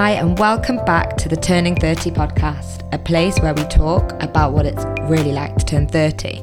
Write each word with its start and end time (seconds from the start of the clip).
Hi, 0.00 0.12
and 0.12 0.38
welcome 0.38 0.76
back 0.84 1.16
to 1.16 1.28
the 1.28 1.36
Turning 1.36 1.74
30 1.74 2.12
podcast, 2.12 2.88
a 2.94 2.98
place 3.00 3.36
where 3.40 3.52
we 3.52 3.64
talk 3.64 4.12
about 4.22 4.52
what 4.52 4.64
it's 4.64 4.84
really 5.10 5.32
like 5.32 5.56
to 5.56 5.64
turn 5.64 5.88
30. 5.88 6.40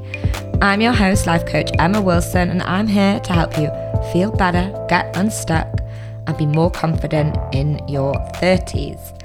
I'm 0.61 0.81
your 0.81 0.91
host, 0.91 1.25
life 1.25 1.45
coach 1.45 1.71
Emma 1.79 2.01
Wilson, 2.01 2.49
and 2.49 2.61
I'm 2.63 2.85
here 2.85 3.17
to 3.21 3.31
help 3.31 3.57
you 3.57 3.69
feel 4.11 4.29
better, 4.33 4.85
get 4.89 5.15
unstuck, 5.15 5.79
and 6.27 6.37
be 6.37 6.45
more 6.45 6.69
confident 6.69 7.37
in 7.55 7.79
your 7.87 8.13
30s. 8.41 9.23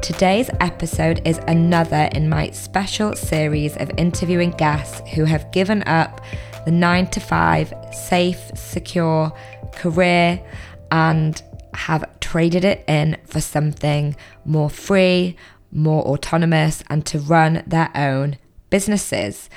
Today's 0.00 0.50
episode 0.60 1.20
is 1.26 1.38
another 1.48 2.08
in 2.12 2.28
my 2.28 2.50
special 2.50 3.16
series 3.16 3.76
of 3.78 3.90
interviewing 3.96 4.52
guests 4.52 5.02
who 5.14 5.24
have 5.24 5.50
given 5.50 5.82
up 5.88 6.20
the 6.64 6.70
nine 6.70 7.08
to 7.08 7.18
five, 7.18 7.74
safe, 7.92 8.52
secure 8.54 9.32
career 9.72 10.40
and 10.92 11.42
have 11.74 12.20
traded 12.20 12.64
it 12.64 12.84
in 12.88 13.16
for 13.24 13.40
something 13.40 14.16
more 14.44 14.70
free, 14.70 15.36
more 15.70 16.02
autonomous, 16.04 16.82
and 16.88 17.04
to 17.06 17.18
run 17.18 17.62
their 17.66 17.90
own 17.94 18.38
businesses. 18.70 19.48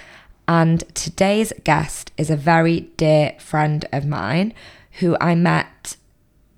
And 0.47 0.83
today's 0.95 1.53
guest 1.63 2.11
is 2.17 2.29
a 2.29 2.35
very 2.35 2.81
dear 2.97 3.35
friend 3.39 3.85
of 3.91 4.05
mine 4.05 4.53
who 4.99 5.17
I 5.19 5.35
met 5.35 5.97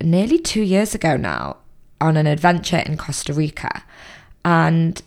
nearly 0.02 0.38
two 0.38 0.62
years 0.62 0.94
ago 0.94 1.16
now 1.16 1.58
on 2.00 2.16
an 2.16 2.26
adventure 2.26 2.78
in 2.78 2.96
Costa 2.96 3.32
Rica. 3.32 3.82
And 4.44 5.02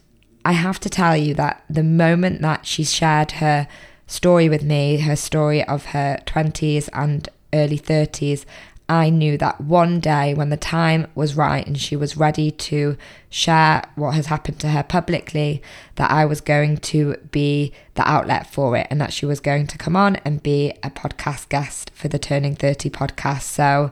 I 0.45 0.51
have 0.51 0.79
to 0.81 0.89
tell 0.89 1.15
you 1.15 1.33
that 1.35 1.63
the 1.69 1.83
moment 1.83 2.41
that 2.41 2.65
she 2.65 2.83
shared 2.83 3.33
her 3.33 3.67
story 4.07 4.49
with 4.49 4.63
me, 4.63 4.99
her 4.99 5.15
story 5.15 5.63
of 5.63 5.85
her 5.85 6.19
20s 6.25 6.89
and 6.93 7.27
early 7.53 7.79
30s, 7.79 8.45
I 8.89 9.09
knew 9.09 9.37
that 9.37 9.61
one 9.61 9.99
day 9.99 10.33
when 10.33 10.49
the 10.49 10.57
time 10.57 11.07
was 11.15 11.35
right 11.35 11.65
and 11.65 11.79
she 11.79 11.95
was 11.95 12.17
ready 12.17 12.51
to 12.51 12.97
share 13.29 13.83
what 13.95 14.11
has 14.11 14.25
happened 14.25 14.59
to 14.59 14.69
her 14.69 14.83
publicly, 14.83 15.61
that 15.95 16.11
I 16.11 16.25
was 16.25 16.41
going 16.41 16.77
to 16.77 17.15
be 17.31 17.71
the 17.95 18.07
outlet 18.07 18.51
for 18.51 18.75
it 18.75 18.87
and 18.89 18.99
that 18.99 19.13
she 19.13 19.25
was 19.25 19.39
going 19.39 19.67
to 19.67 19.77
come 19.77 19.95
on 19.95 20.17
and 20.17 20.43
be 20.43 20.73
a 20.83 20.89
podcast 20.89 21.49
guest 21.49 21.91
for 21.93 22.09
the 22.09 22.19
Turning 22.19 22.55
30 22.55 22.89
podcast. 22.89 23.43
So 23.43 23.91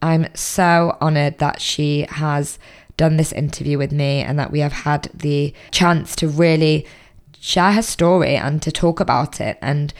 I'm 0.00 0.28
so 0.34 0.96
honored 1.00 1.38
that 1.38 1.60
she 1.60 2.06
has 2.08 2.58
done 2.96 3.16
this 3.16 3.32
interview 3.32 3.76
with 3.78 3.92
me 3.92 4.22
and 4.22 4.38
that 4.38 4.52
we 4.52 4.60
have 4.60 4.72
had 4.72 5.10
the 5.14 5.52
chance 5.70 6.14
to 6.16 6.28
really 6.28 6.86
share 7.40 7.72
her 7.72 7.82
story 7.82 8.36
and 8.36 8.62
to 8.62 8.70
talk 8.70 9.00
about 9.00 9.40
it. 9.40 9.58
And 9.60 9.92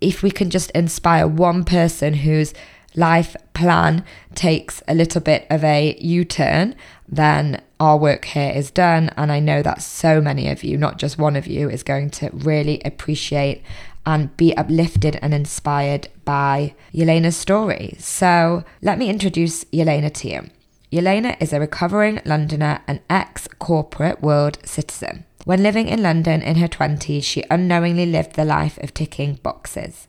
if 0.00 0.22
we 0.22 0.30
can 0.30 0.50
just 0.50 0.70
inspire 0.72 1.26
one 1.26 1.64
person 1.64 2.14
who's 2.14 2.52
life 2.96 3.36
plan 3.54 4.04
takes 4.34 4.82
a 4.88 4.94
little 4.94 5.20
bit 5.20 5.46
of 5.50 5.64
a 5.64 5.96
U 6.00 6.24
turn, 6.24 6.74
then 7.08 7.62
our 7.80 7.96
work 7.96 8.24
here 8.24 8.52
is 8.54 8.70
done. 8.70 9.10
And 9.16 9.30
I 9.30 9.40
know 9.40 9.62
that 9.62 9.82
so 9.82 10.20
many 10.20 10.48
of 10.48 10.64
you, 10.64 10.76
not 10.76 10.98
just 10.98 11.18
one 11.18 11.36
of 11.36 11.46
you, 11.46 11.68
is 11.68 11.82
going 11.82 12.10
to 12.10 12.30
really 12.32 12.80
appreciate 12.84 13.62
and 14.06 14.36
be 14.36 14.56
uplifted 14.56 15.18
and 15.22 15.32
inspired 15.32 16.08
by 16.24 16.74
Yelena's 16.92 17.36
story. 17.36 17.96
So 17.98 18.64
let 18.82 18.98
me 18.98 19.08
introduce 19.08 19.64
Yelena 19.64 20.12
to 20.14 20.28
you. 20.28 20.50
Yelena 20.92 21.36
is 21.40 21.52
a 21.52 21.60
recovering 21.60 22.20
Londoner 22.24 22.80
and 22.86 23.00
ex 23.10 23.48
corporate 23.58 24.22
world 24.22 24.58
citizen. 24.64 25.24
When 25.44 25.62
living 25.62 25.88
in 25.88 26.02
London 26.02 26.40
in 26.40 26.56
her 26.56 26.68
20s, 26.68 27.24
she 27.24 27.44
unknowingly 27.50 28.06
lived 28.06 28.34
the 28.34 28.44
life 28.44 28.78
of 28.78 28.94
ticking 28.94 29.34
boxes. 29.42 30.08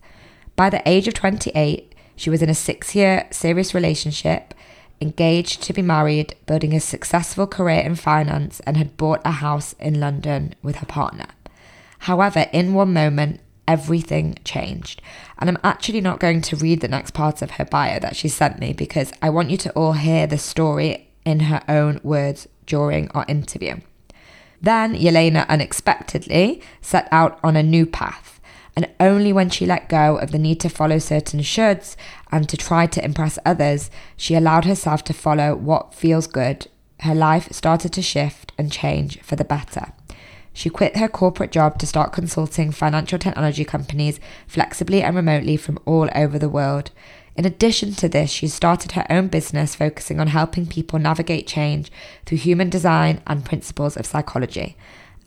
By 0.55 0.69
the 0.69 0.87
age 0.87 1.07
of 1.07 1.13
28, 1.13 1.94
she 2.15 2.29
was 2.29 2.41
in 2.41 2.49
a 2.49 2.55
six 2.55 2.95
year 2.95 3.27
serious 3.31 3.73
relationship, 3.73 4.53
engaged 5.01 5.61
to 5.63 5.73
be 5.73 5.81
married, 5.81 6.35
building 6.45 6.73
a 6.73 6.79
successful 6.79 7.47
career 7.47 7.81
in 7.81 7.95
finance, 7.95 8.59
and 8.61 8.77
had 8.77 8.97
bought 8.97 9.21
a 9.25 9.31
house 9.31 9.73
in 9.79 9.99
London 9.99 10.55
with 10.61 10.77
her 10.77 10.85
partner. 10.85 11.27
However, 11.99 12.47
in 12.53 12.73
one 12.73 12.93
moment, 12.93 13.41
everything 13.67 14.37
changed. 14.43 15.01
And 15.39 15.49
I'm 15.49 15.57
actually 15.63 16.01
not 16.01 16.19
going 16.19 16.41
to 16.41 16.55
read 16.55 16.81
the 16.81 16.87
next 16.87 17.11
part 17.11 17.41
of 17.41 17.51
her 17.51 17.65
bio 17.65 17.99
that 17.99 18.15
she 18.15 18.27
sent 18.27 18.59
me 18.59 18.73
because 18.73 19.11
I 19.21 19.29
want 19.29 19.49
you 19.49 19.57
to 19.57 19.71
all 19.71 19.93
hear 19.93 20.27
the 20.27 20.37
story 20.37 21.09
in 21.25 21.41
her 21.41 21.61
own 21.67 21.99
words 22.03 22.47
during 22.65 23.09
our 23.11 23.25
interview. 23.27 23.77
Then 24.61 24.95
Yelena 24.95 25.47
unexpectedly 25.47 26.61
set 26.81 27.07
out 27.11 27.39
on 27.43 27.55
a 27.55 27.63
new 27.63 27.85
path 27.85 28.34
and 28.75 28.89
only 28.99 29.31
when 29.31 29.49
she 29.49 29.65
let 29.65 29.89
go 29.89 30.17
of 30.17 30.31
the 30.31 30.37
need 30.37 30.59
to 30.59 30.69
follow 30.69 30.99
certain 30.99 31.39
shoulds 31.39 31.95
and 32.31 32.49
to 32.49 32.57
try 32.57 32.85
to 32.87 33.03
impress 33.03 33.39
others, 33.45 33.89
she 34.17 34.35
allowed 34.35 34.65
herself 34.65 35.03
to 35.05 35.13
follow 35.13 35.55
what 35.55 35.93
feels 35.93 36.27
good, 36.27 36.67
her 37.01 37.15
life 37.15 37.51
started 37.51 37.93
to 37.93 38.01
shift 38.01 38.51
and 38.57 38.71
change 38.71 39.21
for 39.21 39.35
the 39.35 39.45
better. 39.45 39.93
She 40.53 40.69
quit 40.69 40.97
her 40.97 41.09
corporate 41.09 41.51
job 41.51 41.79
to 41.79 41.87
start 41.87 42.13
consulting 42.13 42.71
financial 42.71 43.19
technology 43.19 43.65
companies 43.65 44.19
flexibly 44.47 45.03
and 45.03 45.15
remotely 45.15 45.57
from 45.57 45.79
all 45.85 46.09
over 46.15 46.39
the 46.39 46.49
world. 46.49 46.91
In 47.35 47.43
addition 47.43 47.93
to 47.95 48.07
this, 48.07 48.31
she 48.31 48.47
started 48.47 48.93
her 48.93 49.05
own 49.09 49.27
business 49.27 49.75
focusing 49.75 50.21
on 50.21 50.27
helping 50.27 50.65
people 50.65 50.97
navigate 50.97 51.45
change 51.45 51.91
through 52.25 52.37
human 52.37 52.69
design 52.69 53.21
and 53.27 53.43
principles 53.43 53.97
of 53.97 54.05
psychology. 54.05 54.77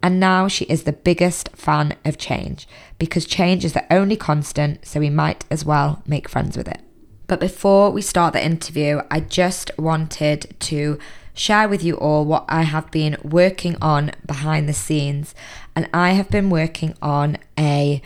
And 0.02 0.20
now 0.20 0.48
she 0.48 0.64
is 0.66 0.84
the 0.84 0.92
biggest 0.92 1.48
fan 1.50 1.96
of 2.04 2.18
change 2.18 2.68
because 2.98 3.26
change 3.26 3.64
is 3.64 3.72
the 3.72 3.92
only 3.92 4.16
constant, 4.16 4.86
so 4.86 5.00
we 5.00 5.10
might 5.10 5.44
as 5.50 5.64
well 5.64 6.02
make 6.06 6.28
friends 6.28 6.56
with 6.56 6.68
it. 6.68 6.80
But 7.26 7.40
before 7.40 7.90
we 7.90 8.00
start 8.00 8.32
the 8.32 8.44
interview, 8.44 9.02
I 9.10 9.20
just 9.20 9.70
wanted 9.76 10.54
to 10.60 10.98
share 11.34 11.68
with 11.68 11.84
you 11.84 11.96
all 11.96 12.24
what 12.24 12.44
I 12.48 12.62
have 12.62 12.90
been 12.90 13.16
working 13.22 13.76
on 13.82 14.12
behind 14.26 14.68
the 14.68 14.72
scenes. 14.72 15.34
And 15.76 15.88
I 15.92 16.10
have 16.10 16.30
been 16.30 16.48
working 16.48 16.94
on 17.02 17.36
a 17.58 18.00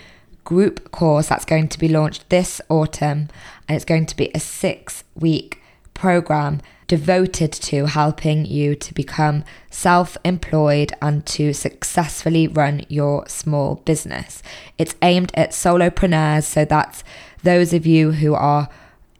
group 0.44 0.91
course 0.91 1.28
that's 1.28 1.44
going 1.44 1.69
to 1.69 1.78
be 1.78 1.88
launched 1.88 2.28
this 2.30 2.60
autumn, 2.69 3.28
and 3.69 3.76
it's 3.76 3.84
going 3.84 4.06
to 4.06 4.16
be 4.16 4.30
a 4.34 4.41
six 4.41 5.04
week 5.14 5.62
program 5.94 6.60
devoted 6.87 7.53
to 7.53 7.87
helping 7.87 8.44
you 8.44 8.75
to 8.75 8.94
become 8.94 9.44
self 9.70 10.16
employed 10.25 10.93
and 11.00 11.25
to 11.26 11.53
successfully 11.53 12.47
run 12.48 12.84
your 12.88 13.26
small 13.28 13.76
business. 13.76 14.43
It's 14.78 14.94
aimed 15.03 15.32
at 15.34 15.50
solopreneurs, 15.50 16.44
so 16.44 16.65
that's 16.65 17.03
those 17.42 17.72
of 17.72 17.87
you 17.87 18.12
who 18.12 18.34
are 18.34 18.69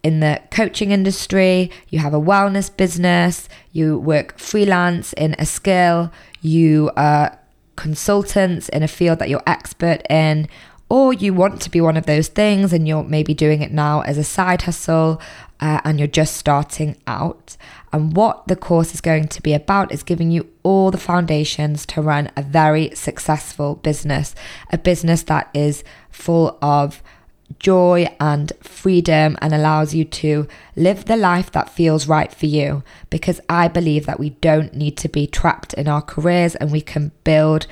in 0.03 0.19
the 0.19 0.41
coaching 0.51 0.91
industry, 0.91 1.71
you 1.89 1.99
have 1.99 2.13
a 2.13 2.19
wellness 2.19 2.75
business, 2.75 3.47
you 3.71 3.97
work 3.97 4.37
freelance 4.37 5.13
in 5.13 5.33
a 5.39 5.45
skill, 5.45 6.11
you 6.41 6.91
are 6.97 7.39
consultants 7.75 8.69
in 8.69 8.83
a 8.83 8.87
field 8.87 9.19
that 9.19 9.29
you're 9.29 9.43
expert 9.47 10.01
in, 10.09 10.47
or 10.89 11.13
you 11.13 11.33
want 11.33 11.61
to 11.61 11.69
be 11.69 11.81
one 11.81 11.97
of 11.97 12.05
those 12.05 12.27
things 12.27 12.71
and 12.73 12.87
you're 12.87 13.03
maybe 13.03 13.33
doing 13.33 13.61
it 13.61 13.71
now 13.71 14.01
as 14.01 14.17
a 14.17 14.23
side 14.23 14.63
hustle 14.63 15.19
uh, 15.59 15.81
and 15.83 15.97
you're 15.97 16.07
just 16.07 16.37
starting 16.37 16.97
out. 17.07 17.57
And 17.91 18.15
what 18.15 18.47
the 18.47 18.55
course 18.55 18.93
is 18.93 19.01
going 19.01 19.27
to 19.29 19.41
be 19.41 19.53
about 19.53 19.91
is 19.91 20.03
giving 20.03 20.29
you 20.29 20.47
all 20.61 20.91
the 20.91 20.97
foundations 20.97 21.85
to 21.87 22.01
run 22.01 22.31
a 22.35 22.41
very 22.41 22.93
successful 22.95 23.75
business, 23.75 24.35
a 24.71 24.77
business 24.77 25.23
that 25.23 25.49
is 25.53 25.83
full 26.09 26.57
of 26.61 27.01
joy 27.59 28.07
and 28.19 28.51
freedom 28.61 29.37
and 29.41 29.53
allows 29.53 29.93
you 29.93 30.05
to 30.05 30.47
live 30.75 31.05
the 31.05 31.15
life 31.15 31.51
that 31.51 31.69
feels 31.69 32.07
right 32.07 32.33
for 32.33 32.45
you. 32.45 32.83
Because 33.09 33.39
I 33.47 33.67
believe 33.67 34.05
that 34.05 34.19
we 34.19 34.31
don't 34.31 34.73
need 34.73 34.97
to 34.97 35.07
be 35.07 35.27
trapped 35.27 35.73
in 35.73 35.87
our 35.87 36.01
careers 36.01 36.55
and 36.55 36.71
we 36.71 36.81
can 36.81 37.11
build 37.23 37.67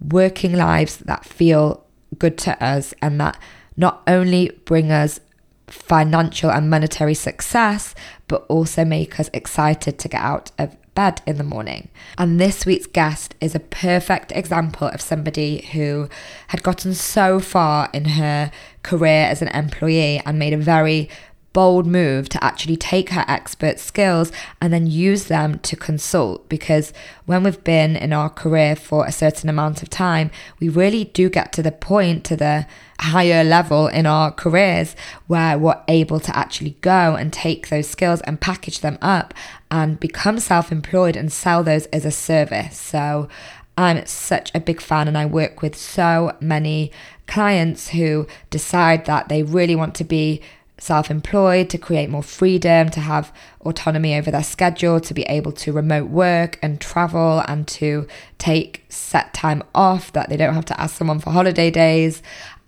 working 0.00 0.54
lives 0.54 0.96
that 0.98 1.24
feel 1.24 1.83
good 2.18 2.38
to 2.38 2.62
us 2.62 2.94
and 3.02 3.20
that 3.20 3.38
not 3.76 4.02
only 4.06 4.50
bring 4.64 4.90
us 4.90 5.20
financial 5.66 6.50
and 6.50 6.70
monetary 6.70 7.14
success, 7.14 7.94
but 8.28 8.44
also 8.48 8.84
make 8.84 9.18
us 9.18 9.30
excited 9.32 9.98
to 9.98 10.08
get 10.08 10.20
out 10.20 10.52
of 10.58 10.76
bed 10.94 11.20
in 11.26 11.36
the 11.38 11.44
morning. 11.44 11.88
And 12.16 12.40
this 12.40 12.64
week's 12.64 12.86
guest 12.86 13.34
is 13.40 13.54
a 13.54 13.60
perfect 13.60 14.32
example 14.32 14.88
of 14.88 15.00
somebody 15.00 15.62
who 15.72 16.08
had 16.48 16.62
gotten 16.62 16.94
so 16.94 17.40
far 17.40 17.90
in 17.92 18.04
her 18.04 18.50
career 18.82 19.26
as 19.26 19.42
an 19.42 19.48
employee 19.48 20.20
and 20.24 20.38
made 20.38 20.52
a 20.52 20.58
very 20.58 21.08
bold 21.54 21.86
move 21.86 22.28
to 22.28 22.44
actually 22.44 22.76
take 22.76 23.08
her 23.10 23.24
expert 23.26 23.78
skills 23.78 24.30
and 24.60 24.70
then 24.72 24.86
use 24.86 25.24
them 25.24 25.58
to 25.60 25.76
consult 25.76 26.46
because 26.50 26.92
when 27.24 27.42
we've 27.42 27.64
been 27.64 27.96
in 27.96 28.12
our 28.12 28.28
career 28.28 28.76
for 28.76 29.06
a 29.06 29.12
certain 29.12 29.48
amount 29.48 29.82
of 29.82 29.88
time, 29.88 30.30
we 30.60 30.68
really 30.68 31.04
do 31.04 31.30
get 31.30 31.52
to 31.54 31.62
the 31.62 31.72
point, 31.72 32.24
to 32.24 32.36
the 32.36 32.66
higher 33.00 33.42
level 33.42 33.86
in 33.86 34.04
our 34.04 34.30
careers 34.30 34.94
where 35.26 35.56
we're 35.56 35.80
able 35.88 36.20
to 36.20 36.36
actually 36.36 36.76
go 36.82 37.14
and 37.14 37.32
take 37.32 37.68
those 37.68 37.88
skills 37.88 38.20
and 38.22 38.40
package 38.40 38.80
them 38.80 38.98
up 39.00 39.32
and 39.70 39.98
become 39.98 40.38
self 40.38 40.70
employed 40.70 41.16
and 41.16 41.32
sell 41.32 41.62
those 41.62 41.86
as 41.86 42.04
a 42.04 42.10
service. 42.10 42.76
So 42.78 43.28
I'm 43.76 44.04
such 44.06 44.52
a 44.54 44.60
big 44.60 44.80
fan, 44.80 45.08
and 45.08 45.18
I 45.18 45.26
work 45.26 45.62
with 45.62 45.74
so 45.74 46.36
many 46.40 46.92
clients 47.26 47.88
who 47.88 48.26
decide 48.50 49.04
that 49.06 49.28
they 49.28 49.42
really 49.42 49.74
want 49.74 49.94
to 49.96 50.04
be 50.04 50.40
self 50.84 51.10
employed, 51.10 51.70
to 51.70 51.78
create 51.78 52.10
more 52.10 52.22
freedom, 52.22 52.90
to 52.90 53.00
have 53.00 53.32
autonomy 53.62 54.14
over 54.16 54.30
their 54.30 54.44
schedule, 54.44 55.00
to 55.00 55.14
be 55.14 55.22
able 55.22 55.52
to 55.52 55.72
remote 55.72 56.10
work 56.10 56.58
and 56.62 56.80
travel 56.80 57.42
and 57.48 57.66
to 57.66 58.06
take 58.38 58.84
set 58.90 59.32
time 59.32 59.62
off 59.74 60.12
that 60.12 60.28
they 60.28 60.36
don't 60.36 60.54
have 60.54 60.66
to 60.66 60.78
ask 60.80 60.96
someone 60.96 61.20
for 61.20 61.30
holiday 61.30 61.70
days. 61.70 62.22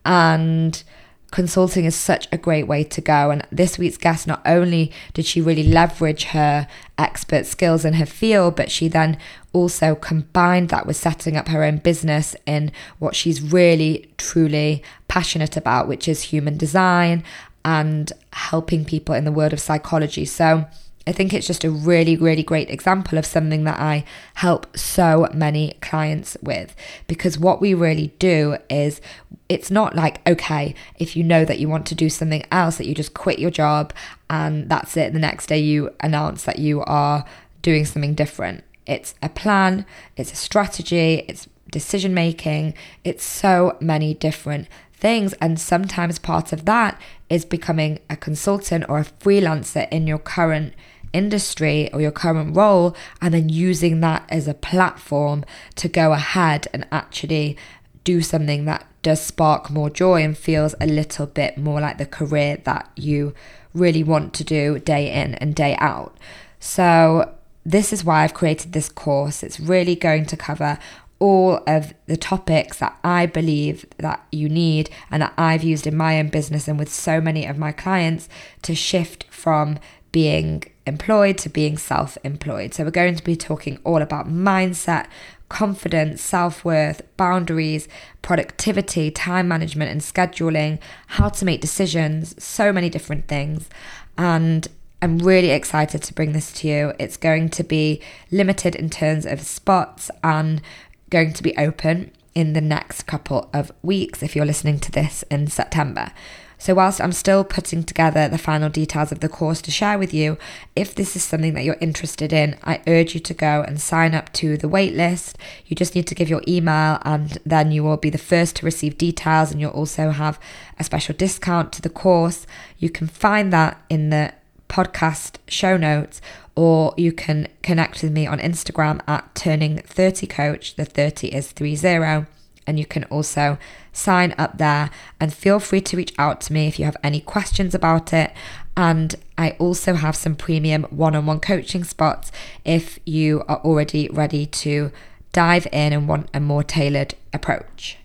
And 0.05 0.83
consulting 1.31 1.85
is 1.85 1.95
such 1.95 2.27
a 2.33 2.39
great 2.39 2.67
way 2.67 2.83
to 2.85 3.01
go. 3.03 3.31
And 3.31 3.47
this 3.53 3.79
week's 3.79 3.99
guest, 3.99 4.27
not 4.27 4.41
only 4.47 4.93
did 5.13 5.27
she 5.27 5.43
really 5.43 5.65
leverage 5.65 6.25
her 6.25 6.67
expert 6.97 7.45
skills 7.45 7.85
in 7.85 7.95
her 7.95 8.07
field, 8.07 8.57
but 8.57 8.71
she 8.71 8.89
then 8.89 9.19
also 9.53 9.95
combined 9.95 10.71
that 10.71 10.87
with 10.87 10.97
setting 10.97 11.37
up 11.37 11.49
her 11.49 11.63
own 11.63 11.79
business 11.79 12.35
in 12.47 12.73
what 12.99 13.15
she's 13.15 13.43
really, 13.43 14.11
truly 14.17 14.83
passionate 15.09 15.57
about, 15.57 15.89
which 15.89 16.09
is 16.09 16.23
human 16.23 16.57
design 16.57 17.23
and 17.67 18.13
helping 18.33 18.87
people 18.87 19.15
in 19.15 19.25
the 19.25 19.33
world 19.33 19.53
of 19.53 19.61
psychology. 19.61 20.25
So, 20.25 20.67
I 21.09 21.13
think 21.13 21.33
it's 21.33 21.47
just 21.47 21.63
a 21.63 21.71
really, 21.71 22.17
really 22.17 22.43
great 22.43 22.69
example 22.69 23.17
of 23.17 23.25
something 23.25 23.63
that 23.63 23.79
I 23.79 24.05
help 24.35 24.77
so 24.77 25.29
many 25.33 25.75
clients 25.81 26.37
with. 26.43 26.75
Because 27.07 27.39
what 27.39 27.61
we 27.61 27.75
really 27.75 28.09
do 28.19 28.57
is 28.69 29.01
it's 29.49 29.71
not 29.71 29.95
like, 29.95 30.27
okay, 30.27 30.75
if 30.99 31.15
you 31.15 31.23
know 31.23 31.45
that 31.45 31.61
you 31.61 31.69
want 31.69 31.87
to 31.87 31.95
do 31.95 32.09
something 32.11 32.45
else, 32.51 32.79
that 32.79 32.89
you 32.89 32.95
just 32.95 33.15
quit 33.15 33.39
your 33.39 33.53
job 33.53 33.93
and 34.29 34.69
that's 34.69 34.97
it. 34.97 35.13
The 35.13 35.21
next 35.21 35.47
day 35.47 35.61
you 35.61 35.95
announce 36.01 36.43
that 36.43 36.59
you 36.59 36.83
are 36.83 37.25
doing 37.63 37.85
something 37.85 38.15
different. 38.15 38.65
It's 38.85 39.15
a 39.23 39.29
plan, 39.29 39.87
it's 40.17 40.33
a 40.33 40.37
strategy, 40.37 41.25
it's 41.29 41.47
decision 41.71 42.15
making, 42.15 42.75
it's 43.05 43.25
so 43.25 43.77
many 43.81 44.15
different 44.15 44.67
things. 45.07 45.35
And 45.35 45.61
sometimes 45.61 46.19
part 46.19 46.53
of 46.53 46.65
that 46.65 47.01
is 47.31 47.45
becoming 47.45 48.01
a 48.11 48.17
consultant 48.17 48.85
or 48.89 48.99
a 48.99 49.05
freelancer 49.05 49.89
in 49.93 50.09
your 50.09 50.19
current 50.19 50.75
industry 51.13 51.89
or 51.93 52.01
your 52.01 52.11
current 52.11 52.57
role 52.57 52.97
and 53.23 53.33
then 53.33 53.49
using 53.49 54.01
that 54.01 54.27
as 54.29 54.49
a 54.49 54.53
platform 54.71 55.45
to 55.77 55.87
go 55.89 56.13
ahead 56.13 56.67
and 56.73 56.85
actually 56.91 57.57
do 58.03 58.21
something 58.21 58.65
that 58.65 58.85
does 59.03 59.21
spark 59.21 59.71
more 59.71 59.89
joy 59.89 60.25
and 60.25 60.37
feels 60.37 60.75
a 60.81 60.87
little 60.87 61.27
bit 61.27 61.57
more 61.57 61.81
like 61.81 61.99
the 61.99 62.07
career 62.07 62.57
that 62.65 62.91
you 62.97 63.33
really 63.75 64.03
want 64.03 64.35
to 64.35 64.43
do 64.43 64.81
day 64.81 65.05
in 65.23 65.37
and 65.37 65.55
day 65.55 65.77
out. 65.79 66.17
So, 66.59 67.33
this 67.65 67.93
is 67.93 68.05
why 68.05 68.23
I've 68.23 68.35
created 68.35 68.73
this 68.73 68.89
course. 68.89 69.43
It's 69.43 69.59
really 69.59 69.97
going 69.97 70.25
to 70.27 70.37
cover 70.37 70.79
all 71.19 71.63
of 71.67 71.95
the 72.07 72.17
topics 72.17 72.79
that 72.79 72.99
I 73.03 73.27
believe 73.27 73.87
that 73.99 74.27
you 74.31 74.49
need 74.49 74.91
and 75.11 75.23
that 75.23 75.35
I've 75.39 75.65
used 75.65 75.87
in 75.87 75.97
my 75.97 76.19
own 76.19 76.29
business 76.29 76.69
and 76.69 76.79
with 76.79 76.93
so 76.93 77.21
many 77.21 77.47
of 77.47 77.57
my 77.57 77.73
clients 77.73 78.29
to 78.63 78.75
shift 78.75 79.25
from 79.31 79.79
being 80.13 80.63
employed 80.87 81.37
to 81.39 81.49
being 81.49 81.77
self 81.77 82.17
employed. 82.25 82.73
So, 82.73 82.85
we're 82.85 82.91
going 82.91 83.17
to 83.17 83.25
be 83.25 83.37
talking 83.37 83.79
all 83.85 84.01
about 84.01 84.29
mindset, 84.29 85.07
confidence, 85.49 86.23
self 86.23 86.65
worth, 86.65 87.03
boundaries, 87.17 87.89
productivity, 88.23 89.11
time 89.11 89.49
management, 89.49 89.91
and 89.91 90.01
scheduling, 90.01 90.79
how 91.09 91.29
to 91.31 91.45
make 91.45 91.61
decisions, 91.61 92.43
so 92.43 92.73
many 92.73 92.89
different 92.89 93.29
things. 93.29 93.69
And 94.17 94.69
I'm 95.03 95.19
really 95.19 95.51
excited 95.51 96.03
to 96.03 96.15
bring 96.15 96.33
this 96.33 96.53
to 96.55 96.69
you. 96.69 96.93
It's 96.99 97.17
going 97.17 97.51
to 97.51 97.63
be 97.63 98.01
limited 98.31 98.75
in 98.75 98.89
terms 98.89 99.27
of 99.27 99.43
spots 99.43 100.11
and 100.25 100.63
going 101.11 101.33
to 101.33 101.43
be 101.43 101.57
open 101.57 102.11
in 102.35 102.53
the 102.53 102.61
next 102.61 103.03
couple 103.03 103.49
of 103.53 103.73
weeks 103.83 104.23
if 104.23 104.37
you're 104.37 104.45
listening 104.45 104.79
to 104.81 104.93
this 104.93 105.25
in 105.31 105.47
September. 105.47 106.13
So, 106.59 106.75
whilst 106.75 107.03
I'm 107.03 107.13
still 107.13 107.45
putting 107.45 107.85
together 107.85 108.29
the 108.29 108.39
final 108.39 108.71
details 108.71 109.13
of 109.13 109.21
the 109.21 109.29
course 109.29 109.61
to 109.63 109.71
share 109.71 109.99
with 109.99 110.15
you, 110.15 110.39
if 110.75 110.95
this 110.95 111.15
is 111.15 111.23
something 111.23 111.53
that 111.53 111.65
you're 111.65 111.77
interested 111.81 112.33
in, 112.33 112.57
I 112.65 112.81
urge 112.87 113.13
you 113.15 113.21
to 113.21 113.35
go 113.35 113.63
and 113.67 113.81
sign 113.81 114.15
up 114.15 114.33
to 114.35 114.57
the 114.57 114.69
waitlist. 114.69 115.35
You 115.67 115.77
just 115.77 115.95
need 115.95 116.07
to 116.07 116.15
give 116.15 116.31
your 116.31 116.43
email, 116.49 116.99
and 117.03 117.39
then 117.45 117.73
you 117.73 117.85
will 117.85 117.99
be 117.99 118.09
the 118.09 118.17
first 118.17 118.57
to 118.57 118.65
receive 118.65 118.97
details, 118.97 119.53
and 119.53 119.61
you'll 119.61 119.71
also 119.71 120.11
have 120.11 120.41
a 120.79 120.85
special 120.85 121.15
discount 121.15 121.73
to 121.75 121.83
the 121.83 121.91
course. 121.91 122.47
You 122.79 122.89
can 122.89 123.07
find 123.07 123.53
that 123.53 123.83
in 123.91 124.09
the 124.09 124.33
podcast 124.69 125.37
show 125.49 125.77
notes, 125.77 126.23
or 126.57 126.95
you 126.97 127.13
can 127.13 127.49
connect 127.63 128.03
with 128.03 128.13
me 128.13 128.27
on 128.27 128.39
Instagram 128.39 129.01
at 129.07 129.35
turning 129.35 129.79
30 129.79 130.27
coach. 130.27 130.75
The 130.75 130.87
30 130.87 131.29
is 131.29 131.53
30 131.53 132.27
and 132.67 132.79
you 132.79 132.87
can 132.87 133.05
also 133.05 133.59
sign 133.93 134.35
up 134.37 134.59
there 134.59 134.91
and 135.21 135.33
feel 135.33 135.61
free 135.61 135.81
to 135.81 135.97
reach 135.97 136.13
out 136.19 136.41
to 136.43 136.53
me 136.53 136.67
if 136.67 136.79
you 136.79 136.85
have 136.85 136.97
any 137.03 137.21
questions 137.21 137.75
about 137.75 138.13
it. 138.13 138.33
And 138.77 139.15
I 139.39 139.51
also 139.53 139.95
have 139.95 140.17
some 140.17 140.35
premium 140.35 140.85
one 140.85 141.15
on 141.15 141.27
one 141.27 141.41
coaching 141.41 141.85
spots 141.85 142.33
if 142.65 142.99
you 143.05 143.45
are 143.49 143.59
already 143.59 144.09
ready 144.09 144.47
to 144.47 144.91
dive 145.33 145.67
in 145.73 145.93
and 145.93 146.09
want 146.09 146.29
a 146.35 146.41
more 146.41 146.65
tailored 146.65 147.15
approach. 147.33 147.99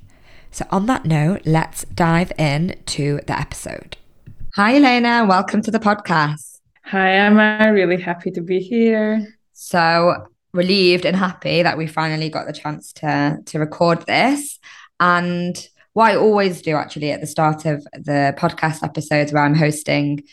So, 0.51 0.65
on 0.69 0.85
that 0.87 1.05
note, 1.05 1.41
let's 1.45 1.85
dive 1.85 2.33
in 2.37 2.75
to 2.87 3.21
the 3.25 3.39
episode. 3.39 3.97
Hi, 4.55 4.73
Yelena. 4.73 5.25
Welcome 5.25 5.61
to 5.61 5.71
the 5.71 5.79
podcast. 5.79 6.50
Hi, 6.91 7.13
Emma. 7.13 7.71
Really 7.71 8.01
happy 8.01 8.31
to 8.31 8.41
be 8.41 8.59
here. 8.59 9.25
So, 9.53 10.25
relieved 10.51 11.05
and 11.05 11.15
happy 11.15 11.63
that 11.63 11.77
we 11.77 11.87
finally 11.87 12.27
got 12.27 12.47
the 12.47 12.51
chance 12.51 12.91
to 12.95 13.37
to 13.45 13.59
record 13.59 14.05
this. 14.07 14.59
And 14.99 15.55
what 15.93 16.11
I 16.11 16.17
always 16.17 16.61
do 16.61 16.75
actually 16.75 17.11
at 17.11 17.21
the 17.21 17.27
start 17.27 17.63
of 17.63 17.85
the 17.93 18.35
podcast 18.37 18.83
episodes 18.83 19.31
where 19.31 19.41
I'm 19.41 19.55
hosting 19.55 20.23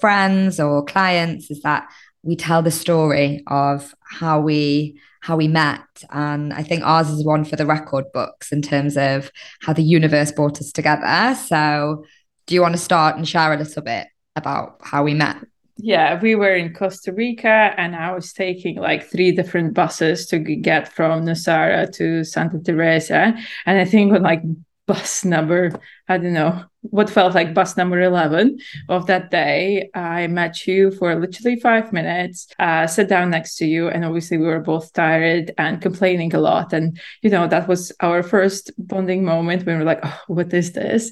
friends 0.00 0.58
or 0.58 0.84
clients 0.84 1.52
is 1.52 1.62
that 1.62 1.88
we 2.24 2.34
tell 2.34 2.62
the 2.62 2.72
story 2.72 3.44
of 3.46 3.94
how 4.02 4.40
we 4.40 4.98
how 5.20 5.36
we 5.36 5.48
met 5.48 5.82
and 6.10 6.52
i 6.52 6.62
think 6.62 6.84
ours 6.84 7.10
is 7.10 7.24
one 7.24 7.44
for 7.44 7.56
the 7.56 7.66
record 7.66 8.04
books 8.14 8.52
in 8.52 8.62
terms 8.62 8.96
of 8.96 9.32
how 9.62 9.72
the 9.72 9.82
universe 9.82 10.30
brought 10.30 10.60
us 10.60 10.70
together 10.70 11.34
so 11.34 12.04
do 12.46 12.54
you 12.54 12.62
want 12.62 12.72
to 12.72 12.80
start 12.80 13.16
and 13.16 13.28
share 13.28 13.52
a 13.52 13.56
little 13.56 13.82
bit 13.82 14.06
about 14.36 14.78
how 14.84 15.02
we 15.02 15.12
met 15.12 15.38
yeah, 15.80 16.20
we 16.20 16.34
were 16.34 16.54
in 16.54 16.74
Costa 16.74 17.12
Rica 17.12 17.72
and 17.76 17.94
I 17.94 18.12
was 18.12 18.32
taking 18.32 18.76
like 18.76 19.08
three 19.08 19.30
different 19.30 19.74
buses 19.74 20.26
to 20.26 20.38
get 20.40 20.92
from 20.92 21.24
Nosara 21.24 21.90
to 21.94 22.24
Santa 22.24 22.58
Teresa. 22.58 23.34
And 23.64 23.78
I 23.78 23.84
think 23.84 24.12
on 24.12 24.22
like 24.22 24.42
bus 24.88 25.24
number, 25.24 25.70
I 26.08 26.18
don't 26.18 26.32
know, 26.32 26.64
what 26.82 27.10
felt 27.10 27.34
like 27.34 27.54
bus 27.54 27.76
number 27.76 28.00
11 28.00 28.58
of 28.88 29.06
that 29.06 29.30
day. 29.30 29.90
I 29.94 30.26
met 30.28 30.66
you 30.66 30.90
for 30.92 31.18
literally 31.18 31.58
five 31.58 31.92
minutes, 31.92 32.46
uh, 32.58 32.86
sat 32.86 33.08
down 33.08 33.30
next 33.30 33.56
to 33.56 33.66
you, 33.66 33.88
and 33.88 34.04
obviously 34.04 34.38
we 34.38 34.46
were 34.46 34.60
both 34.60 34.92
tired 34.92 35.52
and 35.58 35.82
complaining 35.82 36.34
a 36.34 36.40
lot. 36.40 36.72
And, 36.72 36.98
you 37.22 37.30
know, 37.30 37.46
that 37.48 37.68
was 37.68 37.92
our 38.00 38.22
first 38.22 38.70
bonding 38.78 39.24
moment 39.24 39.66
when 39.66 39.76
we 39.76 39.84
were 39.84 39.90
like, 39.90 40.00
oh, 40.02 40.20
what 40.28 40.52
is 40.54 40.72
this? 40.72 41.10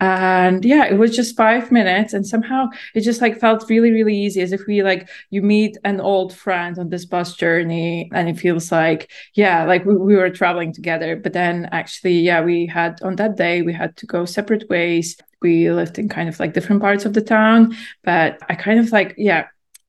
And 0.00 0.64
yeah, 0.64 0.86
it 0.86 0.98
was 0.98 1.14
just 1.14 1.36
five 1.36 1.72
minutes. 1.72 2.12
And 2.12 2.26
somehow 2.26 2.68
it 2.94 3.00
just 3.00 3.20
like 3.20 3.40
felt 3.40 3.68
really, 3.68 3.90
really 3.90 4.16
easy 4.16 4.40
as 4.40 4.52
if 4.52 4.62
we 4.66 4.82
like, 4.82 5.08
you 5.30 5.42
meet 5.42 5.76
an 5.84 6.00
old 6.00 6.34
friend 6.34 6.78
on 6.78 6.90
this 6.90 7.04
bus 7.04 7.34
journey 7.34 8.10
and 8.14 8.28
it 8.28 8.38
feels 8.38 8.70
like, 8.70 9.10
yeah, 9.34 9.64
like 9.64 9.84
we, 9.84 9.96
we 9.96 10.16
were 10.16 10.30
traveling 10.30 10.72
together. 10.72 11.16
But 11.16 11.32
then 11.32 11.68
actually, 11.72 12.20
yeah, 12.20 12.40
we 12.40 12.66
had 12.66 13.02
on 13.02 13.16
that 13.16 13.36
day, 13.36 13.62
we 13.62 13.72
had 13.72 13.96
to 13.96 14.06
go 14.06 14.24
separate 14.38 14.68
ways 14.68 15.06
we 15.42 15.70
lived 15.70 15.98
in 15.98 16.08
kind 16.08 16.28
of 16.28 16.38
like 16.40 16.52
different 16.54 16.80
parts 16.86 17.04
of 17.04 17.12
the 17.14 17.26
town 17.38 17.60
but 18.04 18.30
i 18.48 18.54
kind 18.54 18.78
of 18.80 18.92
like 18.92 19.14
yeah 19.16 19.42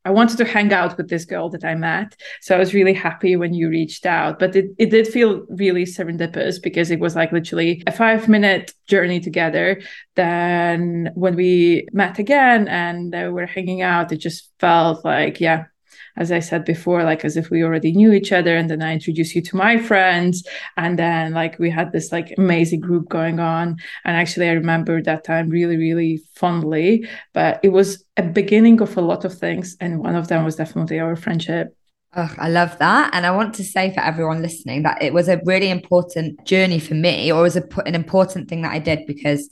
I 0.06 0.12
wanted 0.12 0.38
to 0.38 0.46
hang 0.46 0.72
out 0.72 0.98
with 0.98 1.10
this 1.10 1.26
girl 1.26 1.50
that 1.50 1.66
I 1.66 1.76
met. 1.76 2.16
So 2.42 2.56
I 2.56 2.60
was 2.60 2.74
really 2.74 2.94
happy 2.94 3.36
when 3.36 3.54
you 3.54 3.70
reached 3.70 4.06
out. 4.06 4.40
But 4.40 4.56
it, 4.56 4.72
it 4.78 4.90
did 4.90 5.08
feel 5.08 5.46
really 5.50 5.84
serendipitous 5.84 6.62
because 6.62 6.90
it 6.90 7.00
was 7.00 7.16
like 7.16 7.34
literally 7.34 7.84
a 7.86 7.92
five 7.92 8.30
minute 8.30 8.74
journey 8.88 9.20
together. 9.20 9.82
Then 10.16 11.12
when 11.16 11.36
we 11.36 11.88
met 11.92 12.18
again 12.18 12.68
and 12.70 13.14
uh, 13.14 13.30
we're 13.32 13.46
hanging 13.46 13.82
out, 13.82 14.12
it 14.12 14.18
just 14.18 14.50
felt 14.60 15.04
like, 15.04 15.42
yeah, 15.42 15.66
as 16.20 16.32
I 16.32 16.40
said 16.40 16.66
before, 16.66 17.04
like 17.04 17.26
as 17.26 17.38
if 17.38 17.50
we 17.50 17.64
already 17.64 17.92
knew 17.94 18.12
each 18.12 18.32
other. 18.32 18.56
And 18.56 18.70
then 18.70 18.82
I 18.82 18.94
introduced 18.94 19.34
you 19.34 19.42
to 19.42 19.56
my 19.56 19.80
friends. 19.80 20.46
And 20.78 21.00
then 21.00 21.34
like 21.34 21.58
we 21.58 21.70
had 21.70 21.92
this 21.92 22.12
like 22.12 22.34
amazing 22.38 22.82
group 22.82 23.10
going 23.10 23.40
on. 23.40 23.78
And 24.06 24.18
actually 24.18 24.50
I 24.50 24.54
remember 24.54 25.02
that 25.02 25.24
time 25.24 25.50
really, 25.50 25.78
really 25.78 26.22
fondly. 26.36 27.08
But 27.34 27.60
it 27.64 27.70
was 27.70 28.04
a 28.18 28.24
beginning 28.24 28.82
of 28.82 28.96
a 28.98 29.02
lot 29.02 29.26
of 29.26 29.38
things. 29.38 29.78
And 29.80 30.00
one 30.00 30.16
of 30.16 30.28
them 30.28 30.46
was 30.46 30.58
definitely 30.58 31.00
our 31.00 31.16
friendship. 31.16 31.76
Oh, 32.16 32.34
I 32.38 32.50
love 32.50 32.78
that. 32.80 33.12
And 33.14 33.26
I 33.26 33.32
want 33.32 33.54
to 33.56 33.64
say 33.64 33.94
for 33.94 34.02
everyone 34.02 34.42
listening 34.42 34.84
that 34.84 35.02
it 35.02 35.14
was 35.14 35.30
a 35.30 35.40
really 35.46 35.70
important 35.70 36.44
journey 36.44 36.80
for 36.80 36.96
me, 36.96 37.32
or 37.32 37.44
was 37.44 37.56
a, 37.56 37.64
an 37.86 37.94
important 37.94 38.50
thing 38.50 38.64
that 38.64 38.72
I 38.74 38.80
did 38.80 39.06
because 39.06 39.48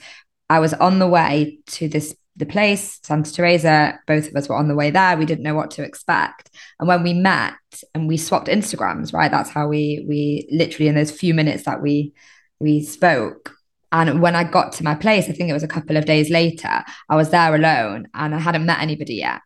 I 0.49 0.59
was 0.59 0.73
on 0.73 0.99
the 0.99 1.07
way 1.07 1.59
to 1.67 1.87
this 1.87 2.15
the 2.37 2.45
place, 2.45 2.99
Santa 3.03 3.33
Teresa, 3.33 3.99
both 4.05 4.27
of 4.27 4.35
us 4.35 4.47
were 4.47 4.55
on 4.55 4.67
the 4.67 4.75
way 4.75 4.91
there. 4.91 5.17
We 5.17 5.25
didn't 5.25 5.43
know 5.43 5.55
what 5.55 5.71
to 5.71 5.83
expect. 5.83 6.49
And 6.79 6.87
when 6.87 7.03
we 7.03 7.13
met 7.13 7.55
and 7.95 8.07
we 8.07 8.17
swapped 8.17 8.47
Instagrams, 8.47 9.13
right? 9.13 9.31
That's 9.31 9.49
how 9.49 9.67
we 9.67 10.05
we 10.07 10.47
literally 10.51 10.87
in 10.87 10.95
those 10.95 11.11
few 11.11 11.33
minutes 11.33 11.63
that 11.65 11.81
we 11.81 12.13
we 12.59 12.83
spoke, 12.83 13.53
And 13.91 14.21
when 14.21 14.35
I 14.35 14.43
got 14.43 14.73
to 14.73 14.83
my 14.83 14.95
place, 14.95 15.29
I 15.29 15.31
think 15.33 15.49
it 15.49 15.53
was 15.53 15.63
a 15.63 15.67
couple 15.67 15.97
of 15.97 16.05
days 16.05 16.29
later, 16.29 16.83
I 17.09 17.15
was 17.15 17.29
there 17.31 17.55
alone 17.55 18.07
and 18.13 18.35
I 18.35 18.39
hadn't 18.39 18.65
met 18.65 18.81
anybody 18.81 19.15
yet. 19.15 19.41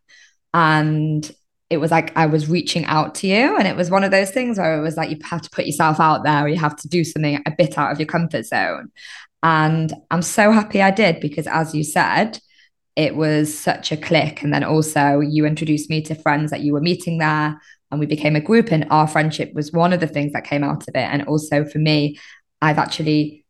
And 0.53 1.29
it 1.69 1.77
was 1.77 1.91
like 1.91 2.15
I 2.17 2.25
was 2.25 2.49
reaching 2.49 2.85
out 2.85 3.15
to 3.15 3.27
you. 3.27 3.57
And 3.57 3.67
it 3.67 3.75
was 3.77 3.89
one 3.89 4.03
of 4.03 4.11
those 4.11 4.31
things 4.31 4.57
where 4.57 4.77
it 4.77 4.81
was 4.81 4.97
like 4.97 5.09
you 5.09 5.17
have 5.23 5.41
to 5.43 5.49
put 5.51 5.65
yourself 5.65 5.99
out 5.99 6.23
there 6.23 6.47
you 6.47 6.57
have 6.57 6.75
to 6.77 6.89
do 6.89 7.03
something 7.03 7.41
a 7.45 7.51
bit 7.57 7.77
out 7.77 7.91
of 7.91 7.99
your 7.99 8.07
comfort 8.07 8.45
zone. 8.45 8.91
And 9.43 9.93
I'm 10.11 10.21
so 10.21 10.51
happy 10.51 10.81
I 10.81 10.91
did 10.91 11.19
because, 11.19 11.47
as 11.47 11.73
you 11.73 11.83
said, 11.83 12.39
it 12.95 13.15
was 13.15 13.57
such 13.57 13.91
a 13.91 13.97
click. 13.97 14.43
And 14.43 14.53
then 14.53 14.63
also, 14.63 15.19
you 15.19 15.45
introduced 15.45 15.89
me 15.89 16.01
to 16.03 16.15
friends 16.15 16.51
that 16.51 16.61
you 16.61 16.73
were 16.73 16.81
meeting 16.81 17.17
there, 17.17 17.59
and 17.89 17.99
we 17.99 18.05
became 18.05 18.35
a 18.35 18.41
group. 18.41 18.71
And 18.71 18.85
our 18.89 19.07
friendship 19.07 19.53
was 19.53 19.71
one 19.71 19.93
of 19.93 19.99
the 19.99 20.07
things 20.07 20.33
that 20.33 20.43
came 20.43 20.63
out 20.63 20.87
of 20.87 20.95
it. 20.95 20.97
And 20.97 21.23
also, 21.23 21.65
for 21.65 21.79
me, 21.79 22.17
I've 22.61 22.77
actually 22.77 23.41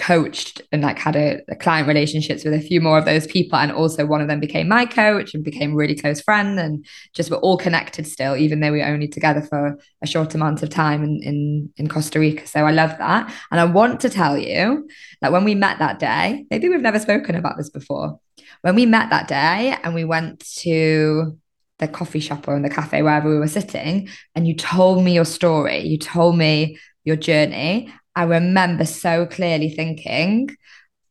coached 0.00 0.62
and 0.72 0.82
like 0.82 0.98
had 0.98 1.14
a, 1.14 1.42
a, 1.50 1.54
client 1.54 1.86
relationships 1.86 2.42
with 2.42 2.54
a 2.54 2.60
few 2.60 2.80
more 2.80 2.96
of 2.96 3.04
those 3.04 3.26
people 3.26 3.58
and 3.58 3.70
also 3.70 4.06
one 4.06 4.22
of 4.22 4.28
them 4.28 4.40
became 4.40 4.66
my 4.66 4.86
coach 4.86 5.34
and 5.34 5.44
became 5.44 5.72
a 5.72 5.76
really 5.76 5.94
close 5.94 6.22
friend 6.22 6.58
and 6.58 6.86
just 7.12 7.30
we're 7.30 7.36
all 7.38 7.58
connected 7.58 8.06
still 8.06 8.34
even 8.34 8.60
though 8.60 8.72
we 8.72 8.78
were 8.78 8.86
only 8.86 9.06
together 9.06 9.42
for 9.42 9.78
a 10.02 10.06
short 10.06 10.34
amount 10.34 10.62
of 10.62 10.70
time 10.70 11.04
in, 11.04 11.20
in 11.22 11.70
in 11.76 11.86
Costa 11.86 12.18
Rica 12.18 12.46
so 12.46 12.64
I 12.64 12.70
love 12.70 12.96
that 12.96 13.30
and 13.50 13.60
I 13.60 13.64
want 13.64 14.00
to 14.00 14.08
tell 14.08 14.38
you 14.38 14.88
that 15.20 15.32
when 15.32 15.44
we 15.44 15.54
met 15.54 15.78
that 15.80 15.98
day 15.98 16.46
maybe 16.50 16.70
we've 16.70 16.80
never 16.80 16.98
spoken 16.98 17.34
about 17.34 17.58
this 17.58 17.68
before 17.68 18.18
when 18.62 18.74
we 18.74 18.86
met 18.86 19.10
that 19.10 19.28
day 19.28 19.76
and 19.82 19.94
we 19.94 20.04
went 20.04 20.40
to 20.58 21.38
the 21.78 21.88
coffee 21.88 22.20
shop 22.20 22.46
or 22.46 22.56
in 22.56 22.62
the 22.62 22.68
cafe 22.68 23.02
wherever 23.02 23.30
we 23.30 23.38
were 23.38 23.48
sitting 23.48 24.08
and 24.34 24.46
you 24.46 24.54
told 24.54 25.02
me 25.02 25.14
your 25.14 25.24
story 25.24 25.80
you 25.80 25.96
told 25.96 26.36
me 26.36 26.78
your 27.04 27.16
journey 27.16 27.90
I 28.16 28.24
remember 28.24 28.84
so 28.84 29.26
clearly 29.26 29.70
thinking, 29.70 30.50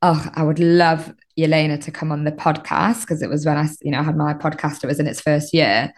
oh, 0.01 0.29
I 0.33 0.43
would 0.43 0.59
love 0.59 1.13
Yelena 1.37 1.81
to 1.85 1.91
come 1.91 2.11
on 2.11 2.23
the 2.23 2.31
podcast 2.31 3.01
because 3.01 3.21
it 3.21 3.29
was 3.29 3.45
when 3.45 3.57
I, 3.57 3.67
you 3.81 3.91
know, 3.91 4.03
had 4.03 4.17
my 4.17 4.33
podcast, 4.33 4.83
it 4.83 4.87
was 4.87 4.99
in 4.99 5.07
its 5.07 5.21
first 5.21 5.53
year 5.53 5.93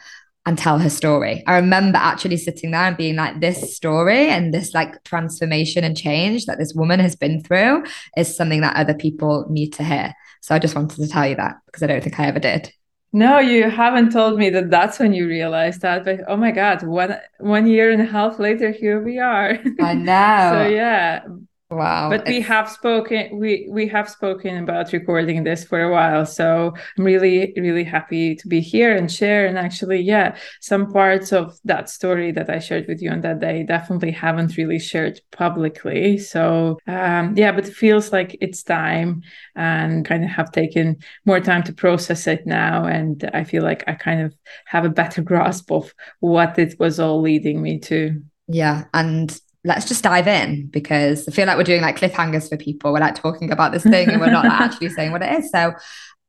and 0.45 0.57
tell 0.57 0.79
her 0.79 0.89
story. 0.89 1.43
I 1.47 1.57
remember 1.57 1.97
actually 1.97 2.37
sitting 2.37 2.71
there 2.71 2.81
and 2.81 2.97
being 2.97 3.15
like, 3.15 3.41
this 3.41 3.75
story 3.75 4.29
and 4.29 4.53
this 4.53 4.73
like 4.73 5.03
transformation 5.03 5.83
and 5.83 5.97
change 5.97 6.45
that 6.45 6.57
this 6.57 6.73
woman 6.73 6.99
has 6.99 7.15
been 7.15 7.43
through 7.43 7.83
is 8.17 8.35
something 8.35 8.61
that 8.61 8.75
other 8.75 8.93
people 8.93 9.47
need 9.49 9.73
to 9.73 9.83
hear. 9.83 10.13
So 10.41 10.53
I 10.55 10.59
just 10.59 10.75
wanted 10.75 10.97
to 10.97 11.07
tell 11.07 11.27
you 11.27 11.35
that 11.35 11.57
because 11.65 11.83
I 11.83 11.87
don't 11.87 12.03
think 12.03 12.19
I 12.19 12.25
ever 12.25 12.39
did. 12.39 12.71
No, 13.13 13.39
you 13.39 13.69
haven't 13.69 14.11
told 14.11 14.39
me 14.39 14.49
that 14.51 14.69
that's 14.69 14.97
when 14.97 15.13
you 15.13 15.27
realized 15.27 15.81
that. 15.81 16.05
But 16.05 16.21
oh 16.27 16.37
my 16.37 16.51
God, 16.51 16.81
one 16.83 17.17
one 17.39 17.67
year 17.67 17.91
and 17.91 18.01
a 18.01 18.05
half 18.05 18.39
later, 18.39 18.71
here 18.71 19.01
we 19.01 19.19
are. 19.19 19.59
I 19.81 19.93
know. 19.95 20.51
so 20.53 20.67
yeah, 20.67 21.23
Wow. 21.71 22.09
But 22.09 22.27
we 22.27 22.41
have 22.41 22.69
spoken 22.69 23.39
we 23.39 23.65
we 23.69 23.87
have 23.87 24.09
spoken 24.09 24.57
about 24.57 24.91
recording 24.91 25.45
this 25.45 25.63
for 25.63 25.81
a 25.81 25.89
while. 25.89 26.25
So 26.25 26.73
I'm 26.97 27.05
really, 27.05 27.53
really 27.55 27.85
happy 27.85 28.35
to 28.35 28.47
be 28.49 28.59
here 28.59 28.93
and 28.93 29.09
share. 29.09 29.45
And 29.45 29.57
actually, 29.57 30.01
yeah, 30.01 30.35
some 30.59 30.91
parts 30.91 31.31
of 31.31 31.57
that 31.63 31.89
story 31.89 32.33
that 32.33 32.49
I 32.49 32.59
shared 32.59 32.87
with 32.89 33.01
you 33.01 33.09
on 33.09 33.21
that 33.21 33.39
day 33.39 33.63
definitely 33.63 34.11
haven't 34.11 34.57
really 34.57 34.79
shared 34.79 35.21
publicly. 35.31 36.17
So 36.17 36.77
um 36.87 37.35
yeah, 37.37 37.53
but 37.53 37.69
it 37.69 37.73
feels 37.73 38.11
like 38.11 38.37
it's 38.41 38.63
time 38.63 39.21
and 39.55 40.05
kind 40.05 40.25
of 40.25 40.29
have 40.29 40.51
taken 40.51 40.97
more 41.25 41.39
time 41.39 41.63
to 41.63 41.73
process 41.73 42.27
it 42.27 42.45
now. 42.45 42.83
And 42.83 43.29
I 43.33 43.45
feel 43.45 43.63
like 43.63 43.85
I 43.87 43.93
kind 43.93 44.21
of 44.21 44.35
have 44.65 44.83
a 44.83 44.89
better 44.89 45.21
grasp 45.31 45.71
of 45.71 45.93
what 46.19 46.59
it 46.59 46.77
was 46.79 46.99
all 46.99 47.21
leading 47.21 47.61
me 47.61 47.79
to. 47.79 48.21
Yeah. 48.49 48.85
And 48.93 49.39
let's 49.63 49.85
just 49.87 50.03
dive 50.03 50.27
in 50.27 50.67
because 50.67 51.27
I 51.27 51.31
feel 51.31 51.45
like 51.45 51.57
we're 51.57 51.63
doing 51.63 51.81
like 51.81 51.99
cliffhangers 51.99 52.49
for 52.49 52.57
people. 52.57 52.91
We're 52.91 52.99
like 52.99 53.15
talking 53.15 53.51
about 53.51 53.71
this 53.71 53.83
thing 53.83 54.09
and 54.09 54.19
we're 54.19 54.31
not 54.31 54.45
like 54.45 54.59
actually 54.59 54.89
saying 54.95 55.11
what 55.11 55.21
it 55.21 55.39
is. 55.39 55.51
So 55.51 55.73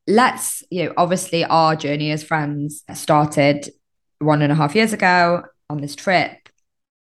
let's, 0.06 0.62
you 0.70 0.84
know, 0.84 0.92
obviously 0.96 1.44
our 1.44 1.74
journey 1.74 2.10
as 2.10 2.22
friends 2.22 2.82
started 2.92 3.70
one 4.18 4.42
and 4.42 4.52
a 4.52 4.54
half 4.54 4.74
years 4.74 4.92
ago 4.92 5.44
on 5.70 5.80
this 5.80 5.96
trip. 5.96 6.36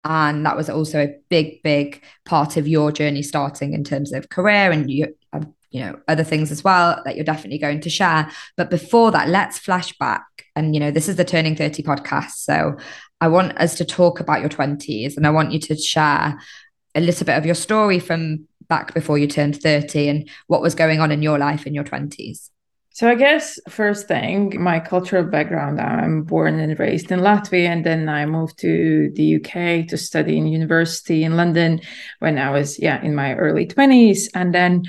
And 0.04 0.44
that 0.44 0.56
was 0.56 0.68
also 0.68 1.02
a 1.02 1.14
big, 1.30 1.62
big 1.62 2.02
part 2.24 2.56
of 2.56 2.68
your 2.68 2.92
journey 2.92 3.22
starting 3.22 3.72
in 3.72 3.84
terms 3.84 4.12
of 4.12 4.28
career 4.28 4.70
and 4.70 4.90
you, 4.90 5.14
um, 5.32 5.54
you 5.70 5.80
know, 5.80 5.98
other 6.08 6.24
things 6.24 6.50
as 6.50 6.62
well 6.62 7.02
that 7.04 7.16
you're 7.16 7.24
definitely 7.24 7.58
going 7.58 7.80
to 7.80 7.90
share. 7.90 8.30
But 8.56 8.70
before 8.70 9.10
that, 9.12 9.28
let's 9.28 9.58
flash 9.58 9.96
back. 9.98 10.24
And, 10.56 10.74
you 10.74 10.80
know, 10.80 10.90
this 10.90 11.08
is 11.08 11.16
the 11.16 11.24
Turning 11.24 11.56
30 11.56 11.82
podcast. 11.82 12.32
So 12.32 12.76
I 13.24 13.28
want 13.28 13.56
us 13.56 13.74
to 13.76 13.86
talk 13.86 14.20
about 14.20 14.42
your 14.42 14.50
20s 14.50 15.16
and 15.16 15.26
I 15.26 15.30
want 15.30 15.50
you 15.50 15.58
to 15.60 15.76
share 15.78 16.38
a 16.94 17.00
little 17.00 17.24
bit 17.24 17.38
of 17.38 17.46
your 17.46 17.54
story 17.54 17.98
from 17.98 18.46
back 18.68 18.92
before 18.92 19.16
you 19.16 19.26
turned 19.26 19.62
30 19.62 20.08
and 20.08 20.30
what 20.46 20.60
was 20.60 20.74
going 20.74 21.00
on 21.00 21.10
in 21.10 21.22
your 21.22 21.38
life 21.38 21.66
in 21.66 21.72
your 21.72 21.84
20s. 21.84 22.50
So 22.90 23.08
I 23.08 23.14
guess 23.14 23.58
first 23.66 24.08
thing, 24.08 24.62
my 24.62 24.78
cultural 24.78 25.24
background, 25.24 25.80
I'm 25.80 26.24
born 26.24 26.60
and 26.60 26.78
raised 26.78 27.10
in 27.10 27.20
Latvia 27.20 27.68
and 27.68 27.82
then 27.82 28.10
I 28.10 28.26
moved 28.26 28.58
to 28.58 29.10
the 29.14 29.36
UK 29.36 29.88
to 29.88 29.96
study 29.96 30.36
in 30.36 30.46
university 30.46 31.24
in 31.24 31.34
London 31.34 31.80
when 32.18 32.36
I 32.36 32.50
was 32.50 32.78
yeah, 32.78 33.02
in 33.02 33.14
my 33.14 33.36
early 33.36 33.66
20s 33.66 34.28
and 34.34 34.54
then 34.54 34.84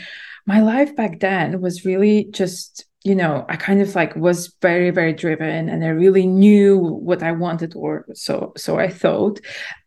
my 0.46 0.60
life 0.60 0.94
back 0.94 1.22
then 1.22 1.62
was 1.62 1.86
really 1.86 2.26
just 2.32 2.86
you 3.06 3.14
know, 3.14 3.46
I 3.48 3.56
kind 3.56 3.84
of 3.84 3.94
like 3.94 4.16
was 4.16 4.52
very, 4.64 4.90
very 4.90 5.14
driven 5.14 5.70
and 5.70 5.86
I 5.86 5.90
really 5.90 6.26
knew 6.26 6.80
what 6.80 7.22
I 7.22 7.34
wanted 7.34 7.76
or 7.76 8.04
so 8.16 8.52
so 8.58 8.80
I 8.80 8.90
thought. 8.90 9.40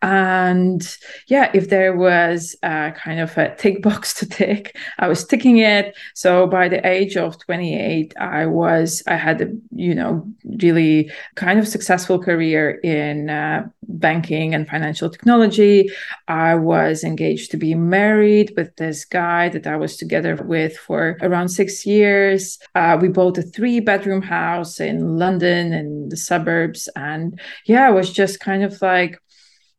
And 0.02 0.80
yeah, 1.26 1.50
if 1.52 1.68
there 1.68 1.96
was 1.96 2.54
a 2.62 2.92
kind 2.92 3.18
of 3.18 3.36
a 3.36 3.56
tick 3.56 3.82
box 3.88 4.14
to 4.14 4.28
tick, 4.28 4.76
I 5.00 5.08
was 5.08 5.26
ticking 5.26 5.58
it. 5.58 5.96
So 6.14 6.46
by 6.46 6.68
the 6.68 6.86
age 6.86 7.16
of 7.16 7.40
28, 7.40 8.14
I 8.20 8.46
was 8.46 9.02
I 9.08 9.16
had 9.16 9.40
a, 9.40 9.48
you 9.74 9.96
know, 9.96 10.24
really 10.62 11.10
kind 11.34 11.58
of 11.58 11.66
successful 11.66 12.20
career 12.20 12.78
in 12.84 13.30
uh, 13.30 13.66
banking 13.88 14.54
and 14.54 14.68
financial 14.68 15.10
technology. 15.10 15.90
I 16.28 16.54
was 16.54 17.02
engaged 17.02 17.50
to 17.50 17.56
be 17.56 17.74
married 17.74 18.52
with 18.56 18.76
this 18.76 19.04
guy 19.04 19.48
that 19.48 19.66
I 19.66 19.76
was 19.76 19.96
together 19.96 20.36
with 20.36 20.76
for 20.76 21.18
around 21.20 21.48
six 21.48 21.84
years. 21.84 22.60
Uh, 22.76 22.96
we 23.00 23.07
bought 23.08 23.38
a 23.38 23.42
three 23.42 23.80
bedroom 23.80 24.22
house 24.22 24.80
in 24.80 25.18
London 25.18 25.72
and 25.72 26.10
the 26.10 26.16
suburbs. 26.16 26.88
And 26.96 27.40
yeah, 27.66 27.86
I 27.86 27.90
was 27.90 28.12
just 28.12 28.40
kind 28.40 28.62
of 28.62 28.80
like, 28.82 29.18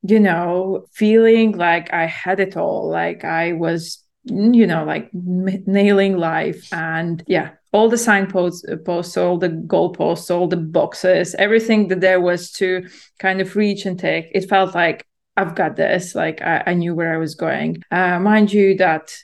you 0.01 0.19
know, 0.19 0.86
feeling 0.93 1.57
like 1.57 1.93
I 1.93 2.05
had 2.05 2.39
it 2.39 2.57
all, 2.57 2.89
like 2.89 3.24
I 3.24 3.53
was 3.53 4.03
you 4.25 4.67
know 4.67 4.83
like 4.83 5.09
m- 5.13 5.63
nailing 5.65 6.17
life. 6.17 6.67
And 6.71 7.24
yeah 7.27 7.51
all 7.71 7.89
the 7.89 7.98
signposts 7.98 8.65
posts 8.86 9.15
all 9.17 9.38
the 9.38 9.50
goalposts 9.50 10.33
all 10.33 10.48
the 10.48 10.57
boxes 10.57 11.36
everything 11.36 11.88
that 11.88 12.01
there 12.01 12.19
was 12.19 12.51
to 12.51 12.88
kind 13.19 13.41
of 13.41 13.55
reach 13.55 13.86
and 13.86 14.00
take 14.00 14.25
it 14.33 14.50
felt 14.50 14.74
like 14.74 15.05
i've 15.38 15.55
got 15.55 15.75
this. 15.75 16.15
Like 16.15 16.41
i, 16.41 16.63
I 16.67 16.74
knew 16.74 16.95
where 16.95 17.13
i 17.13 17.17
was 17.17 17.36
going. 17.36 17.83
Uh, 17.91 18.19
mind 18.19 18.51
you 18.51 18.75
that 18.77 19.15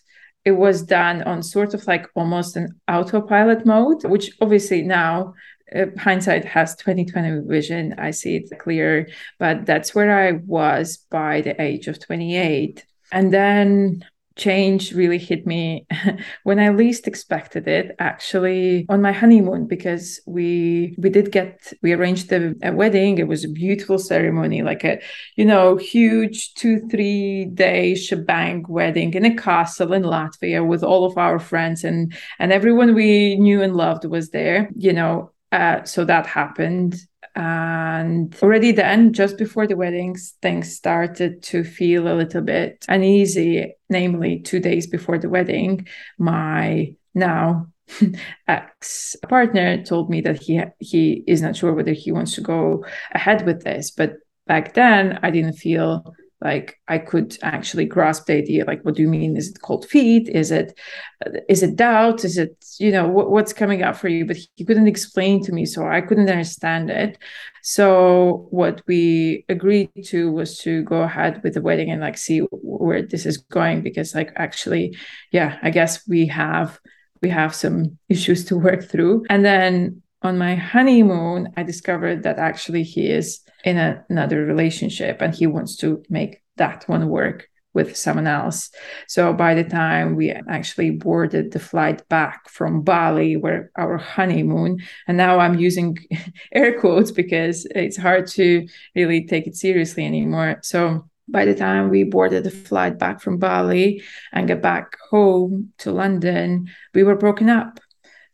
it 0.45 0.51
was 0.51 0.83
done 0.83 1.23
on 1.23 1.43
sort 1.43 1.73
of 1.73 1.85
like 1.87 2.07
almost 2.15 2.55
an 2.55 2.79
autopilot 2.87 3.65
mode 3.65 4.03
which 4.05 4.31
obviously 4.39 4.81
now 4.81 5.33
uh, 5.75 5.87
hindsight 5.97 6.45
has 6.45 6.75
2020 6.75 7.47
vision. 7.47 7.95
I 7.97 8.11
see 8.11 8.37
it 8.37 8.59
clear 8.59 9.09
but 9.39 9.65
that's 9.65 9.93
where 9.95 10.17
i 10.17 10.33
was 10.45 10.97
by 11.09 11.41
the 11.41 11.59
age 11.61 11.87
of 11.87 11.99
28 11.99 12.85
and 13.11 13.33
then 13.33 14.05
change 14.35 14.91
really 14.91 15.17
hit 15.17 15.47
me 15.47 15.85
when 16.43 16.59
I 16.59 16.69
least 16.69 17.07
expected 17.07 17.67
it 17.67 17.95
actually 17.99 18.85
on 18.89 19.01
my 19.01 19.11
honeymoon 19.11 19.65
because 19.65 20.19
we 20.25 20.95
we 20.97 21.09
did 21.09 21.31
get 21.31 21.71
we 21.81 21.93
arranged 21.93 22.31
a, 22.31 22.53
a, 22.61 22.73
wedding. 22.73 23.17
It 23.17 23.27
was 23.27 23.45
a 23.45 23.49
beautiful 23.49 23.97
ceremony 23.97 24.61
like 24.61 24.83
a 24.83 25.01
you 25.35 25.45
know 25.45 25.77
huge 25.77 26.53
2 26.55 26.87
3 26.89 27.45
day 27.53 27.95
shebang 27.95 28.65
wedding 28.67 29.13
in 29.13 29.25
a 29.25 29.35
castle 29.35 29.93
in 29.93 30.03
Latvia 30.03 30.65
with 30.65 30.83
all 30.83 31.05
of 31.05 31.17
our 31.17 31.39
friends 31.39 31.83
and 31.83 32.13
and 32.39 32.51
everyone 32.51 32.93
we 32.93 33.37
knew 33.37 33.61
and 33.61 33.75
loved 33.75 34.05
was 34.05 34.29
there 34.31 34.69
you 34.75 34.91
know 34.91 35.31
uh, 35.55 35.83
so 35.85 36.05
that 36.05 36.27
happened 36.27 36.95
and 37.35 38.33
already 38.41 38.71
then, 38.71 39.11
just 39.11 39.37
before 39.37 39.67
the 39.67 39.75
weddings, 39.75 40.35
things 40.41 40.73
started 40.73 41.43
to 41.43 41.65
feel 41.65 42.07
a 42.07 42.15
little 42.15 42.41
bit 42.41 42.85
uneasy. 42.87 43.75
Namely, 43.89 44.39
two 44.39 44.61
days 44.61 44.87
before 44.87 45.17
the 45.17 45.29
wedding, 45.29 45.85
my 46.17 46.95
now 47.13 47.67
ex 48.47 49.17
partner 49.27 49.83
told 49.83 50.09
me 50.09 50.21
that 50.21 50.41
he 50.41 50.61
he 50.79 51.23
is 51.27 51.41
not 51.41 51.57
sure 51.57 51.73
whether 51.73 51.91
he 51.91 52.11
wants 52.11 52.35
to 52.35 52.41
go 52.41 52.85
ahead 53.11 53.45
with 53.45 53.63
this. 53.63 53.91
But 53.91 54.13
back 54.47 54.73
then, 54.73 55.19
I 55.21 55.29
didn't 55.29 55.53
feel 55.53 56.15
like 56.45 56.79
i 56.87 56.97
could 56.99 57.37
actually 57.41 57.85
grasp 57.85 58.27
the 58.27 58.35
idea 58.43 58.63
like 58.65 58.81
what 58.83 58.95
do 58.95 59.01
you 59.01 59.09
mean? 59.09 59.35
Is 59.35 59.49
it 59.49 59.61
cold 59.61 59.83
feet? 59.93 60.29
Is 60.29 60.51
it 60.51 60.77
is 61.49 61.63
it 61.63 61.75
doubt? 61.75 62.23
Is 62.23 62.37
it 62.37 62.53
you 62.79 62.91
know 62.91 63.07
what, 63.07 63.31
what's 63.31 63.51
coming 63.61 63.81
up 63.81 63.95
for 63.95 64.07
you? 64.07 64.23
But 64.25 64.37
he 64.55 64.63
couldn't 64.63 64.87
explain 64.87 65.43
to 65.45 65.51
me 65.51 65.65
so 65.65 65.87
i 65.87 66.01
couldn't 66.01 66.29
understand 66.29 66.89
it. 66.89 67.17
So 67.63 68.47
what 68.51 68.83
we 68.87 69.43
agreed 69.49 69.89
to 70.11 70.31
was 70.31 70.59
to 70.59 70.83
go 70.83 71.01
ahead 71.01 71.41
with 71.43 71.55
the 71.55 71.65
wedding 71.67 71.89
and 71.89 72.01
like 72.01 72.17
see 72.17 72.39
where 72.51 73.01
this 73.01 73.25
is 73.25 73.37
going 73.37 73.81
because 73.81 74.13
like 74.13 74.31
actually 74.35 74.95
yeah 75.31 75.57
i 75.63 75.69
guess 75.71 76.07
we 76.07 76.27
have 76.27 76.79
we 77.23 77.29
have 77.29 77.55
some 77.55 77.97
issues 78.15 78.45
to 78.45 78.57
work 78.57 78.83
through. 78.91 79.25
And 79.29 79.43
then 79.43 80.03
on 80.21 80.37
my 80.37 80.55
honeymoon 80.55 81.49
i 81.57 81.63
discovered 81.63 82.23
that 82.23 82.37
actually 82.37 82.83
he 82.83 83.03
is 83.19 83.44
in 83.65 83.77
a, 83.77 84.05
another 84.09 84.45
relationship 84.45 85.21
and 85.21 85.35
he 85.35 85.47
wants 85.47 85.75
to 85.77 86.01
make 86.09 86.41
that 86.55 86.87
one 86.87 87.09
work 87.09 87.49
with 87.73 87.97
someone 87.97 88.25
else. 88.25 88.71
So 89.07 89.33
by 89.33 89.53
the 89.53 89.65
time 89.65 90.15
we 90.15 90.31
actually 90.31 90.91
boarded 90.91 91.51
the 91.51 91.59
flight 91.59 92.07
back 92.07 92.47
from 92.47 92.83
Bali, 92.83 93.35
where 93.35 93.69
our 93.75 93.97
honeymoon, 93.97 94.79
and 95.07 95.17
now 95.17 95.39
I'm 95.39 95.59
using 95.59 95.97
air 96.53 96.79
quotes 96.79 97.11
because 97.11 97.67
it's 97.75 97.97
hard 97.97 98.27
to 98.27 98.65
really 98.95 99.25
take 99.25 99.45
it 99.45 99.57
seriously 99.57 100.05
anymore. 100.05 100.59
So 100.63 101.09
by 101.27 101.43
the 101.43 101.55
time 101.55 101.89
we 101.89 102.03
boarded 102.03 102.45
the 102.45 102.51
flight 102.51 102.97
back 102.97 103.19
from 103.19 103.39
Bali 103.39 104.01
and 104.31 104.47
get 104.47 104.61
back 104.61 104.95
home 105.09 105.73
to 105.79 105.91
London, 105.91 106.69
we 106.93 107.03
were 107.03 107.15
broken 107.15 107.49
up. 107.49 107.79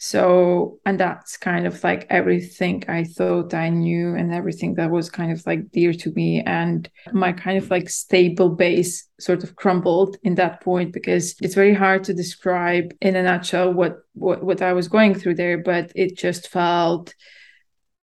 So, 0.04 0.80
and 0.84 1.00
that's 1.00 1.38
kind 1.38 1.68
of 1.68 1.84
like 1.84 2.08
everything 2.10 2.84
I 2.88 3.04
thought 3.04 3.54
I 3.54 3.70
knew 3.70 4.16
and 4.16 4.34
everything 4.34 4.74
that 4.76 4.90
was 4.90 5.12
kind 5.12 5.32
of 5.32 5.46
like 5.46 5.70
dear 5.70 5.94
to 5.94 6.12
me. 6.14 6.42
And 6.42 6.90
my 7.12 7.32
kind 7.32 7.60
of 7.60 7.70
like 7.70 7.88
stable 7.88 8.50
base 8.50 9.08
sort 9.20 9.44
of 9.44 9.56
crumbled 9.56 10.18
in 10.24 10.34
that 10.36 10.62
point 10.62 10.92
because 10.92 11.36
it's 11.40 11.54
very 11.54 11.76
hard 11.76 12.04
to 12.06 12.16
describe 12.16 12.96
in 13.00 13.16
a 13.16 13.22
nutshell 13.22 13.72
what, 13.72 14.00
what, 14.14 14.44
what 14.44 14.64
I 14.64 14.74
was 14.74 14.88
going 14.88 15.14
through 15.14 15.36
there, 15.36 15.60
but 15.60 15.92
it 15.94 16.18
just 16.18 16.48
felt 16.48 17.14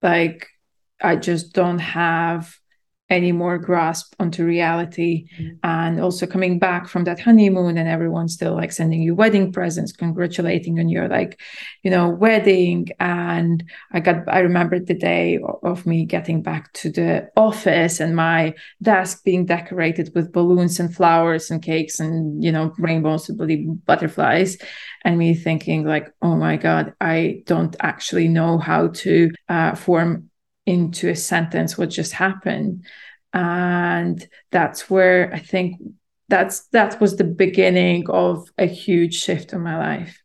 like 0.03 0.45
I 1.01 1.15
just 1.15 1.53
don't 1.53 1.79
have 1.79 2.55
any 3.09 3.31
more 3.31 3.57
grasp 3.57 4.13
onto 4.19 4.43
reality 4.43 5.27
mm-hmm. 5.39 5.55
and 5.63 6.01
also 6.01 6.27
coming 6.27 6.59
back 6.59 6.87
from 6.87 7.05
that 7.05 7.19
honeymoon 7.19 7.77
and 7.77 7.87
everyone's 7.87 8.33
still 8.33 8.53
like 8.53 8.71
sending 8.71 9.01
you 9.01 9.15
wedding 9.15 9.51
presents 9.51 9.93
congratulating 9.93 10.79
on 10.79 10.89
your 10.89 11.07
like 11.07 11.39
you 11.83 11.91
know 11.91 12.09
wedding 12.09 12.87
and 12.99 13.63
i 13.93 13.99
got 13.99 14.27
i 14.27 14.39
remembered 14.39 14.87
the 14.87 14.93
day 14.93 15.39
of 15.63 15.85
me 15.85 16.05
getting 16.05 16.41
back 16.41 16.71
to 16.73 16.91
the 16.91 17.29
office 17.37 18.01
and 18.01 18.15
my 18.15 18.53
desk 18.81 19.23
being 19.23 19.45
decorated 19.45 20.11
with 20.13 20.33
balloons 20.33 20.79
and 20.79 20.93
flowers 20.93 21.49
and 21.49 21.63
cakes 21.63 21.99
and 21.99 22.43
you 22.43 22.51
know 22.51 22.73
rainbows 22.77 23.29
and 23.29 23.85
butterflies 23.85 24.57
and 25.05 25.17
me 25.17 25.33
thinking 25.33 25.85
like 25.85 26.11
oh 26.21 26.35
my 26.35 26.57
god 26.57 26.93
i 26.99 27.41
don't 27.45 27.77
actually 27.79 28.27
know 28.27 28.57
how 28.57 28.87
to 28.89 29.31
uh, 29.47 29.73
form 29.75 30.26
into 30.67 31.09
a 31.09 31.15
sentence 31.15 31.77
what 31.77 31.89
just 31.89 32.11
happened. 32.13 32.85
And 33.33 34.27
that's 34.51 34.89
where 34.89 35.33
i 35.33 35.39
think 35.39 35.81
that's 36.29 36.67
that 36.67 36.99
was 36.99 37.15
the 37.15 37.23
beginning 37.23 38.09
of 38.09 38.49
a 38.57 38.65
huge 38.65 39.15
shift 39.15 39.53
in 39.53 39.61
my 39.61 39.77
life. 39.77 40.21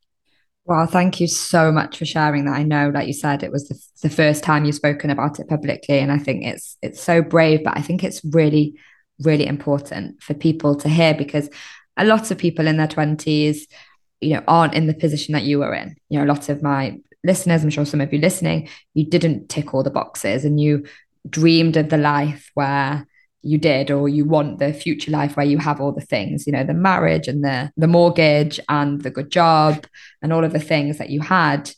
Well 0.64 0.86
thank 0.86 1.20
you 1.20 1.26
so 1.26 1.72
much 1.72 1.98
for 1.98 2.04
sharing 2.04 2.44
that. 2.44 2.56
I 2.56 2.62
know 2.62 2.90
like 2.90 3.06
you 3.06 3.12
said 3.12 3.42
it 3.42 3.52
was 3.52 3.68
the, 3.68 3.78
the 4.02 4.14
first 4.14 4.44
time 4.44 4.64
you've 4.64 4.74
spoken 4.74 5.10
about 5.10 5.40
it 5.40 5.48
publicly 5.48 5.98
and 5.98 6.10
i 6.10 6.18
think 6.18 6.44
it's 6.44 6.76
it's 6.82 7.00
so 7.00 7.22
brave 7.22 7.62
but 7.64 7.76
i 7.76 7.82
think 7.82 8.02
it's 8.02 8.24
really 8.24 8.74
really 9.20 9.46
important 9.46 10.22
for 10.22 10.34
people 10.34 10.74
to 10.76 10.88
hear 10.88 11.14
because 11.14 11.48
a 11.96 12.04
lot 12.04 12.30
of 12.30 12.38
people 12.38 12.66
in 12.66 12.76
their 12.78 12.88
20s 12.88 13.66
you 14.22 14.34
know 14.34 14.42
aren't 14.48 14.74
in 14.74 14.86
the 14.86 14.94
position 14.94 15.32
that 15.34 15.42
you 15.42 15.58
were 15.58 15.74
in. 15.74 15.96
You 16.08 16.18
know 16.18 16.24
a 16.24 16.32
lot 16.32 16.48
of 16.48 16.62
my 16.62 16.98
listeners, 17.24 17.62
I'm 17.62 17.70
sure 17.70 17.84
some 17.84 18.00
of 18.00 18.12
you 18.12 18.18
listening, 18.18 18.68
you 18.94 19.04
didn't 19.04 19.48
tick 19.48 19.74
all 19.74 19.82
the 19.82 19.90
boxes 19.90 20.44
and 20.44 20.60
you 20.60 20.84
dreamed 21.28 21.76
of 21.76 21.88
the 21.88 21.98
life 21.98 22.50
where 22.54 23.06
you 23.42 23.58
did 23.58 23.90
or 23.90 24.08
you 24.08 24.24
want 24.24 24.58
the 24.58 24.72
future 24.72 25.10
life 25.10 25.36
where 25.36 25.46
you 25.46 25.58
have 25.58 25.80
all 25.80 25.90
the 25.90 26.00
things 26.00 26.46
you 26.46 26.52
know 26.52 26.62
the 26.62 26.72
marriage 26.72 27.26
and 27.26 27.44
the 27.44 27.72
the 27.76 27.88
mortgage 27.88 28.60
and 28.68 29.02
the 29.02 29.10
good 29.10 29.30
job 29.30 29.84
and 30.22 30.32
all 30.32 30.44
of 30.44 30.52
the 30.52 30.60
things 30.60 30.98
that 30.98 31.10
you 31.10 31.20
had. 31.20 31.70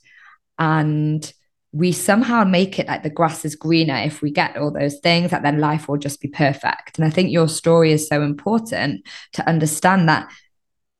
And 0.58 1.30
we 1.72 1.90
somehow 1.90 2.44
make 2.44 2.78
it 2.78 2.86
like 2.86 3.02
the 3.02 3.10
grass 3.10 3.44
is 3.44 3.56
greener 3.56 3.96
if 3.96 4.22
we 4.22 4.30
get 4.30 4.56
all 4.56 4.70
those 4.70 5.00
things 5.00 5.32
that 5.32 5.42
then 5.42 5.58
life 5.58 5.88
will 5.88 5.96
just 5.96 6.20
be 6.20 6.28
perfect. 6.28 6.98
And 6.98 7.04
i 7.04 7.10
think 7.10 7.30
your 7.30 7.48
story 7.48 7.92
is 7.92 8.06
so 8.06 8.22
important 8.22 9.06
to 9.32 9.48
understand 9.48 10.08
that 10.08 10.28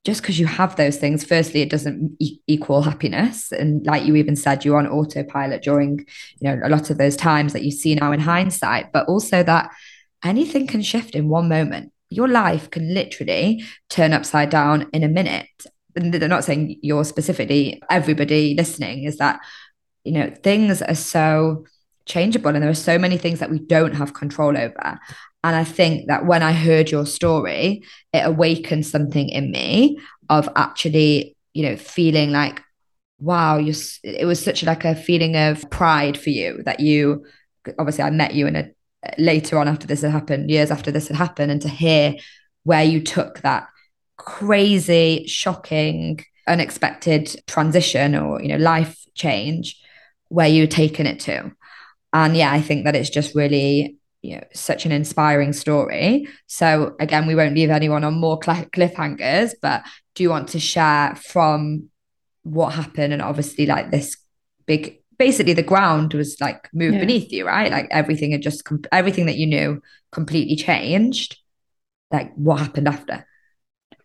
just 0.04 0.20
because 0.20 0.38
you 0.38 0.46
have 0.46 0.76
those 0.76 0.98
things, 0.98 1.24
firstly, 1.24 1.62
it 1.62 1.70
doesn't 1.70 2.14
e- 2.18 2.38
equal 2.46 2.82
happiness. 2.82 3.50
And 3.52 3.84
like 3.86 4.04
you 4.04 4.16
even 4.16 4.36
said, 4.36 4.64
you're 4.64 4.78
on 4.78 4.86
autopilot 4.86 5.62
during, 5.62 6.00
you 6.40 6.42
know, 6.42 6.60
a 6.62 6.68
lot 6.68 6.90
of 6.90 6.98
those 6.98 7.16
times 7.16 7.54
that 7.54 7.64
you 7.64 7.70
see 7.70 7.94
now 7.94 8.12
in 8.12 8.20
hindsight, 8.20 8.92
but 8.92 9.08
also 9.08 9.42
that 9.42 9.70
anything 10.22 10.66
can 10.66 10.82
shift 10.82 11.14
in 11.14 11.30
one 11.30 11.48
moment. 11.48 11.90
Your 12.10 12.28
life 12.28 12.70
can 12.70 12.92
literally 12.92 13.64
turn 13.88 14.12
upside 14.12 14.50
down 14.50 14.88
in 14.92 15.02
a 15.02 15.08
minute. 15.08 15.48
And 15.96 16.12
they're 16.12 16.28
not 16.28 16.44
saying 16.44 16.78
you're 16.82 17.04
specifically, 17.04 17.82
everybody 17.90 18.54
listening 18.54 19.04
is 19.04 19.16
that, 19.18 19.40
you 20.04 20.12
know, 20.12 20.34
things 20.42 20.82
are 20.82 20.94
so 20.94 21.64
changeable 22.06 22.54
and 22.54 22.62
there 22.62 22.70
are 22.70 22.74
so 22.74 22.98
many 22.98 23.16
things 23.16 23.38
that 23.38 23.50
we 23.50 23.58
don't 23.58 23.94
have 23.94 24.14
control 24.14 24.56
over. 24.56 24.98
And 25.42 25.56
I 25.56 25.64
think 25.64 26.08
that 26.08 26.26
when 26.26 26.42
I 26.42 26.52
heard 26.52 26.90
your 26.90 27.06
story, 27.06 27.82
it 28.12 28.20
awakened 28.20 28.86
something 28.86 29.28
in 29.28 29.50
me 29.50 29.98
of 30.30 30.48
actually, 30.56 31.36
you 31.52 31.68
know, 31.68 31.76
feeling 31.76 32.30
like, 32.30 32.62
wow, 33.18 33.58
you 33.58 33.74
it 34.02 34.26
was 34.26 34.42
such 34.42 34.62
like 34.64 34.84
a 34.84 34.94
feeling 34.94 35.36
of 35.36 35.68
pride 35.70 36.18
for 36.18 36.30
you 36.30 36.62
that 36.64 36.80
you 36.80 37.24
obviously 37.78 38.04
I 38.04 38.10
met 38.10 38.34
you 38.34 38.46
in 38.46 38.56
a 38.56 38.70
later 39.18 39.58
on 39.58 39.68
after 39.68 39.86
this 39.86 40.02
had 40.02 40.10
happened, 40.10 40.50
years 40.50 40.70
after 40.70 40.90
this 40.90 41.08
had 41.08 41.16
happened, 41.16 41.52
and 41.52 41.62
to 41.62 41.68
hear 41.68 42.14
where 42.64 42.84
you 42.84 43.02
took 43.02 43.40
that 43.40 43.68
crazy, 44.16 45.26
shocking, 45.26 46.24
unexpected 46.46 47.36
transition 47.46 48.14
or, 48.14 48.40
you 48.40 48.48
know, 48.48 48.56
life 48.56 49.04
change 49.14 49.80
where 50.28 50.48
you 50.48 50.62
had 50.62 50.70
taken 50.70 51.06
it 51.06 51.20
to. 51.20 51.52
And 52.14 52.37
yeah, 52.37 52.53
I 52.53 52.62
think 52.62 52.85
that 52.85 52.96
it's 52.96 53.11
just 53.11 53.35
really 53.35 53.98
you 54.22 54.37
know 54.37 54.44
such 54.55 54.87
an 54.87 54.92
inspiring 54.92 55.53
story. 55.53 56.27
So 56.46 56.96
again 56.98 57.27
we 57.27 57.35
won't 57.35 57.55
leave 57.55 57.68
anyone 57.68 58.05
on 58.05 58.14
more 58.14 58.38
cl- 58.42 58.64
cliffhangers 58.66 59.53
but 59.61 59.83
do 60.14 60.22
you 60.22 60.31
want 60.31 60.48
to 60.50 60.61
share 60.61 61.14
from 61.16 61.90
what 62.44 62.72
happened? 62.72 63.12
And 63.12 63.20
obviously 63.20 63.66
like 63.66 63.90
this 63.90 64.16
big 64.64 65.00
basically 65.18 65.53
the 65.53 65.62
ground 65.62 66.14
was 66.14 66.40
like 66.40 66.68
moved 66.72 66.94
yeah. 66.94 67.00
beneath 67.00 67.33
you 67.33 67.46
right? 67.46 67.70
Like 67.70 67.88
everything 67.90 68.31
had 68.31 68.42
just 68.42 68.64
com- 68.64 68.83
everything 68.92 69.27
that 69.27 69.37
you 69.37 69.46
knew 69.46 69.83
completely 70.12 70.57
changed. 70.57 71.37
Like 72.11 72.33
what 72.35 72.61
happened 72.61 72.88
after 72.88 73.27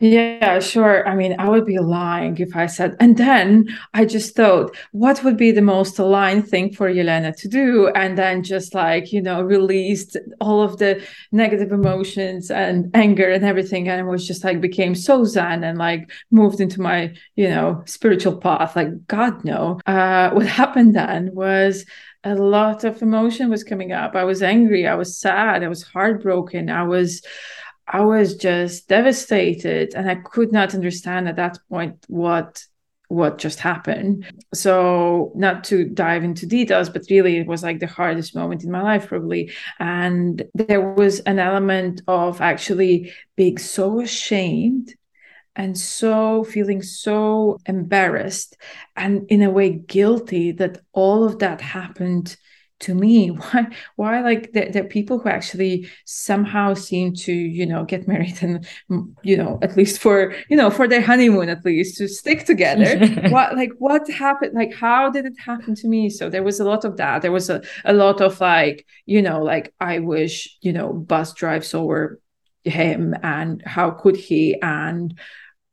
yeah, 0.02 0.60
sure. 0.60 1.06
I 1.06 1.14
mean, 1.14 1.36
I 1.40 1.50
would 1.50 1.66
be 1.66 1.78
lying 1.78 2.38
if 2.38 2.56
I 2.56 2.68
said, 2.68 2.96
and 3.02 3.18
then 3.18 3.68
I 3.94 4.06
just 4.06 4.34
thought, 4.34 4.74
what 4.94 5.22
would 5.26 5.36
be 5.36 5.52
the 5.52 5.62
most 5.62 6.00
aligned 6.00 6.48
thing 6.48 6.72
for 6.74 6.90
Yelena 6.90 7.36
to 7.36 7.48
do? 7.50 7.90
And 7.90 8.18
then 8.18 8.42
just 8.42 8.74
like, 8.74 9.12
you 9.12 9.22
know, 9.22 9.42
released 9.42 10.16
all 10.40 10.62
of 10.62 10.78
the 10.78 11.06
negative 11.34 11.74
emotions 11.74 12.50
and 12.50 12.90
anger 12.94 13.30
and 13.30 13.44
everything. 13.44 13.90
And 13.90 14.08
was 14.08 14.26
just 14.26 14.46
like, 14.46 14.62
became 14.62 14.96
so 14.96 15.26
zen 15.26 15.66
and 15.66 15.78
like 15.78 16.10
moved 16.32 16.62
into 16.62 16.80
my, 16.80 17.14
you 17.36 17.50
know, 17.50 17.84
spiritual 17.86 18.38
path. 18.38 18.78
Like, 18.78 19.06
God, 19.08 19.44
no. 19.44 19.82
Uh, 19.86 20.30
what 20.30 20.46
happened 20.62 20.96
then 20.96 21.36
was, 21.36 21.86
a 22.26 22.36
lot 22.36 22.84
of 22.84 23.02
emotion 23.02 23.50
was 23.50 23.64
coming 23.64 23.94
up. 23.94 24.14
I 24.14 24.26
was 24.26 24.44
angry. 24.44 24.86
I 24.86 24.96
was 24.96 25.18
sad. 25.18 25.64
I 25.64 25.70
was 25.70 25.84
heartbroken. 25.84 26.70
I 26.70 26.84
was, 26.84 27.22
I 27.90 28.02
was 28.02 28.36
just 28.36 28.88
devastated 28.88 29.94
and 29.96 30.10
I 30.10 30.16
could 30.16 30.52
not 30.52 30.76
understand 30.76 31.28
at 31.28 31.38
that 31.38 31.58
point 31.70 32.06
what 32.08 32.64
what 33.08 33.40
just 33.40 33.60
happened. 33.60 34.24
So 34.54 35.32
not 35.36 35.64
to 35.66 35.86
dive 35.90 36.24
into 36.24 36.46
details, 36.46 36.92
but 36.92 37.08
really 37.10 37.38
it 37.38 37.48
was 37.48 37.64
like 37.64 37.80
the 37.80 37.88
hardest 37.88 38.36
moment 38.36 38.64
in 38.64 38.70
my 38.70 38.84
life 38.84 39.08
probably. 39.08 39.52
And 39.80 40.44
there 40.54 40.94
was 40.94 41.20
an 41.22 41.40
element 41.40 42.02
of 42.08 42.40
actually 42.40 43.12
being 43.36 43.58
so 43.58 44.00
ashamed 44.00 44.94
and 45.56 45.76
so 45.76 46.44
feeling 46.44 46.84
so 46.84 47.58
embarrassed 47.66 48.56
and 48.96 49.26
in 49.30 49.42
a 49.42 49.50
way 49.50 49.72
guilty 49.72 50.52
that 50.54 50.80
all 50.94 51.24
of 51.24 51.40
that 51.40 51.62
happened 51.62 52.38
to 52.80 52.96
me 52.96 53.28
why 53.30 53.68
why 53.96 54.22
like 54.22 54.52
there, 54.54 54.70
there, 54.72 54.84
are 54.84 54.88
people 54.88 55.20
who 55.20 55.30
actually 55.30 55.88
somehow 56.06 56.74
seem 56.74 57.14
to 57.14 57.34
you 57.34 57.66
know 57.66 57.84
get 57.84 58.08
married 58.08 58.42
and 58.42 58.68
mm, 58.90 59.14
you 59.24 59.36
know 59.38 59.60
at 59.62 59.76
least 59.76 60.00
for 60.00 60.34
you 60.50 60.58
know 60.58 60.70
for 60.70 60.88
their 60.88 61.02
honeymoon 61.02 61.50
at 61.50 61.64
least 61.66 61.98
to 61.98 62.08
stick 62.08 62.46
together. 62.46 62.98
What 63.30 63.56
like 63.56 63.72
what 63.78 64.10
happened 64.10 64.54
like 64.54 64.74
how 64.74 65.10
did 65.10 65.26
it 65.26 65.34
happen 65.46 65.76
to 65.76 65.88
me? 65.88 66.10
So 66.10 66.30
there 66.30 66.44
was 66.44 66.60
a 66.60 66.66
lot 66.66 66.86
of 66.86 66.98
that. 66.98 67.22
There 67.22 67.32
was 67.32 67.50
a, 67.50 67.62
a 67.86 67.94
lot 67.94 68.22
of 68.22 68.40
like 68.40 68.86
you 69.06 69.22
know 69.22 69.44
like 69.44 69.74
i 69.80 70.00
wish 70.00 70.58
you 70.62 70.74
know 70.74 70.94
bus 70.94 71.34
drives 71.34 71.74
over 71.74 72.20
him 72.64 73.16
and 73.24 73.62
how 73.66 73.92
could 73.92 74.16
he? 74.16 74.60
And 74.62 75.18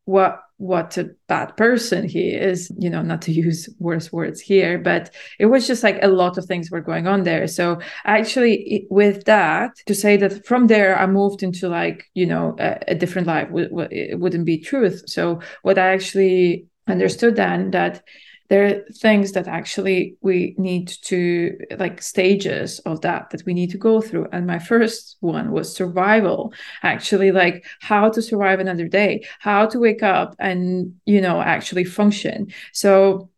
what 0.05 0.41
what 0.59 0.97
a 0.97 1.11
bad 1.29 1.55
person 1.57 2.09
he 2.09 2.31
is 2.31 2.73
you 2.79 2.89
know 2.89 3.03
not 3.03 3.21
to 3.21 3.33
use 3.33 3.69
worse 3.79 4.11
words 4.11 4.41
here 4.41 4.79
but 4.79 5.13
it 5.39 5.47
was 5.47 5.67
just 5.67 5.83
like 5.83 5.99
a 6.03 6.09
lot 6.09 6.39
of 6.39 6.47
things 6.47 6.71
were 6.71 6.81
going 6.81 7.07
on 7.07 7.25
there. 7.25 7.47
So 7.47 7.81
actually 8.05 8.87
with 8.91 9.25
that 9.25 9.73
to 9.87 9.95
say 9.95 10.17
that 10.17 10.47
from 10.47 10.67
there 10.67 10.99
i 10.99 11.07
moved 11.07 11.43
into 11.43 11.69
like 11.69 12.05
you 12.15 12.27
know 12.27 12.57
a, 12.59 12.79
a 12.89 12.95
different 12.95 13.27
life 13.27 13.49
it 13.53 14.19
wouldn't 14.19 14.47
be 14.47 14.59
truth. 14.59 15.03
So 15.07 15.41
what 15.63 15.79
i 15.79 15.93
actually 15.93 16.67
understood 16.89 17.37
then 17.37 17.73
that 17.73 18.03
there 18.49 18.67
are 18.67 18.85
things 18.93 19.33
that 19.33 19.49
actually 19.49 20.17
we 20.21 20.55
need 20.59 20.89
to 21.03 21.57
like 21.79 22.03
stages 22.03 22.79
of 22.81 23.01
that 23.03 23.31
that 23.31 23.45
we 23.47 23.55
need 23.55 23.71
to 23.71 23.79
go 23.79 24.01
through. 24.01 24.27
And 24.33 24.47
my 24.47 24.59
first 24.59 25.17
one 25.21 25.51
was 25.51 25.75
survival. 25.75 26.53
Actually 26.83 27.33
like 27.33 27.67
how 27.81 28.11
to 28.11 28.23
survive 28.23 28.61
another 28.61 28.89
day 28.89 29.25
how 29.41 29.67
to 29.67 29.79
wake 29.79 30.03
up 30.03 30.35
and 30.39 30.95
you 31.05 31.21
know 31.21 31.41
actually 31.41 31.85
function. 31.85 32.49
So 32.73 33.31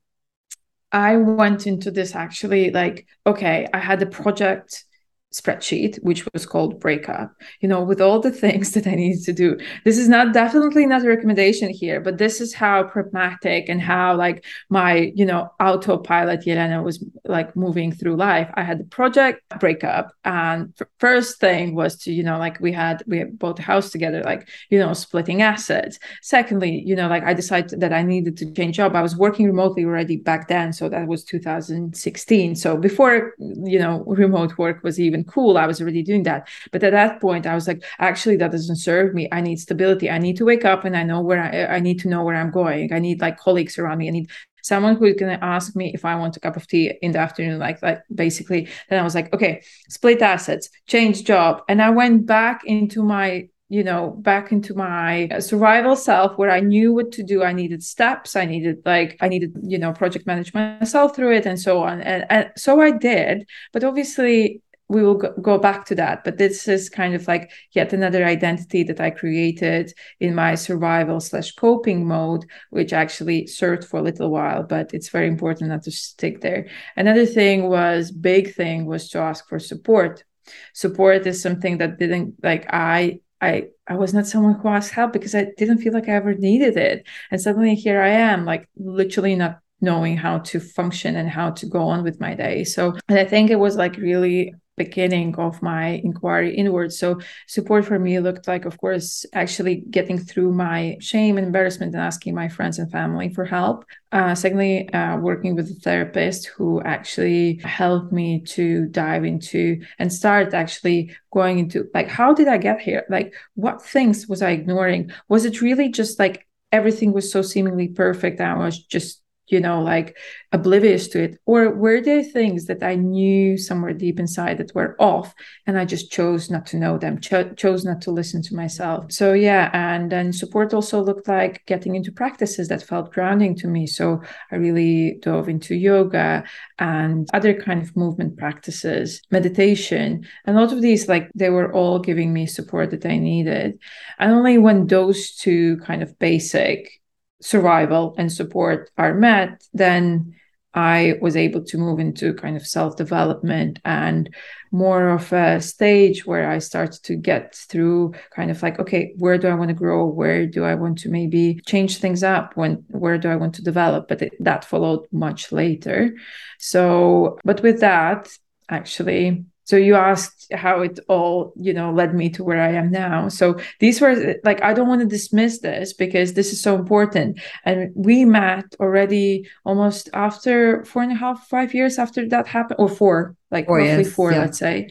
i 0.90 1.16
went 1.16 1.66
into 1.66 1.90
this 1.90 2.14
actually 2.14 2.70
like 2.70 3.06
okay 3.26 3.66
i 3.74 3.78
had 3.78 4.00
a 4.00 4.06
project 4.06 4.86
spreadsheet 5.32 6.02
which 6.02 6.26
was 6.32 6.46
called 6.46 6.80
breakup. 6.80 7.32
You 7.60 7.68
know 7.68 7.82
with 7.82 8.00
all 8.00 8.20
the 8.20 8.30
things 8.30 8.72
that 8.74 8.86
i 8.86 8.94
needed 8.94 9.22
to 9.24 9.32
do 9.32 9.58
this 9.84 9.98
is 9.98 10.08
not 10.08 10.32
definitely 10.32 10.86
not 10.86 11.04
a 11.04 11.08
recommendation 11.08 11.68
here 11.70 12.00
but 12.00 12.18
this 12.18 12.40
is 12.40 12.54
how 12.54 12.84
pragmatic 12.84 13.68
and 13.68 13.80
how 13.80 14.16
like 14.16 14.44
my 14.70 15.12
you 15.14 15.26
know 15.26 15.50
autopilot 15.60 16.44
Yelena 16.46 16.82
was 16.82 17.04
like 17.24 17.54
moving 17.56 17.92
through 17.92 18.16
life. 18.16 18.50
I 18.54 18.62
had 18.62 18.78
the 18.78 18.84
project 18.84 19.42
breakup 19.60 20.12
and 20.24 20.72
first 20.98 21.40
thing 21.40 21.74
was 21.74 21.96
to 22.02 22.12
you 22.12 22.22
know 22.22 22.38
like 22.38 22.58
we 22.60 22.72
had 22.72 23.02
we 23.06 23.24
bought 23.24 23.58
a 23.58 23.62
house 23.62 23.90
together 23.90 24.22
like 24.22 24.48
you 24.70 24.78
know 24.78 24.92
splitting 24.94 25.42
assets. 25.42 25.98
Secondly 26.22 26.82
you 26.86 26.96
know 26.96 27.08
like 27.08 27.24
i 27.24 27.34
decided 27.34 27.80
that 27.80 27.92
i 27.92 28.02
needed 28.02 28.36
to 28.38 28.50
change 28.52 28.76
job. 28.76 28.94
I 28.94 29.02
was 29.02 29.16
working 29.16 29.46
remotely 29.46 29.84
already 29.84 30.16
back 30.16 30.48
then 30.48 30.72
so 30.72 30.88
that 30.88 31.06
was 31.06 31.24
2016 31.24 32.54
so 32.54 32.76
before 32.76 33.34
you 33.38 33.78
know 33.78 34.04
remote 34.06 34.56
work 34.56 34.82
was 34.82 35.00
even 35.00 35.17
cool. 35.24 35.58
I 35.58 35.66
was 35.66 35.80
already 35.80 36.02
doing 36.02 36.22
that. 36.24 36.48
But 36.72 36.82
at 36.84 36.92
that 36.92 37.20
point, 37.20 37.46
I 37.46 37.54
was 37.54 37.66
like, 37.66 37.82
actually, 37.98 38.36
that 38.36 38.52
doesn't 38.52 38.76
serve 38.76 39.14
me. 39.14 39.28
I 39.32 39.40
need 39.40 39.58
stability. 39.58 40.10
I 40.10 40.18
need 40.18 40.36
to 40.38 40.44
wake 40.44 40.64
up 40.64 40.84
and 40.84 40.96
I 40.96 41.02
know 41.02 41.20
where 41.20 41.42
I, 41.42 41.76
I 41.76 41.80
need 41.80 42.00
to 42.00 42.08
know 42.08 42.22
where 42.24 42.36
I'm 42.36 42.50
going. 42.50 42.92
I 42.92 42.98
need 42.98 43.20
like 43.20 43.38
colleagues 43.38 43.78
around 43.78 43.98
me. 43.98 44.08
I 44.08 44.12
need 44.12 44.30
someone 44.62 44.96
who's 44.96 45.16
going 45.16 45.36
to 45.36 45.44
ask 45.44 45.74
me 45.74 45.92
if 45.94 46.04
I 46.04 46.16
want 46.16 46.36
a 46.36 46.40
cup 46.40 46.56
of 46.56 46.66
tea 46.66 46.92
in 47.02 47.12
the 47.12 47.18
afternoon, 47.18 47.58
like 47.58 47.82
like 47.82 48.02
basically. 48.14 48.68
Then 48.88 48.98
I 48.98 49.02
was 49.02 49.14
like, 49.14 49.32
okay, 49.32 49.62
split 49.88 50.22
assets, 50.22 50.68
change 50.86 51.24
job, 51.24 51.62
and 51.68 51.80
I 51.80 51.90
went 51.90 52.26
back 52.26 52.62
into 52.64 53.02
my 53.02 53.48
you 53.68 53.84
know 53.84 54.10
back 54.20 54.50
into 54.50 54.74
my 54.74 55.28
survival 55.40 55.94
self 55.94 56.38
where 56.38 56.50
i 56.50 56.60
knew 56.60 56.92
what 56.92 57.12
to 57.12 57.22
do 57.22 57.42
i 57.42 57.52
needed 57.52 57.82
steps 57.82 58.34
i 58.34 58.46
needed 58.46 58.80
like 58.86 59.16
i 59.20 59.28
needed 59.28 59.52
you 59.62 59.78
know 59.78 59.92
project 59.92 60.26
management 60.26 60.80
myself 60.80 61.14
through 61.14 61.34
it 61.34 61.44
and 61.44 61.60
so 61.60 61.82
on 61.82 62.00
and, 62.00 62.24
and 62.30 62.50
so 62.56 62.80
i 62.80 62.90
did 62.90 63.46
but 63.72 63.84
obviously 63.84 64.62
we 64.88 65.02
will 65.02 65.14
go 65.14 65.58
back 65.58 65.84
to 65.84 65.94
that 65.94 66.24
but 66.24 66.38
this 66.38 66.66
is 66.66 66.88
kind 66.88 67.14
of 67.14 67.28
like 67.28 67.50
yet 67.72 67.92
another 67.92 68.24
identity 68.24 68.82
that 68.82 69.00
i 69.00 69.10
created 69.10 69.92
in 70.20 70.34
my 70.34 70.54
survival 70.54 71.20
slash 71.20 71.52
coping 71.52 72.06
mode 72.06 72.44
which 72.70 72.92
actually 72.92 73.46
served 73.46 73.84
for 73.84 73.98
a 73.98 74.02
little 74.02 74.30
while 74.30 74.62
but 74.62 74.92
it's 74.94 75.10
very 75.10 75.28
important 75.28 75.70
not 75.70 75.82
to 75.82 75.90
stick 75.90 76.40
there 76.40 76.66
another 76.96 77.26
thing 77.26 77.68
was 77.68 78.10
big 78.10 78.54
thing 78.54 78.86
was 78.86 79.08
to 79.08 79.18
ask 79.18 79.46
for 79.48 79.58
support 79.58 80.24
support 80.72 81.26
is 81.26 81.42
something 81.42 81.78
that 81.78 81.98
didn't 81.98 82.34
like 82.42 82.66
i 82.72 83.20
I 83.40 83.68
I 83.86 83.94
was 83.94 84.12
not 84.12 84.26
someone 84.26 84.54
who 84.54 84.68
asked 84.68 84.90
help 84.90 85.12
because 85.12 85.34
I 85.34 85.52
didn't 85.56 85.78
feel 85.78 85.92
like 85.92 86.08
I 86.08 86.12
ever 86.12 86.34
needed 86.34 86.76
it. 86.76 87.06
And 87.30 87.40
suddenly 87.40 87.74
here 87.74 88.00
I 88.00 88.08
am, 88.08 88.44
like 88.44 88.68
literally 88.76 89.36
not 89.36 89.60
knowing 89.80 90.16
how 90.16 90.38
to 90.38 90.58
function 90.58 91.14
and 91.14 91.28
how 91.28 91.50
to 91.52 91.66
go 91.66 91.82
on 91.82 92.02
with 92.02 92.20
my 92.20 92.34
day. 92.34 92.64
So 92.64 92.96
and 93.08 93.18
I 93.18 93.24
think 93.24 93.50
it 93.50 93.56
was 93.56 93.76
like 93.76 93.96
really 93.96 94.54
beginning 94.78 95.34
of 95.36 95.60
my 95.60 96.00
inquiry 96.02 96.54
inward. 96.54 96.92
So 96.92 97.20
support 97.46 97.84
for 97.84 97.98
me 97.98 98.18
looked 98.20 98.48
like, 98.48 98.64
of 98.64 98.78
course, 98.78 99.26
actually 99.34 99.82
getting 99.90 100.18
through 100.18 100.52
my 100.52 100.96
shame 101.00 101.36
and 101.36 101.46
embarrassment 101.46 101.94
and 101.94 102.02
asking 102.02 102.34
my 102.34 102.48
friends 102.48 102.78
and 102.78 102.90
family 102.90 103.28
for 103.34 103.44
help. 103.44 103.84
Uh, 104.10 104.34
secondly, 104.34 104.88
uh, 104.94 105.18
working 105.18 105.54
with 105.54 105.70
a 105.70 105.74
therapist 105.74 106.46
who 106.46 106.80
actually 106.82 107.60
helped 107.64 108.12
me 108.12 108.40
to 108.40 108.86
dive 108.86 109.24
into 109.24 109.82
and 109.98 110.10
start 110.12 110.54
actually 110.54 111.14
going 111.30 111.58
into 111.58 111.88
like, 111.92 112.08
how 112.08 112.32
did 112.32 112.48
I 112.48 112.56
get 112.56 112.80
here? 112.80 113.04
Like, 113.10 113.34
what 113.54 113.82
things 113.82 114.26
was 114.26 114.40
I 114.40 114.50
ignoring? 114.50 115.10
Was 115.28 115.44
it 115.44 115.60
really 115.60 115.90
just 115.90 116.18
like 116.18 116.46
everything 116.72 117.12
was 117.12 117.30
so 117.30 117.42
seemingly 117.42 117.88
perfect? 117.88 118.40
I 118.40 118.56
was 118.56 118.78
just 118.78 119.20
you 119.50 119.60
know 119.60 119.82
like 119.82 120.16
oblivious 120.52 121.08
to 121.08 121.22
it? 121.22 121.38
Or 121.46 121.74
were 121.74 122.00
there 122.00 122.22
things 122.22 122.66
that 122.66 122.82
i 122.82 122.94
knew 122.94 123.56
somewhere 123.56 123.92
deep 123.92 124.18
inside 124.18 124.58
that 124.58 124.74
were 124.74 124.96
off 124.98 125.34
and 125.66 125.78
i 125.78 125.84
just 125.84 126.10
chose 126.10 126.50
not 126.50 126.66
to 126.66 126.76
know 126.76 126.98
them 126.98 127.20
cho- 127.20 127.52
chose 127.54 127.84
not 127.84 128.00
to 128.02 128.10
listen 128.10 128.42
to 128.42 128.54
myself? 128.54 129.12
So 129.12 129.32
yeah 129.32 129.70
and 129.72 130.10
then 130.10 130.32
support 130.32 130.74
also 130.74 131.02
looked 131.02 131.28
like 131.28 131.64
getting 131.66 131.94
into 131.94 132.12
practices 132.12 132.68
that 132.68 132.82
felt 132.82 133.12
grounding 133.12 133.54
to 133.56 133.68
me. 133.68 133.86
So 133.86 134.22
i 134.50 134.56
really 134.56 135.18
dove 135.20 135.48
into 135.48 135.74
yoga 135.74 136.44
and 136.78 137.28
other 137.32 137.54
kind 137.54 137.82
of 137.82 137.96
movement 137.96 138.36
practices 138.36 139.22
meditation 139.30 140.26
and 140.46 140.56
a 140.56 140.60
lot 140.60 140.72
of 140.72 140.82
these 140.82 141.08
like 141.08 141.30
they 141.34 141.50
were 141.50 141.72
all 141.72 141.98
giving 141.98 142.32
me 142.32 142.46
support 142.46 142.90
that 142.90 143.06
i 143.06 143.18
needed. 143.18 143.78
And 144.18 144.32
only 144.32 144.58
when 144.58 144.86
those 144.86 145.34
two 145.34 145.78
kind 145.78 146.02
of 146.02 146.18
basic 146.18 147.00
survival 147.40 148.14
and 148.18 148.32
support 148.32 148.90
are 148.98 149.14
met, 149.14 149.62
then 149.72 150.34
I 150.74 151.18
was 151.20 151.36
able 151.36 151.64
to 151.64 151.78
move 151.78 151.98
into 151.98 152.34
kind 152.34 152.56
of 152.56 152.66
self 152.66 152.96
development 152.96 153.80
and 153.84 154.32
more 154.70 155.08
of 155.08 155.32
a 155.32 155.60
stage 155.60 156.26
where 156.26 156.50
I 156.50 156.58
started 156.58 157.02
to 157.04 157.16
get 157.16 157.54
through 157.54 158.14
kind 158.36 158.50
of 158.50 158.62
like, 158.62 158.78
okay, 158.78 159.14
where 159.16 159.38
do 159.38 159.48
I 159.48 159.54
want 159.54 159.68
to 159.68 159.74
grow? 159.74 160.06
Where 160.06 160.46
do 160.46 160.64
I 160.64 160.74
want 160.74 160.98
to 161.00 161.08
maybe 161.08 161.60
change 161.66 161.98
things 161.98 162.22
up? 162.22 162.56
When, 162.56 162.84
where 162.90 163.18
do 163.18 163.28
I 163.28 163.36
want 163.36 163.54
to 163.56 163.64
develop? 163.64 164.08
But 164.08 164.22
it, 164.22 164.32
that 164.40 164.64
followed 164.64 165.06
much 165.10 165.52
later. 165.52 166.14
So, 166.58 167.38
but 167.44 167.62
with 167.62 167.80
that, 167.80 168.28
actually, 168.68 169.46
so 169.68 169.76
you 169.76 169.96
asked 169.96 170.50
how 170.54 170.80
it 170.80 170.98
all 171.08 171.52
you 171.54 171.74
know 171.74 171.92
led 171.92 172.14
me 172.14 172.30
to 172.30 172.42
where 172.42 172.62
i 172.62 172.72
am 172.72 172.90
now. 172.90 173.28
So 173.28 173.58
these 173.80 174.00
were 174.00 174.36
like 174.42 174.62
i 174.62 174.72
don't 174.72 174.88
want 174.88 175.02
to 175.02 175.16
dismiss 175.16 175.58
this 175.58 175.92
because 175.92 176.32
this 176.32 176.54
is 176.54 176.62
so 176.62 176.74
important. 176.74 177.38
And 177.66 177.92
we 177.94 178.24
met 178.24 178.64
already 178.80 179.46
almost 179.66 180.08
after 180.14 180.84
four 180.86 181.02
and 181.02 181.12
a 181.12 181.16
half 181.16 181.46
five 181.48 181.74
years 181.74 181.98
after 181.98 182.26
that 182.30 182.46
happened 182.46 182.80
or 182.80 182.88
four 182.88 183.36
like 183.50 183.66
four 183.66 183.76
roughly 183.76 184.04
years, 184.04 184.14
four 184.14 184.32
yeah. 184.32 184.38
let's 184.38 184.58
say. 184.58 184.88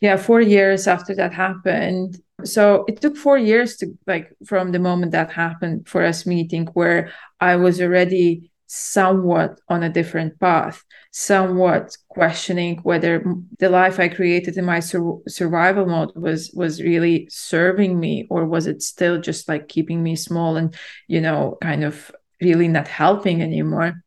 Yeah 0.00 0.16
four 0.16 0.40
years 0.40 0.88
after 0.88 1.14
that 1.14 1.32
happened. 1.32 2.20
So 2.44 2.84
it 2.88 3.00
took 3.00 3.16
four 3.16 3.38
years 3.38 3.76
to 3.76 3.96
like 4.08 4.26
from 4.44 4.72
the 4.72 4.80
moment 4.80 5.12
that 5.12 5.30
happened 5.30 5.86
for 5.86 6.04
us 6.04 6.26
meeting 6.26 6.66
where 6.74 7.12
i 7.40 7.54
was 7.54 7.80
already 7.80 8.50
somewhat 8.66 9.60
on 9.68 9.82
a 9.82 9.88
different 9.88 10.38
path, 10.40 10.84
somewhat 11.10 11.96
questioning 12.08 12.78
whether 12.82 13.24
the 13.58 13.68
life 13.68 14.00
I 14.00 14.08
created 14.08 14.56
in 14.56 14.64
my 14.64 14.80
sur- 14.80 15.20
survival 15.28 15.86
mode 15.86 16.12
was 16.16 16.50
was 16.54 16.82
really 16.82 17.28
serving 17.30 17.98
me 17.98 18.26
or 18.30 18.46
was 18.46 18.66
it 18.66 18.82
still 18.82 19.20
just 19.20 19.48
like 19.48 19.68
keeping 19.68 20.02
me 20.02 20.16
small 20.16 20.56
and 20.56 20.74
you 21.06 21.20
know 21.20 21.58
kind 21.62 21.84
of 21.84 22.10
really 22.40 22.68
not 22.68 22.88
helping 22.88 23.42
anymore. 23.42 24.02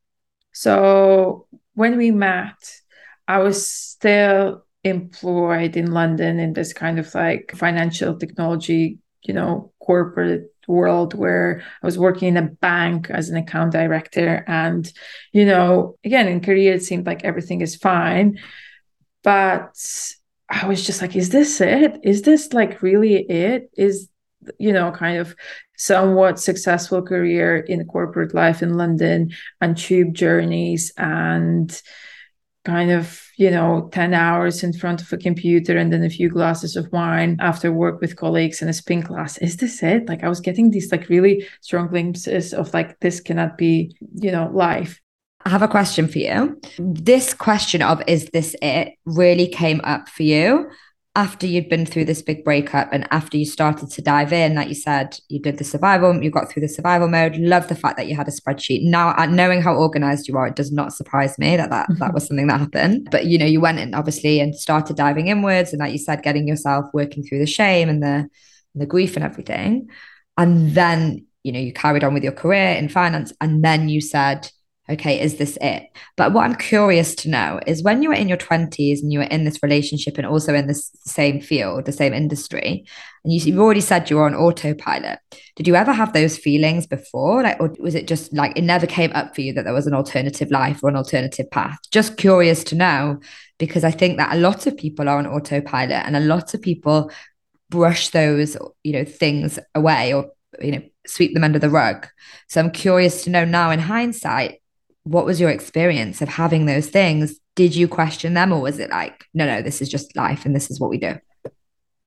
So 0.53 1.47
when 1.73 1.97
we 1.97 2.11
met, 2.11 2.57
I 3.27 3.39
was 3.39 3.65
still 3.67 4.65
employed 4.83 5.75
in 5.77 5.91
London 5.91 6.39
in 6.39 6.53
this 6.53 6.73
kind 6.73 6.99
of 6.99 7.13
like 7.13 7.53
financial 7.55 8.17
technology, 8.17 8.99
you 9.23 9.33
know, 9.33 9.71
corporate 9.79 10.51
world 10.69 11.13
where 11.13 11.61
I 11.81 11.85
was 11.85 11.97
working 11.97 12.29
in 12.29 12.37
a 12.37 12.43
bank 12.43 13.09
as 13.09 13.29
an 13.29 13.37
account 13.37 13.73
director. 13.73 14.43
And, 14.47 14.91
you 15.33 15.45
know, 15.45 15.97
again, 16.05 16.27
in 16.27 16.41
career, 16.41 16.73
it 16.73 16.83
seemed 16.83 17.05
like 17.05 17.25
everything 17.25 17.61
is 17.61 17.75
fine. 17.75 18.39
But 19.23 19.75
I 20.49 20.67
was 20.67 20.85
just 20.85 21.01
like, 21.01 21.15
is 21.15 21.29
this 21.29 21.59
it? 21.59 21.99
Is 22.03 22.21
this 22.21 22.53
like 22.53 22.81
really 22.81 23.15
it? 23.15 23.69
Is, 23.75 24.09
you 24.57 24.71
know, 24.71 24.91
kind 24.91 25.17
of 25.17 25.35
somewhat 25.77 26.39
successful 26.39 27.01
career 27.01 27.57
in 27.57 27.85
corporate 27.85 28.33
life 28.33 28.61
in 28.61 28.75
London 28.75 29.31
and 29.61 29.77
tube 29.77 30.13
journeys 30.13 30.93
and 30.97 31.81
kind 32.65 32.91
of 32.91 33.21
you 33.37 33.49
know 33.49 33.89
10 33.93 34.13
hours 34.13 34.63
in 34.63 34.73
front 34.73 35.01
of 35.01 35.11
a 35.13 35.17
computer 35.17 35.77
and 35.77 35.93
then 35.93 36.03
a 36.03 36.09
few 36.09 36.29
glasses 36.29 36.75
of 36.75 36.91
wine 36.91 37.37
after 37.39 37.71
work 37.71 38.01
with 38.01 38.17
colleagues 38.17 38.61
in 38.61 38.67
a 38.67 38.73
spin 38.73 39.01
class. 39.01 39.37
Is 39.37 39.57
this 39.57 39.81
it? 39.81 40.07
Like 40.07 40.23
i 40.23 40.29
was 40.29 40.41
getting 40.41 40.71
these 40.71 40.91
like 40.91 41.09
really 41.09 41.47
strong 41.61 41.87
glimpses 41.87 42.53
of 42.53 42.73
like 42.73 42.99
this 42.99 43.21
cannot 43.21 43.57
be 43.57 43.95
you 44.15 44.31
know 44.31 44.49
life. 44.53 44.99
I 45.45 45.49
have 45.49 45.61
a 45.61 45.69
question 45.69 46.07
for 46.07 46.19
you. 46.19 46.59
This 46.77 47.33
question 47.33 47.81
of 47.81 48.01
is 48.07 48.29
this 48.33 48.55
it 48.61 48.93
really 49.05 49.47
came 49.47 49.79
up 49.83 50.09
for 50.09 50.23
you 50.23 50.69
after 51.19 51.45
you'd 51.45 51.67
been 51.67 51.85
through 51.85 52.05
this 52.05 52.21
big 52.21 52.45
breakup 52.45 52.87
and 52.93 53.05
after 53.11 53.35
you 53.35 53.45
started 53.45 53.91
to 53.91 54.01
dive 54.01 54.31
in, 54.31 54.55
like 54.55 54.69
you 54.69 54.73
said, 54.73 55.19
you 55.27 55.37
did 55.37 55.57
the 55.57 55.65
survival, 55.65 56.23
you 56.23 56.31
got 56.31 56.49
through 56.49 56.61
the 56.61 56.69
survival 56.69 57.09
mode. 57.09 57.35
Love 57.35 57.67
the 57.67 57.75
fact 57.75 57.97
that 57.97 58.07
you 58.07 58.15
had 58.15 58.29
a 58.29 58.31
spreadsheet. 58.31 58.83
Now, 58.83 59.09
uh, 59.17 59.25
knowing 59.25 59.61
how 59.61 59.75
organized 59.75 60.29
you 60.29 60.37
are, 60.37 60.47
it 60.47 60.55
does 60.55 60.71
not 60.71 60.93
surprise 60.93 61.37
me 61.37 61.57
that 61.57 61.71
that, 61.71 61.89
that 61.99 62.13
was 62.13 62.25
something 62.25 62.47
that 62.47 62.61
happened. 62.61 63.09
But 63.11 63.25
you 63.25 63.37
know, 63.37 63.45
you 63.45 63.59
went 63.59 63.79
in 63.79 63.93
obviously 63.93 64.39
and 64.39 64.55
started 64.55 64.95
diving 64.95 65.27
inwards, 65.27 65.73
and 65.73 65.81
like 65.81 65.91
you 65.91 65.97
said, 65.97 66.23
getting 66.23 66.47
yourself 66.47 66.85
working 66.93 67.21
through 67.21 67.39
the 67.39 67.45
shame 67.45 67.89
and 67.89 68.01
the 68.01 68.29
and 68.73 68.81
the 68.81 68.85
grief 68.85 69.17
and 69.17 69.25
everything, 69.25 69.89
and 70.37 70.71
then 70.73 71.25
you 71.43 71.51
know 71.51 71.59
you 71.59 71.73
carried 71.73 72.05
on 72.05 72.13
with 72.13 72.23
your 72.23 72.31
career 72.31 72.75
in 72.75 72.87
finance, 72.87 73.33
and 73.41 73.61
then 73.61 73.89
you 73.89 73.99
said 73.99 74.49
okay, 74.89 75.19
is 75.19 75.37
this 75.37 75.57
it? 75.61 75.83
But 76.17 76.33
what 76.33 76.45
I'm 76.45 76.55
curious 76.55 77.13
to 77.15 77.29
know 77.29 77.59
is 77.67 77.83
when 77.83 78.01
you 78.01 78.09
were 78.09 78.15
in 78.15 78.27
your 78.27 78.37
20s 78.37 79.01
and 79.01 79.13
you 79.13 79.19
were 79.19 79.25
in 79.25 79.45
this 79.45 79.61
relationship 79.61 80.17
and 80.17 80.25
also 80.25 80.53
in 80.53 80.67
this 80.67 80.91
same 81.05 81.41
field, 81.41 81.85
the 81.85 81.91
same 81.91 82.13
industry, 82.13 82.85
and 83.23 83.33
you, 83.33 83.39
have 83.39 83.59
mm. 83.59 83.59
already 83.59 83.81
said 83.81 84.09
you 84.09 84.15
were 84.15 84.25
on 84.25 84.35
autopilot. 84.35 85.19
Did 85.55 85.67
you 85.67 85.75
ever 85.75 85.91
have 85.91 86.13
those 86.13 86.37
feelings 86.37 86.87
before? 86.87 87.43
Like, 87.43 87.59
or 87.59 87.75
was 87.79 87.95
it 87.95 88.07
just 88.07 88.33
like 88.33 88.57
it 88.57 88.63
never 88.63 88.87
came 88.87 89.11
up 89.13 89.35
for 89.35 89.41
you 89.41 89.53
that 89.53 89.63
there 89.63 89.73
was 89.73 89.87
an 89.87 89.93
alternative 89.93 90.51
life 90.51 90.79
or 90.83 90.89
an 90.89 90.95
alternative 90.95 91.51
path? 91.51 91.77
Just 91.91 92.17
curious 92.17 92.63
to 92.65 92.75
know 92.75 93.19
because 93.57 93.83
I 93.83 93.91
think 93.91 94.17
that 94.17 94.33
a 94.33 94.39
lot 94.39 94.67
of 94.67 94.77
people 94.77 95.09
are 95.09 95.17
on 95.17 95.27
autopilot 95.27 96.05
and 96.05 96.15
a 96.15 96.21
lot 96.21 96.53
of 96.53 96.61
people 96.61 97.11
brush 97.69 98.09
those, 98.09 98.57
you 98.83 98.93
know, 98.93 99.05
things 99.05 99.59
away 99.75 100.13
or, 100.13 100.31
you 100.61 100.71
know, 100.71 100.81
sweep 101.05 101.33
them 101.33 101.43
under 101.43 101.59
the 101.59 101.69
rug. 101.69 102.07
So 102.47 102.61
I'm 102.61 102.71
curious 102.71 103.23
to 103.23 103.29
know 103.29 103.45
now 103.45 103.69
in 103.71 103.79
hindsight, 103.79 104.61
what 105.09 105.25
was 105.25 105.41
your 105.41 105.49
experience 105.49 106.21
of 106.21 106.29
having 106.29 106.67
those 106.67 106.87
things? 106.87 107.39
Did 107.55 107.75
you 107.75 107.87
question 107.87 108.35
them 108.35 108.53
or 108.53 108.61
was 108.61 108.77
it 108.77 108.91
like, 108.91 109.25
no, 109.33 109.45
no, 109.45 109.61
this 109.61 109.81
is 109.81 109.89
just 109.89 110.15
life 110.15 110.45
and 110.45 110.55
this 110.55 110.69
is 110.69 110.79
what 110.79 110.91
we 110.91 110.99
do? 110.99 111.17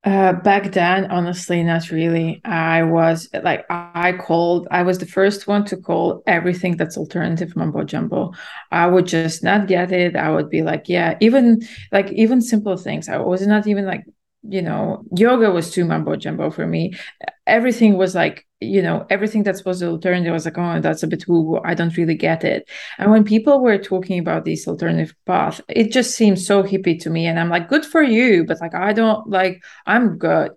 Uh, 0.05 0.33
back 0.33 0.71
then, 0.71 1.11
honestly, 1.11 1.63
not 1.63 1.89
really. 1.89 2.41
I 2.45 2.83
was 2.83 3.29
like, 3.41 3.65
I 3.69 4.13
called, 4.13 4.67
I 4.71 4.83
was 4.83 4.97
the 4.97 5.05
first 5.05 5.47
one 5.47 5.65
to 5.65 5.77
call 5.77 6.23
everything 6.27 6.77
that's 6.77 6.97
alternative 6.97 7.55
mumbo 7.55 7.83
jumbo. 7.83 8.31
I 8.71 8.87
would 8.87 9.07
just 9.07 9.43
not 9.43 9.67
get 9.67 9.91
it. 9.91 10.15
I 10.15 10.29
would 10.29 10.49
be 10.49 10.61
like, 10.61 10.87
yeah, 10.87 11.17
even 11.19 11.61
like, 11.91 12.11
even 12.11 12.41
simple 12.41 12.77
things. 12.77 13.09
I 13.09 13.17
was 13.17 13.45
not 13.45 13.67
even 13.67 13.85
like, 13.85 14.05
you 14.47 14.61
know, 14.61 15.03
yoga 15.15 15.51
was 15.51 15.71
too 15.71 15.85
mumbo 15.85 16.15
jumbo 16.15 16.49
for 16.49 16.67
me. 16.67 16.93
Everything 17.47 17.97
was 17.97 18.13
like, 18.15 18.45
you 18.59 18.81
know, 18.81 19.05
everything 19.09 19.43
that 19.43 19.61
was 19.65 19.83
alternative 19.83 20.31
was 20.33 20.45
like, 20.45 20.57
oh, 20.57 20.79
that's 20.79 21.03
a 21.03 21.07
bit 21.07 21.27
woo. 21.27 21.59
I 21.63 21.73
don't 21.73 21.95
really 21.97 22.15
get 22.15 22.43
it. 22.43 22.69
And 22.97 23.11
when 23.11 23.23
people 23.23 23.61
were 23.61 23.77
talking 23.77 24.19
about 24.19 24.45
this 24.45 24.67
alternative 24.67 25.15
path, 25.25 25.61
it 25.67 25.91
just 25.91 26.15
seems 26.15 26.45
so 26.45 26.63
hippie 26.63 27.01
to 27.01 27.09
me. 27.09 27.25
And 27.25 27.39
I'm 27.39 27.49
like, 27.49 27.69
good 27.69 27.85
for 27.85 28.01
you, 28.01 28.45
but 28.45 28.61
like, 28.61 28.75
I 28.75 28.93
don't 28.93 29.29
like, 29.29 29.63
I'm 29.85 30.17
good. 30.17 30.51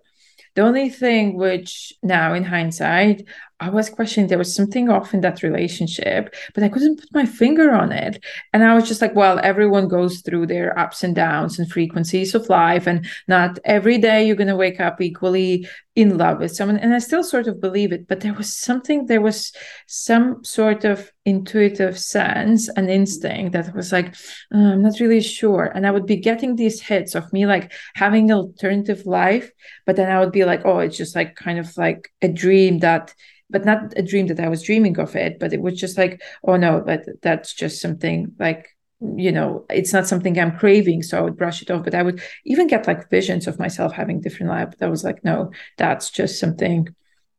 The 0.55 0.63
only 0.63 0.89
thing 0.89 1.37
which 1.37 1.93
now 2.01 2.33
in 2.33 2.43
hindsight, 2.43 3.27
I 3.59 3.69
was 3.69 3.89
questioning 3.89 4.27
there 4.27 4.37
was 4.37 4.53
something 4.53 4.87
off 4.89 5.15
in 5.15 5.21
that 5.21 5.41
relationship, 5.41 6.35
but 6.53 6.63
I 6.63 6.69
couldn't 6.69 6.99
put 6.99 7.13
my 7.13 7.25
finger 7.25 7.71
on 7.71 7.91
it. 7.91 8.23
And 8.53 8.63
I 8.63 8.75
was 8.75 8.87
just 8.87 9.01
like, 9.01 9.15
well, 9.15 9.39
everyone 9.41 9.87
goes 9.87 10.21
through 10.21 10.45
their 10.45 10.77
ups 10.77 11.03
and 11.03 11.15
downs 11.15 11.57
and 11.57 11.69
frequencies 11.69 12.35
of 12.35 12.49
life. 12.49 12.85
And 12.85 13.07
not 13.27 13.57
every 13.65 13.97
day 13.97 14.25
you're 14.25 14.35
going 14.35 14.47
to 14.47 14.55
wake 14.55 14.79
up 14.79 15.01
equally 15.01 15.67
in 15.95 16.19
love 16.19 16.37
with 16.37 16.55
someone. 16.55 16.77
And 16.77 16.93
I 16.93 16.99
still 16.99 17.23
sort 17.23 17.47
of 17.47 17.59
believe 17.59 17.91
it, 17.91 18.07
but 18.07 18.19
there 18.19 18.33
was 18.35 18.55
something, 18.55 19.07
there 19.07 19.21
was 19.21 19.51
some 19.87 20.43
sort 20.43 20.85
of 20.85 21.11
intuitive 21.25 21.97
sense 21.97 22.69
and 22.69 22.91
instinct 22.91 23.53
that 23.53 23.73
was 23.75 23.91
like, 23.91 24.13
oh, 24.53 24.73
I'm 24.73 24.83
not 24.83 24.99
really 24.99 25.21
sure. 25.21 25.65
And 25.73 25.87
I 25.87 25.91
would 25.91 26.05
be 26.05 26.17
getting 26.17 26.55
these 26.55 26.79
hits 26.79 27.15
of 27.15 27.33
me 27.33 27.47
like 27.47 27.71
having 27.95 28.29
an 28.29 28.37
alternative 28.37 29.07
life, 29.07 29.49
but 29.87 29.95
then 29.95 30.11
I 30.11 30.19
would 30.19 30.31
be 30.31 30.45
like, 30.45 30.61
oh, 30.63 30.77
it's 30.77 30.97
just 30.97 31.15
like 31.15 31.35
kind 31.35 31.57
of 31.57 31.75
like 31.75 32.11
a 32.21 32.27
dream 32.27 32.77
that 32.79 33.15
but 33.49 33.65
not 33.65 33.93
a 33.95 34.01
dream 34.01 34.27
that 34.27 34.39
I 34.39 34.49
was 34.49 34.63
dreaming 34.63 34.99
of 34.99 35.15
it, 35.15 35.39
but 35.39 35.53
it 35.53 35.61
was 35.61 35.79
just 35.79 35.97
like, 35.97 36.21
oh 36.43 36.57
no, 36.57 36.81
but 36.85 37.05
that's 37.21 37.53
just 37.53 37.81
something 37.81 38.33
like, 38.39 38.67
you 38.99 39.31
know, 39.31 39.65
it's 39.69 39.93
not 39.93 40.07
something 40.07 40.37
I'm 40.39 40.57
craving. 40.57 41.03
So 41.03 41.17
I 41.17 41.21
would 41.21 41.37
brush 41.37 41.61
it 41.61 41.71
off. 41.71 41.83
But 41.83 41.95
I 41.95 42.03
would 42.03 42.21
even 42.45 42.67
get 42.67 42.87
like 42.87 43.09
visions 43.09 43.47
of 43.47 43.59
myself 43.59 43.93
having 43.93 44.21
different 44.21 44.51
life. 44.51 44.73
That 44.79 44.89
was 44.89 45.03
like, 45.03 45.23
no, 45.23 45.51
that's 45.77 46.09
just 46.09 46.39
something 46.39 46.87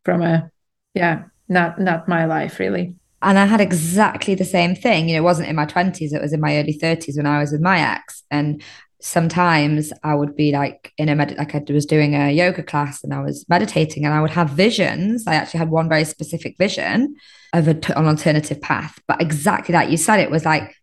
from 0.05 0.23
a, 0.23 0.51
yeah, 0.95 1.25
not 1.49 1.81
not 1.81 2.09
my 2.09 2.25
life 2.25 2.59
really. 2.59 2.95
And 3.21 3.39
I 3.39 3.47
had 3.47 3.61
exactly 3.61 4.35
the 4.35 4.45
same 4.45 4.77
thing. 4.77 5.09
You 5.09 5.17
know, 5.17 5.23
it 5.23 5.25
wasn't 5.25 5.49
in 5.49 5.57
my 5.57 5.67
20s, 5.67 6.13
it 6.13 6.23
was 6.23 6.33
in 6.33 6.41
my 6.41 6.57
early 6.57 6.79
30s 6.79 7.17
when 7.17 7.27
I 7.27 7.41
was 7.41 7.51
with 7.51 7.61
my 7.61 7.81
ex. 7.81 8.23
And 8.31 8.63
sometimes 9.01 9.93
I 10.03 10.15
would 10.15 10.35
be 10.35 10.53
like 10.53 10.93
in 10.99 11.09
a 11.09 11.15
med 11.15 11.37
like 11.39 11.55
I 11.55 11.63
was 11.69 11.87
doing 11.87 12.15
a 12.15 12.33
yoga 12.33 12.63
class 12.63 13.05
and 13.05 13.15
I 13.15 13.21
was 13.21 13.49
meditating 13.49 14.05
and 14.05 14.13
I 14.13 14.21
would 14.21 14.31
have 14.31 14.51
visions. 14.51 15.27
I 15.27 15.35
actually 15.35 15.59
had 15.59 15.71
one 15.71 15.89
very 15.89 16.05
specific 16.05 16.57
vision 16.59 17.17
of 17.53 17.69
a, 17.69 17.79
an 17.97 18.07
alternative 18.07 18.61
path, 18.61 18.99
but 19.07 19.23
exactly 19.23 19.73
that 19.73 19.91
you 19.91 19.97
said 19.97 20.21
it 20.21 20.31
was 20.31 20.45
like, 20.45 20.75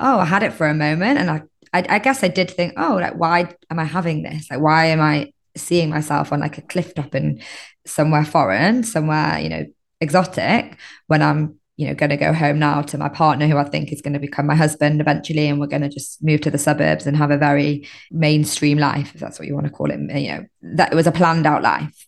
oh, 0.00 0.18
I 0.18 0.24
had 0.24 0.42
it 0.42 0.52
for 0.52 0.66
a 0.66 0.74
moment, 0.74 1.18
and 1.18 1.30
I, 1.30 1.42
I, 1.72 1.96
I 1.96 1.98
guess 1.98 2.22
I 2.22 2.28
did 2.28 2.50
think, 2.50 2.74
oh, 2.76 2.98
like 3.00 3.16
why 3.16 3.54
am 3.70 3.78
I 3.78 3.84
having 3.84 4.22
this? 4.22 4.50
Like 4.50 4.60
why 4.60 4.86
am 4.86 5.00
I 5.00 5.32
seeing 5.56 5.90
myself 5.90 6.32
on 6.32 6.40
like 6.40 6.56
a 6.56 6.62
cliff 6.62 6.94
top 6.94 7.14
in 7.14 7.42
somewhere 7.86 8.24
foreign, 8.24 8.82
somewhere 8.82 9.38
you 9.40 9.48
know 9.50 9.66
exotic 10.00 10.78
when 11.08 11.22
I'm 11.22 11.57
you 11.78 11.86
know, 11.86 11.94
going 11.94 12.10
to 12.10 12.16
go 12.16 12.32
home 12.32 12.58
now 12.58 12.82
to 12.82 12.98
my 12.98 13.08
partner, 13.08 13.46
who 13.46 13.56
I 13.56 13.62
think 13.62 13.92
is 13.92 14.02
going 14.02 14.14
to 14.14 14.18
become 14.18 14.48
my 14.48 14.56
husband 14.56 15.00
eventually, 15.00 15.46
and 15.46 15.60
we're 15.60 15.68
going 15.68 15.82
to 15.82 15.88
just 15.88 16.20
move 16.20 16.40
to 16.40 16.50
the 16.50 16.58
suburbs 16.58 17.06
and 17.06 17.16
have 17.16 17.30
a 17.30 17.38
very 17.38 17.86
mainstream 18.10 18.78
life, 18.78 19.14
if 19.14 19.20
that's 19.20 19.38
what 19.38 19.46
you 19.46 19.54
want 19.54 19.66
to 19.66 19.72
call 19.72 19.92
it. 19.92 20.00
You 20.20 20.28
know, 20.28 20.44
that 20.74 20.92
it 20.92 20.96
was 20.96 21.06
a 21.06 21.12
planned 21.12 21.46
out 21.46 21.62
life, 21.62 22.06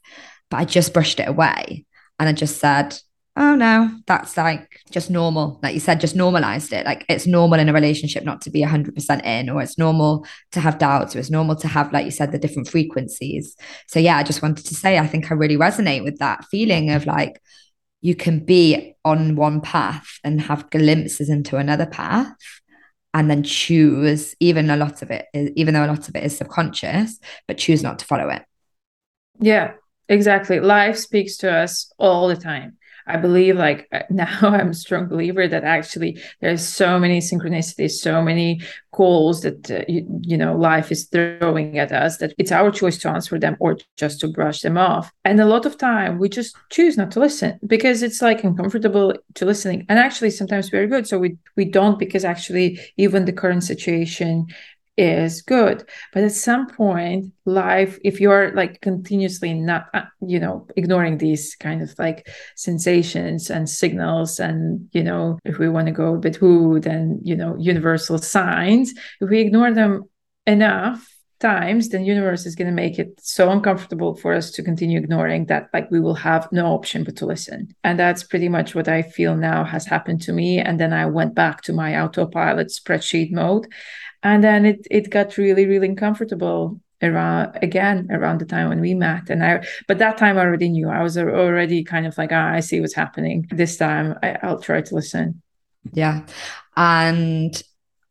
but 0.51 0.57
I 0.57 0.65
just 0.65 0.93
brushed 0.93 1.21
it 1.21 1.29
away, 1.29 1.87
and 2.19 2.29
I 2.29 2.33
just 2.33 2.59
said, 2.59 2.99
"Oh 3.37 3.55
no, 3.55 3.93
that's 4.09 4.37
like 4.37 4.69
just 4.91 5.09
normal." 5.09 5.61
Like 5.63 5.75
you 5.75 5.81
said, 5.81 6.01
just 6.01 6.17
normalized 6.17 6.73
it. 6.73 6.85
Like 6.85 7.07
it's 7.09 7.29
normal 7.29 7.61
in 7.61 7.69
a 7.69 7.73
relationship 7.73 8.25
not 8.25 8.41
to 8.41 8.51
be 8.51 8.63
hundred 8.63 8.97
percent 8.97 9.25
in, 9.25 9.49
or 9.49 9.63
it's 9.63 9.79
normal 9.79 10.27
to 10.51 10.59
have 10.59 10.79
doubts, 10.79 11.15
or 11.15 11.21
it's 11.21 11.31
normal 11.31 11.55
to 11.55 11.69
have, 11.69 11.93
like 11.93 12.07
you 12.07 12.11
said, 12.11 12.33
the 12.33 12.39
different 12.41 12.69
frequencies. 12.69 13.55
So 13.87 14.01
yeah, 14.01 14.17
I 14.17 14.25
just 14.25 14.43
wanted 14.43 14.67
to 14.67 14.75
say, 14.75 14.99
I 14.99 15.07
think 15.07 15.31
I 15.31 15.35
really 15.35 15.57
resonate 15.57 16.03
with 16.03 16.19
that 16.19 16.45
feeling 16.47 16.91
of 16.91 17.07
like 17.07 17.41
you 18.01 18.15
can 18.15 18.45
be 18.45 18.95
on 19.05 19.37
one 19.37 19.61
path 19.61 20.19
and 20.25 20.41
have 20.41 20.71
glimpses 20.71 21.29
into 21.29 21.57
another 21.57 21.87
path 21.87 22.35
and 23.13 23.31
then 23.31 23.43
choose 23.43 24.35
even 24.41 24.71
a 24.71 24.77
lot 24.77 25.03
of 25.03 25.11
it 25.11 25.27
even 25.35 25.75
though 25.75 25.85
a 25.85 25.89
lot 25.89 26.09
of 26.09 26.15
it 26.15 26.25
is 26.25 26.37
subconscious 26.37 27.19
but 27.47 27.59
choose 27.59 27.83
not 27.83 27.99
to 27.99 28.05
follow 28.05 28.29
it. 28.29 28.43
Yeah 29.39 29.73
exactly. 30.09 30.61
Life 30.61 30.97
speaks 30.97 31.37
to 31.39 31.53
us 31.53 31.93
all 31.99 32.29
the 32.29 32.37
time 32.37 32.77
I 33.13 33.17
believe 33.17 33.57
like 33.57 33.89
now 34.11 34.39
I'm 34.43 34.71
a 34.71 34.75
strong 34.75 35.07
believer 35.07 35.47
that 35.49 35.65
actually 35.65 36.21
there's 36.41 36.67
so 36.67 36.99
many 36.99 37.21
synchronicities, 37.21 37.93
so 37.93 38.23
many 38.23 38.61
calls 38.93 39.43
that 39.43 39.71
uh, 39.71 39.85
you, 39.89 40.05
you, 40.23 40.37
know 40.37 40.57
life 40.57 40.91
is 40.91 41.07
throwing 41.07 41.79
at 41.79 41.93
us 41.93 42.17
that 42.19 42.35
it's 42.39 42.51
our 42.51 42.71
choice 42.71 42.99
to 42.99 43.09
answer 43.09 43.39
them 43.39 43.57
or 43.61 43.79
just 43.97 44.21
to 44.21 44.29
brush 44.29 44.61
them 44.63 44.77
off. 44.77 45.13
And 45.25 45.41
a 45.41 45.47
lot 45.47 45.67
of 45.67 45.79
time 45.79 46.19
we 46.19 46.29
just 46.29 46.57
choose 46.71 46.97
not 46.97 47.11
to 47.13 47.21
listen 47.21 47.59
because 47.67 48.03
it's 48.03 48.21
like 48.21 48.43
uncomfortable 48.43 49.15
to 49.35 49.45
listening 49.45 49.87
and 49.89 49.99
actually 49.99 50.31
sometimes 50.31 50.69
very 50.69 50.87
good. 50.87 51.07
So 51.07 51.19
we 51.19 51.37
we 51.57 51.65
don't 51.65 51.99
because 51.99 52.25
actually 52.25 52.81
even 52.97 53.25
the 53.25 53.33
current 53.33 53.65
situation 53.65 54.47
is 54.97 55.43
good. 55.43 55.89
But 56.13 56.25
at 56.25 56.33
some 56.33 56.67
point 56.69 57.33
life 57.45 57.99
if 58.05 58.21
you're 58.21 58.55
like 58.55 58.81
continuously 58.81 59.55
not 59.55 59.87
uh, 59.95 60.03
you 60.21 60.39
know 60.39 60.67
ignoring 60.77 61.19
these 61.19 61.57
kind 61.57 61.83
of 61.83 61.95
like 61.99 62.29
sensations 62.57 63.51
and 63.51 63.69
signals 63.69 64.39
and 64.39 64.89
you 64.93 65.03
know 65.03 65.39
if 65.45 65.59
we 65.59 65.69
want 65.69 65.87
to 65.87 65.93
go 65.93 66.15
a 66.15 66.19
bit 66.19 66.37
who 66.37 66.81
then 66.81 67.19
you 67.23 67.35
know 67.35 67.57
universal 67.59 68.19
signs 68.19 68.93
if 69.21 69.29
we 69.29 69.41
ignore 69.41 69.73
them 69.73 70.05
enough 70.47 71.09
times 71.41 71.89
then 71.89 72.05
universe 72.05 72.45
is 72.45 72.55
going 72.55 72.69
to 72.69 72.73
make 72.73 72.99
it 72.99 73.19
so 73.19 73.51
uncomfortable 73.51 74.15
for 74.15 74.35
us 74.35 74.51
to 74.51 74.63
continue 74.63 74.99
ignoring 74.99 75.47
that 75.47 75.69
like 75.73 75.91
we 75.91 75.99
will 75.99 76.15
have 76.15 76.47
no 76.53 76.67
option 76.67 77.03
but 77.03 77.17
to 77.17 77.27
listen. 77.27 77.75
And 77.83 77.99
that's 77.99 78.23
pretty 78.23 78.49
much 78.49 78.75
what 78.75 78.89
i 78.89 79.01
feel 79.03 79.35
now 79.35 79.65
has 79.65 79.87
happened 79.87 80.21
to 80.23 80.33
me. 80.33 80.59
And 80.59 80.79
then 80.79 80.93
i 80.93 81.07
went 81.07 81.35
back 81.35 81.63
to 81.63 81.73
my 81.73 81.99
autopilot 81.99 82.69
spreadsheet 82.69 83.33
mode 83.33 83.67
and 84.23 84.45
then 84.45 84.67
it 84.67 84.87
it 84.91 85.11
got 85.11 85.37
really 85.37 85.67
really 85.67 85.89
uncomfortable 85.89 86.81
around 87.03 87.57
again 87.63 88.09
around 88.11 88.39
the 88.39 88.45
time 88.45 88.69
when 88.69 88.81
we 88.81 88.95
met. 88.95 89.31
And 89.31 89.45
i 89.45 89.65
but 89.89 89.99
that 89.99 90.19
time 90.19 90.37
i 90.37 90.43
already 90.43 90.69
knew. 90.69 90.89
I 90.89 91.03
was 91.03 91.17
already 91.17 91.83
kind 91.85 92.07
of 92.07 92.17
like 92.19 92.33
ah, 92.33 92.51
i 92.51 92.61
see 92.61 92.81
what's 92.81 92.95
happening. 92.95 93.47
This 93.51 93.77
time 93.77 94.19
I, 94.23 94.37
i'll 94.43 94.61
try 94.61 94.83
to 94.83 94.95
listen. 94.95 95.43
Yeah. 95.93 96.27
And 96.77 97.61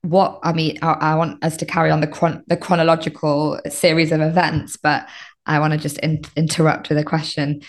what 0.02 0.40
i 0.44 0.54
mean 0.54 0.78
I, 0.82 0.94
I, 0.94 1.16
want 1.16 1.44
us 1.44 1.58
to 1.58 1.66
carry 1.66 1.92
on 1.92 2.00
the 2.00 2.08
chron- 2.08 2.42
the 2.48 2.56
chronological 2.56 3.60
series 3.70 4.14
of 4.14 4.22
events 4.22 4.78
but 4.78 5.10
i 5.46 5.60
want 5.60 5.74
to 5.74 5.78
just 5.78 5.98
in- 5.98 6.22
interrupt 6.36 6.90
with 6.90 6.98
a 6.98 7.04
question. 7.04 7.62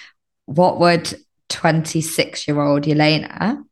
What 0.46 0.79
would 0.81 1.12
26 1.48 2.48
year 2.48 2.61
old 2.61 2.85
Yelena 2.85 3.62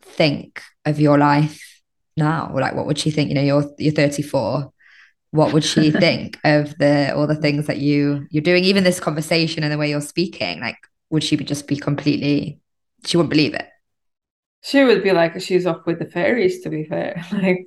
think 0.00 0.62
of 0.84 1.00
your 1.00 1.18
life 1.18 1.73
now? 2.16 2.50
Like, 2.54 2.74
what 2.74 2.86
would 2.86 2.98
she 2.98 3.10
think? 3.10 3.28
You 3.28 3.34
know, 3.36 3.42
you're 3.42 3.74
you're 3.78 3.92
34. 3.92 4.72
what 5.32 5.52
would 5.52 5.64
she 5.64 5.90
think 6.04 6.38
of 6.44 6.76
the 6.78 7.12
all 7.16 7.26
the 7.26 7.34
things 7.36 7.66
that 7.66 7.78
you 7.78 8.26
you're 8.30 8.42
doing 8.42 8.64
even 8.64 8.84
this 8.84 9.00
conversation 9.00 9.62
and 9.64 9.72
the 9.72 9.78
way 9.78 9.90
you're 9.90 10.00
speaking 10.00 10.60
like 10.60 10.76
would 11.10 11.24
she 11.24 11.36
be 11.36 11.44
just 11.44 11.66
be 11.68 11.76
completely 11.76 12.60
she 13.04 13.16
wouldn't 13.16 13.30
believe 13.30 13.54
it 13.54 13.66
she 14.62 14.82
would 14.84 15.02
be 15.02 15.12
like 15.12 15.40
she's 15.40 15.66
off 15.66 15.84
with 15.86 15.98
the 15.98 16.06
fairies 16.06 16.60
to 16.62 16.70
be 16.70 16.84
fair 16.84 17.22
like 17.32 17.66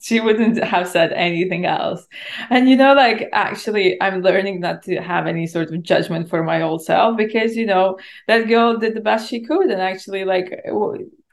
she 0.00 0.20
wouldn't 0.20 0.62
have 0.62 0.88
said 0.88 1.12
anything 1.12 1.66
else 1.66 2.06
and 2.50 2.68
you 2.68 2.76
know 2.76 2.94
like 2.94 3.28
actually 3.32 4.00
i'm 4.02 4.22
learning 4.22 4.60
not 4.60 4.82
to 4.82 4.96
have 5.00 5.26
any 5.26 5.46
sort 5.46 5.72
of 5.72 5.82
judgment 5.82 6.28
for 6.28 6.42
my 6.44 6.62
old 6.62 6.84
self 6.84 7.16
because 7.16 7.56
you 7.56 7.66
know 7.66 7.98
that 8.28 8.48
girl 8.48 8.76
did 8.78 8.94
the 8.94 9.00
best 9.00 9.28
she 9.28 9.42
could 9.42 9.70
and 9.70 9.80
actually 9.80 10.24
like 10.24 10.62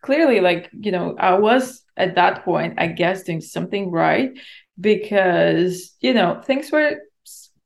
clearly 0.02 0.40
like 0.42 0.70
you 0.80 0.92
know 0.92 1.16
i 1.20 1.34
was 1.34 1.83
at 1.98 2.16
that 2.16 2.44
point 2.44 2.74
i 2.78 2.88
guess 2.88 3.24
doing 3.24 3.42
something 3.42 3.92
right 3.92 4.32
because 4.80 5.96
you 6.02 6.14
know 6.14 6.42
things 6.46 6.72
were 6.72 6.98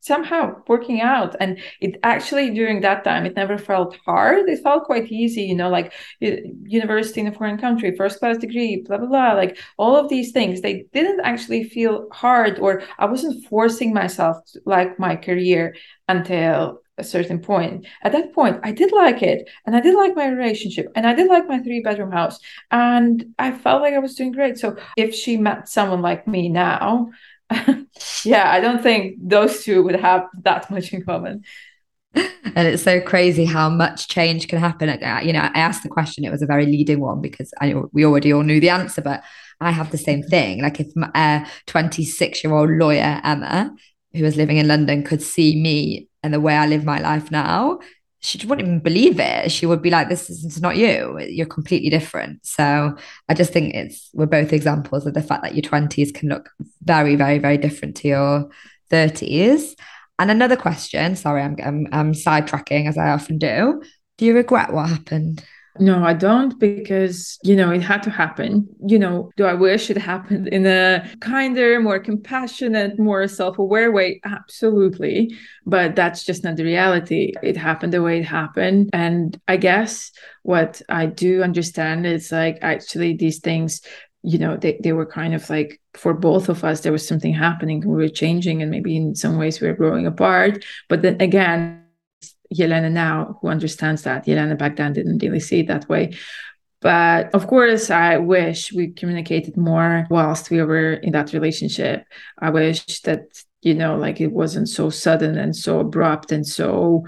somehow 0.07 0.55
working 0.67 1.01
out. 1.01 1.35
And 1.39 1.59
it 1.81 1.99
actually 2.01 2.49
during 2.51 2.81
that 2.81 3.03
time 3.03 3.25
it 3.25 3.35
never 3.35 3.57
felt 3.57 3.97
hard. 4.05 4.49
It 4.49 4.63
felt 4.63 4.85
quite 4.85 5.11
easy 5.11 5.43
you 5.43 5.55
know 5.55 5.69
like 5.69 5.93
university 6.19 7.21
in 7.21 7.27
a 7.27 7.31
foreign 7.31 7.57
country 7.59 7.95
first 7.95 8.19
class 8.19 8.37
degree 8.37 8.83
blah 8.85 8.97
blah 8.97 9.07
blah 9.07 9.33
like 9.33 9.59
all 9.77 9.95
of 9.95 10.09
these 10.09 10.31
things. 10.31 10.61
They 10.61 10.85
didn't 10.93 11.19
actually 11.19 11.65
feel 11.65 12.07
hard 12.11 12.57
or 12.59 12.81
i 12.97 13.05
wasn't 13.05 13.45
forcing 13.47 13.93
myself 13.93 14.37
to 14.53 14.61
like 14.65 14.97
my 14.97 15.15
career 15.15 15.75
until 16.07 16.81
a 16.97 17.03
certain 17.03 17.39
point. 17.39 17.85
At 18.03 18.11
that 18.13 18.33
point, 18.33 18.59
I 18.63 18.71
did 18.71 18.91
like 18.91 19.21
it 19.21 19.49
and 19.65 19.75
I 19.75 19.81
did 19.81 19.95
like 19.95 20.15
my 20.15 20.27
relationship 20.27 20.91
and 20.95 21.05
I 21.05 21.13
did 21.13 21.27
like 21.27 21.47
my 21.47 21.59
three 21.59 21.81
bedroom 21.81 22.11
house 22.11 22.39
and 22.71 23.33
I 23.37 23.51
felt 23.51 23.81
like 23.81 23.93
I 23.93 23.99
was 23.99 24.15
doing 24.15 24.31
great. 24.31 24.57
So 24.57 24.77
if 24.95 25.13
she 25.13 25.37
met 25.37 25.69
someone 25.69 26.01
like 26.01 26.27
me 26.27 26.49
now, 26.49 27.11
yeah, 28.23 28.51
I 28.51 28.59
don't 28.59 28.81
think 28.81 29.17
those 29.21 29.63
two 29.63 29.83
would 29.83 29.95
have 29.95 30.25
that 30.41 30.69
much 30.69 30.91
in 30.93 31.03
common. 31.03 31.43
And 32.55 32.67
it's 32.67 32.83
so 32.83 32.99
crazy 32.99 33.45
how 33.45 33.69
much 33.69 34.07
change 34.07 34.47
can 34.47 34.57
happen. 34.59 34.89
Uh, 34.89 35.19
you 35.23 35.33
know, 35.33 35.41
I 35.41 35.59
asked 35.59 35.83
the 35.83 35.89
question, 35.89 36.25
it 36.25 36.31
was 36.31 36.41
a 36.41 36.47
very 36.47 36.65
leading 36.65 36.99
one 36.99 37.21
because 37.21 37.53
I, 37.61 37.75
we 37.93 38.05
already 38.05 38.33
all 38.33 38.41
knew 38.41 38.59
the 38.59 38.69
answer, 38.69 39.01
but 39.01 39.23
I 39.61 39.71
have 39.71 39.91
the 39.91 39.97
same 39.97 40.23
thing. 40.23 40.61
Like 40.61 40.79
if 40.79 40.87
a 41.13 41.45
26 41.67 42.43
year 42.43 42.53
old 42.53 42.71
lawyer, 42.71 43.21
Emma, 43.23 43.71
who 44.13 44.23
was 44.23 44.35
living 44.35 44.57
in 44.57 44.67
London, 44.67 45.03
could 45.03 45.21
see 45.21 45.61
me 45.61 46.07
and 46.27 46.33
the 46.33 46.41
way 46.41 46.55
I 46.55 46.67
live 46.67 46.83
my 46.83 46.99
life 46.99 47.31
now, 47.31 47.79
she 48.19 48.45
wouldn't 48.45 48.67
even 48.67 48.79
believe 48.81 49.17
it. 49.19 49.49
She 49.49 49.65
would 49.65 49.81
be 49.81 49.89
like, 49.89 50.09
"This 50.09 50.29
is 50.29 50.59
not 50.61 50.75
you. 50.75 51.17
You're 51.19 51.45
completely 51.57 51.89
different." 51.89 52.45
So 52.45 52.95
I 53.29 53.33
just 53.33 53.53
think 53.53 53.73
it's 53.73 54.09
we're 54.13 54.25
both 54.25 54.51
examples 54.51 55.05
of 55.07 55.13
the 55.13 55.21
fact 55.21 55.43
that 55.43 55.55
your 55.55 55.61
twenties 55.61 56.11
can 56.11 56.27
look 56.27 56.49
very, 56.83 57.15
very, 57.15 57.39
very 57.39 57.57
different 57.57 57.95
to 57.97 58.07
your 58.09 58.49
thirties. 58.89 59.75
And 60.19 60.29
another 60.29 60.57
question. 60.57 61.15
Sorry, 61.15 61.41
I'm, 61.41 61.55
I'm 61.63 61.87
I'm 61.93 62.11
sidetracking 62.13 62.89
as 62.89 62.97
I 62.97 63.09
often 63.11 63.37
do. 63.37 63.81
Do 64.17 64.25
you 64.25 64.35
regret 64.35 64.73
what 64.73 64.89
happened? 64.89 65.45
No, 65.79 66.03
I 66.03 66.13
don't 66.13 66.57
because, 66.59 67.37
you 67.43 67.55
know, 67.55 67.71
it 67.71 67.81
had 67.81 68.03
to 68.03 68.09
happen. 68.09 68.67
You 68.85 68.99
know, 68.99 69.31
do 69.37 69.45
I 69.45 69.53
wish 69.53 69.89
it 69.89 69.97
happened 69.97 70.47
in 70.47 70.65
a 70.65 71.09
kinder, 71.19 71.79
more 71.79 71.99
compassionate, 71.99 72.99
more 72.99 73.27
self 73.27 73.57
aware 73.57 73.91
way? 73.91 74.19
Absolutely. 74.25 75.35
But 75.65 75.95
that's 75.95 76.23
just 76.23 76.43
not 76.43 76.55
the 76.55 76.63
reality. 76.63 77.33
It 77.43 77.57
happened 77.57 77.93
the 77.93 78.01
way 78.01 78.19
it 78.19 78.25
happened. 78.25 78.89
And 78.93 79.39
I 79.47 79.57
guess 79.57 80.11
what 80.43 80.81
I 80.89 81.05
do 81.05 81.43
understand 81.43 82.05
is 82.05 82.31
like 82.31 82.59
actually 82.61 83.15
these 83.15 83.39
things 83.39 83.81
you 84.23 84.39
know 84.39 84.57
they, 84.57 84.79
they 84.83 84.93
were 84.93 85.05
kind 85.05 85.35
of 85.35 85.47
like 85.49 85.79
for 85.93 86.13
both 86.13 86.49
of 86.49 86.63
us 86.63 86.81
there 86.81 86.91
was 86.91 87.07
something 87.07 87.33
happening 87.33 87.79
we 87.81 87.95
were 87.95 88.09
changing 88.09 88.61
and 88.61 88.71
maybe 88.71 88.97
in 88.97 89.13
some 89.13 89.37
ways 89.37 89.61
we 89.61 89.67
were 89.67 89.75
growing 89.75 90.07
apart 90.07 90.65
but 90.89 91.03
then 91.03 91.21
again 91.21 91.86
Yelena 92.53 92.91
now 92.91 93.37
who 93.41 93.47
understands 93.49 94.03
that. 94.03 94.25
Yelena 94.25 94.57
back 94.57 94.75
then 94.75 94.93
didn't 94.93 95.19
really 95.19 95.39
see 95.39 95.61
it 95.61 95.67
that 95.67 95.87
way. 95.89 96.13
But 96.79 97.33
of 97.33 97.47
course, 97.47 97.89
I 97.89 98.17
wish 98.17 98.71
we 98.71 98.91
communicated 98.91 99.57
more 99.57 100.05
whilst 100.09 100.51
we 100.51 100.61
were 100.61 100.93
in 100.93 101.11
that 101.13 101.33
relationship. 101.33 102.05
I 102.37 102.51
wish 102.51 103.01
that, 103.01 103.43
you 103.61 103.73
know, 103.73 103.97
like 103.97 104.21
it 104.21 104.31
wasn't 104.31 104.69
so 104.69 104.89
sudden 104.89 105.37
and 105.37 105.55
so 105.55 105.79
abrupt 105.79 106.31
and 106.31 106.45
so 106.45 107.07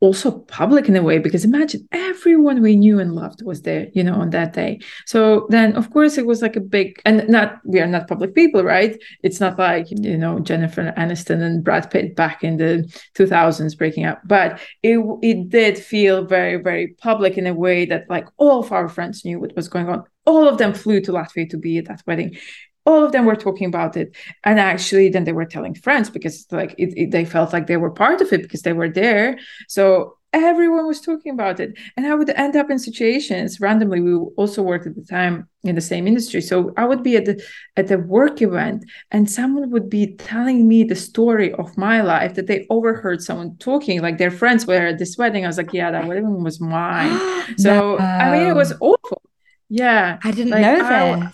also 0.00 0.30
public 0.30 0.88
in 0.88 0.96
a 0.96 1.02
way 1.02 1.18
because 1.18 1.44
imagine 1.44 1.86
everyone 1.92 2.62
we 2.62 2.76
knew 2.76 3.00
and 3.00 3.14
loved 3.14 3.42
was 3.44 3.62
there 3.62 3.88
you 3.94 4.04
know 4.04 4.14
on 4.14 4.30
that 4.30 4.52
day. 4.52 4.78
So 5.06 5.46
then 5.50 5.74
of 5.76 5.90
course 5.90 6.18
it 6.18 6.26
was 6.26 6.42
like 6.42 6.56
a 6.56 6.60
big 6.60 7.00
and 7.04 7.28
not 7.28 7.58
we 7.64 7.80
are 7.80 7.86
not 7.86 8.08
public 8.08 8.34
people 8.34 8.62
right? 8.62 8.96
It's 9.22 9.40
not 9.40 9.58
like 9.58 9.86
you 9.90 10.16
know 10.16 10.38
jennifer 10.40 10.92
aniston 10.96 11.42
and 11.42 11.64
brad 11.64 11.90
pitt 11.90 12.14
back 12.14 12.44
in 12.44 12.56
the 12.56 12.90
2000s 13.16 13.76
breaking 13.76 14.04
up 14.04 14.20
but 14.24 14.60
it 14.82 14.98
it 15.22 15.48
did 15.48 15.78
feel 15.78 16.24
very 16.24 16.56
very 16.62 16.88
public 16.98 17.36
in 17.36 17.46
a 17.46 17.54
way 17.54 17.84
that 17.86 18.04
like 18.08 18.26
all 18.36 18.60
of 18.60 18.72
our 18.72 18.88
friends 18.88 19.24
knew 19.24 19.40
what 19.40 19.54
was 19.56 19.68
going 19.68 19.88
on. 19.88 20.04
All 20.26 20.46
of 20.46 20.58
them 20.58 20.74
flew 20.74 21.00
to 21.02 21.12
latvia 21.12 21.48
to 21.50 21.56
be 21.56 21.78
at 21.78 21.86
that 21.86 22.02
wedding 22.06 22.36
all 22.86 23.04
of 23.04 23.12
them 23.12 23.26
were 23.26 23.36
talking 23.36 23.68
about 23.68 23.96
it. 23.96 24.16
And 24.44 24.58
actually 24.58 25.08
then 25.10 25.24
they 25.24 25.32
were 25.32 25.44
telling 25.44 25.74
friends 25.74 26.10
because 26.10 26.46
like 26.50 26.74
it, 26.78 26.94
it, 26.96 27.10
they 27.10 27.24
felt 27.24 27.52
like 27.52 27.66
they 27.66 27.76
were 27.76 27.90
part 27.90 28.20
of 28.20 28.32
it 28.32 28.42
because 28.42 28.62
they 28.62 28.72
were 28.72 28.88
there. 28.88 29.38
So 29.68 30.14
everyone 30.32 30.86
was 30.86 31.00
talking 31.00 31.32
about 31.32 31.58
it. 31.58 31.78
And 31.96 32.06
i 32.06 32.14
would 32.14 32.30
end 32.30 32.54
up 32.56 32.70
in 32.70 32.78
situations 32.78 33.60
randomly 33.60 34.00
we 34.00 34.14
also 34.36 34.62
worked 34.62 34.86
at 34.86 34.94
the 34.94 35.04
time 35.04 35.48
in 35.64 35.74
the 35.74 35.80
same 35.80 36.06
industry. 36.06 36.40
So 36.40 36.72
i 36.76 36.84
would 36.84 37.02
be 37.02 37.16
at 37.16 37.26
the 37.26 37.42
at 37.76 37.88
the 37.88 37.98
work 37.98 38.40
event 38.42 38.84
and 39.10 39.30
someone 39.30 39.70
would 39.70 39.90
be 39.90 40.14
telling 40.16 40.68
me 40.68 40.84
the 40.84 40.96
story 40.96 41.52
of 41.54 41.76
my 41.76 42.00
life 42.00 42.34
that 42.34 42.46
they 42.46 42.66
overheard 42.70 43.22
someone 43.22 43.56
talking 43.58 44.00
like 44.00 44.18
their 44.18 44.30
friends 44.30 44.66
were 44.66 44.86
at 44.92 44.98
this 44.98 45.16
wedding. 45.18 45.44
I 45.44 45.48
was 45.48 45.58
like 45.58 45.72
yeah 45.72 45.90
that 45.90 46.06
wedding 46.06 46.42
was 46.42 46.60
mine. 46.60 47.18
So 47.56 47.96
no. 47.96 47.98
i 47.98 48.30
mean 48.32 48.46
it 48.48 48.54
was 48.54 48.72
awful. 48.80 49.22
Yeah. 49.68 50.18
I 50.24 50.30
didn't 50.30 50.52
like, 50.52 50.62
know 50.62 50.76
this. 50.76 50.84
I, 50.84 51.30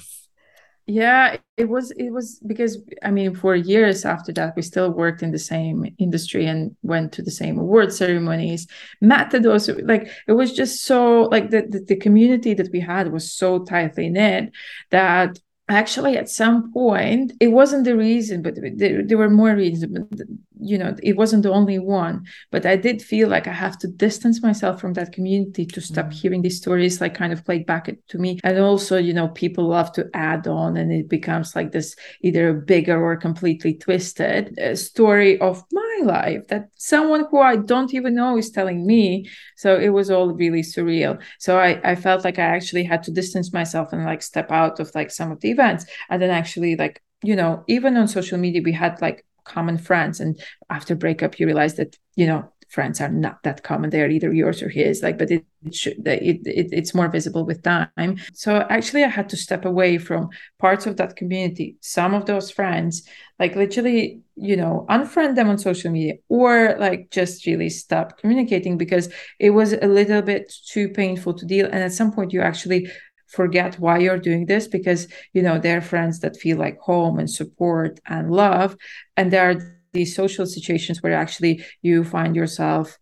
yeah 0.87 1.37
it 1.57 1.69
was 1.69 1.93
it 1.93 2.11
was 2.11 2.39
because 2.47 2.79
i 3.03 3.11
mean 3.11 3.35
for 3.35 3.55
years 3.55 4.05
after 4.05 4.33
that 4.33 4.55
we 4.55 4.61
still 4.61 4.91
worked 4.91 5.23
in 5.23 5.31
the 5.31 5.39
same 5.39 5.87
industry 5.99 6.45
and 6.45 6.77
went 6.83 7.11
to 7.13 7.23
the 7.23 7.31
same 7.31 7.59
award 7.59 7.93
ceremonies. 7.93 8.67
Those 9.01 9.69
like 9.85 10.09
it 10.27 10.33
was 10.33 10.53
just 10.53 10.85
so 10.85 11.23
like 11.23 11.51
the, 11.51 11.63
the, 11.63 11.81
the 11.81 11.97
community 11.97 12.53
that 12.55 12.71
we 12.71 12.81
had 12.81 13.13
was 13.13 13.33
so 13.33 13.65
tightly 13.65 14.11
knit 14.11 14.53
that 14.91 15.39
actually 15.69 16.19
at 16.19 16.29
some 16.29 16.71
point 16.73 17.33
it 17.41 17.49
wasn't 17.49 17.85
the 17.85 17.97
reason 17.97 18.43
but 18.43 18.55
there, 18.77 19.03
there 19.03 19.17
were 19.17 19.31
more 19.31 19.55
reasons 19.55 19.99
you 20.61 20.79
know 20.79 20.95
it 21.03 21.17
wasn't 21.17 21.43
the 21.43 21.51
only 21.51 21.79
one 21.79 22.25
but 22.51 22.65
i 22.65 22.77
did 22.77 23.03
feel 23.03 23.29
like 23.29 23.47
i 23.47 23.53
have 23.53 23.77
to 23.77 23.89
distance 23.89 24.43
myself 24.43 24.81
from 24.81 24.93
that 24.93 25.13
community 25.13 25.67
to 25.67 25.81
stop 25.81 26.07
mm-hmm. 26.07 26.15
hearing 26.15 26.43
these 26.43 26.57
stories 26.57 27.01
like 27.01 27.15
kind 27.15 27.33
of 27.33 27.45
played 27.45 27.67
back 27.67 27.91
to 28.09 28.19
me. 28.19 28.39
And 28.45 28.59
also 28.59 28.97
you 28.97 29.13
know 29.13 29.29
people 29.29 29.69
love 29.69 29.93
to 29.93 30.09
add 30.15 30.47
on 30.47 30.77
and 30.77 30.93
it 30.93 31.09
becomes 31.09 31.57
like 31.57 31.73
this 31.73 31.97
either 32.23 32.51
a 32.51 32.55
bigger 32.55 33.03
or 33.03 33.17
completely 33.17 33.75
twisted 33.75 34.59
uh, 34.59 34.77
story 34.77 35.41
of 35.41 35.63
my 35.73 36.01
life 36.03 36.47
that 36.49 36.69
someone 36.77 37.27
who 37.31 37.41
i 37.41 37.57
don't 37.57 37.95
even 37.95 38.15
know 38.15 38.37
is 38.37 38.51
telling 38.51 38.87
me. 38.87 39.29
So 39.57 39.79
it 39.79 39.91
was 39.91 40.11
all 40.11 40.33
really 40.33 40.63
surreal. 40.63 41.21
So 41.39 41.59
i 41.59 41.81
i 41.85 41.95
felt 41.95 42.25
like 42.25 42.39
i 42.39 42.43
actually 42.57 42.85
had 42.85 43.03
to 43.05 43.11
distance 43.11 43.53
myself 43.53 43.93
and 43.93 44.05
like 44.05 44.23
step 44.23 44.51
out 44.51 44.81
of 44.81 44.91
like 44.95 45.11
some 45.11 45.33
of 45.33 45.41
the 45.41 45.51
events. 45.51 45.85
And 46.11 46.21
then 46.21 46.31
actually 46.31 46.77
like 46.77 47.03
you 47.23 47.37
know 47.37 47.65
even 47.69 47.97
on 47.97 48.09
social 48.09 48.39
media 48.39 48.63
we 48.63 48.73
had 48.73 49.01
like 49.01 49.25
common 49.45 49.79
friends. 49.79 50.21
And 50.21 50.41
after 50.71 50.95
breakup 50.95 51.39
you 51.39 51.47
realize 51.47 51.75
that 51.77 51.97
you 52.17 52.27
know 52.27 52.51
friends 52.69 53.01
are 53.01 53.09
not 53.09 53.43
that 53.45 53.63
common. 53.63 53.91
They're 53.91 54.11
either 54.11 54.33
yours 54.33 54.63
or 54.63 54.69
his 54.69 55.03
like 55.03 55.19
but 55.19 55.31
it, 55.31 55.45
it 55.65 55.75
should 55.75 56.07
it, 56.07 56.41
it 56.45 56.69
it's 56.73 56.95
more 56.95 57.09
visible 57.09 57.45
with 57.45 57.63
time. 57.63 58.17
So 58.33 58.67
actually 58.69 59.05
i 59.05 59.09
had 59.09 59.29
to 59.31 59.37
step 59.37 59.65
away 59.65 59.99
from 59.99 60.29
parts 60.59 60.87
of 60.87 60.97
that 60.97 61.17
community 61.17 61.77
some 61.81 62.15
of 62.15 62.27
those 62.27 62.51
friends 62.51 63.09
like 63.39 63.57
literally 63.57 64.21
you 64.37 64.57
know 64.57 64.87
unfriend 64.91 65.35
them 65.37 65.49
on 65.49 65.59
social 65.59 65.91
media 65.91 66.15
or 66.29 66.77
like 66.79 67.11
just 67.11 67.47
really 67.47 67.69
stop 67.69 68.19
communicating 68.19 68.77
because 68.77 69.09
it 69.39 69.51
was 69.51 69.73
a 69.73 69.87
little 69.87 70.23
bit 70.23 70.53
too 70.67 70.89
painful 70.89 71.35
to 71.35 71.47
deal. 71.47 71.67
And 71.67 71.83
at 71.83 71.93
some 71.93 72.13
point 72.13 72.33
you 72.33 72.41
actually 72.41 72.89
forget 73.35 73.79
why 73.79 73.99
you're 73.99 74.19
doing 74.19 74.47
this 74.47 74.67
because 74.69 75.09
you 75.33 75.43
know 75.43 75.59
they're 75.59 75.83
friends 75.83 76.21
that 76.21 76.37
feel 76.37 76.57
like 76.57 76.79
home 76.79 77.19
and 77.19 77.31
support 77.31 78.01
and 78.07 78.31
love 78.31 78.77
and 79.17 79.33
there 79.33 79.51
are 79.51 79.81
these 79.93 80.15
social 80.15 80.47
situations 80.47 81.03
where 81.03 81.15
actually 81.15 81.65
you 81.83 82.05
find 82.05 82.35
yourself 82.37 82.99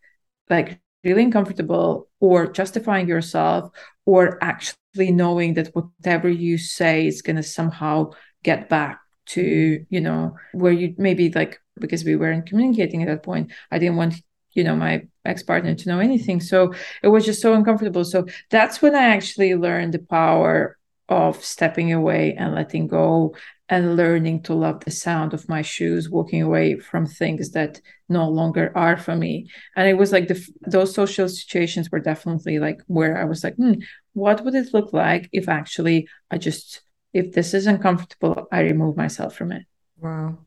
like 0.50 0.80
really 1.04 1.24
uncomfortable 1.24 2.08
or 2.20 2.46
justifying 2.50 3.08
yourself 3.08 3.70
or 4.06 4.42
actually 4.42 5.10
knowing 5.10 5.54
that 5.54 5.74
whatever 5.74 6.28
you 6.28 6.58
say 6.58 7.06
is 7.06 7.22
going 7.22 7.36
to 7.36 7.42
somehow 7.42 8.10
get 8.42 8.68
back 8.68 9.00
to 9.24 9.84
you 9.88 10.00
know 10.00 10.36
where 10.52 10.72
you 10.72 10.94
maybe 10.98 11.30
like 11.30 11.60
because 11.78 12.04
we 12.04 12.16
weren't 12.16 12.46
communicating 12.46 13.02
at 13.02 13.08
that 13.08 13.22
point 13.22 13.50
i 13.70 13.78
didn't 13.78 13.96
want 13.96 14.14
you 14.54 14.64
know 14.64 14.76
my 14.76 15.02
ex-partner 15.24 15.74
to 15.74 15.88
know 15.88 16.00
anything. 16.00 16.40
So 16.40 16.72
it 17.02 17.08
was 17.08 17.24
just 17.24 17.42
so 17.42 17.54
uncomfortable. 17.54 18.04
So 18.04 18.26
that's 18.50 18.82
when 18.82 18.94
i 18.94 19.04
actually 19.04 19.54
learned 19.54 19.94
the 19.94 19.98
power 19.98 20.78
of 21.08 21.44
stepping 21.44 21.92
away 21.92 22.34
and 22.38 22.54
letting 22.54 22.86
go 22.86 23.34
and 23.68 23.96
learning 23.96 24.42
to 24.42 24.54
love 24.54 24.84
the 24.84 24.90
sound 24.90 25.34
of 25.34 25.48
my 25.48 25.62
shoes 25.62 26.10
walking 26.10 26.42
away 26.42 26.78
from 26.78 27.06
things 27.06 27.50
that 27.52 27.80
no 28.08 28.28
longer 28.28 28.72
are 28.74 28.96
for 28.96 29.16
me. 29.16 29.48
And 29.76 29.88
it 29.88 29.96
was 29.96 30.12
like 30.12 30.28
the 30.28 30.46
those 30.66 30.94
social 30.94 31.28
situations 31.28 31.90
were 31.90 32.00
definitely 32.00 32.58
like 32.58 32.80
where 32.86 33.20
i 33.20 33.24
was 33.24 33.42
like 33.44 33.56
hmm, 33.56 33.74
what 34.12 34.44
would 34.44 34.54
it 34.54 34.74
look 34.74 34.92
like 34.92 35.28
if 35.32 35.48
actually 35.48 36.08
i 36.30 36.38
just 36.38 36.82
if 37.12 37.32
this 37.32 37.54
is 37.54 37.66
uncomfortable 37.66 38.46
i 38.52 38.60
remove 38.60 38.96
myself 38.96 39.34
from 39.34 39.52
it? 39.52 39.64
Wow 39.98 40.38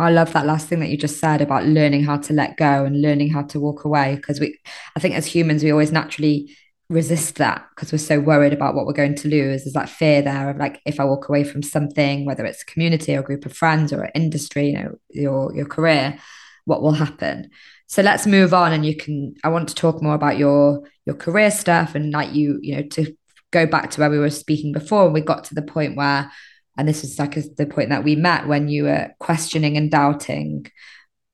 I 0.00 0.10
love 0.10 0.32
that 0.32 0.46
last 0.46 0.68
thing 0.68 0.80
that 0.80 0.88
you 0.88 0.96
just 0.96 1.18
said 1.18 1.40
about 1.40 1.66
learning 1.66 2.04
how 2.04 2.16
to 2.18 2.32
let 2.32 2.56
go 2.56 2.84
and 2.84 3.00
learning 3.02 3.30
how 3.30 3.42
to 3.42 3.60
walk 3.60 3.84
away. 3.84 4.16
Because 4.16 4.40
we, 4.40 4.58
I 4.96 5.00
think 5.00 5.14
as 5.14 5.26
humans, 5.26 5.62
we 5.62 5.70
always 5.70 5.92
naturally 5.92 6.56
resist 6.88 7.36
that 7.36 7.64
because 7.70 7.92
we're 7.92 7.98
so 7.98 8.18
worried 8.18 8.52
about 8.52 8.74
what 8.74 8.84
we're 8.84 8.92
going 8.92 9.14
to 9.14 9.28
lose. 9.28 9.62
There's 9.62 9.74
that 9.74 9.88
fear 9.88 10.22
there 10.22 10.50
of 10.50 10.56
like, 10.56 10.80
if 10.84 10.98
I 10.98 11.04
walk 11.04 11.28
away 11.28 11.44
from 11.44 11.62
something, 11.62 12.24
whether 12.24 12.44
it's 12.44 12.62
a 12.62 12.66
community 12.66 13.14
or 13.14 13.22
group 13.22 13.46
of 13.46 13.56
friends 13.56 13.92
or 13.92 14.02
an 14.02 14.10
industry, 14.14 14.68
you 14.70 14.74
know, 14.74 14.98
your 15.10 15.54
your 15.54 15.66
career, 15.66 16.18
what 16.64 16.82
will 16.82 16.92
happen? 16.92 17.50
So 17.86 18.02
let's 18.02 18.26
move 18.26 18.54
on, 18.54 18.72
and 18.72 18.84
you 18.84 18.96
can. 18.96 19.34
I 19.44 19.48
want 19.48 19.68
to 19.68 19.74
talk 19.74 20.02
more 20.02 20.14
about 20.14 20.38
your 20.38 20.82
your 21.06 21.16
career 21.16 21.50
stuff 21.50 21.94
and 21.94 22.12
like 22.12 22.34
you, 22.34 22.58
you 22.62 22.76
know, 22.76 22.82
to 22.82 23.16
go 23.52 23.66
back 23.66 23.90
to 23.90 24.00
where 24.00 24.10
we 24.10 24.18
were 24.18 24.30
speaking 24.30 24.72
before. 24.72 25.04
And 25.04 25.14
we 25.14 25.20
got 25.20 25.44
to 25.44 25.54
the 25.54 25.62
point 25.62 25.96
where, 25.96 26.30
and 26.76 26.88
this 26.88 27.04
is 27.04 27.18
like 27.18 27.34
the 27.56 27.66
point 27.66 27.90
that 27.90 28.04
we 28.04 28.16
met 28.16 28.46
when 28.46 28.68
you 28.68 28.84
were 28.84 29.10
questioning 29.18 29.76
and 29.76 29.90
doubting 29.90 30.66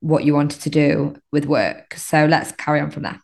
what 0.01 0.25
you 0.25 0.35
wanted 0.35 0.61
to 0.63 0.71
do 0.71 1.17
with 1.33 1.47
work. 1.47 1.95
So 1.95 2.27
let's 2.27 2.53
carry 2.53 2.81
on 2.81 2.91
from 2.91 3.05
there. 3.05 3.21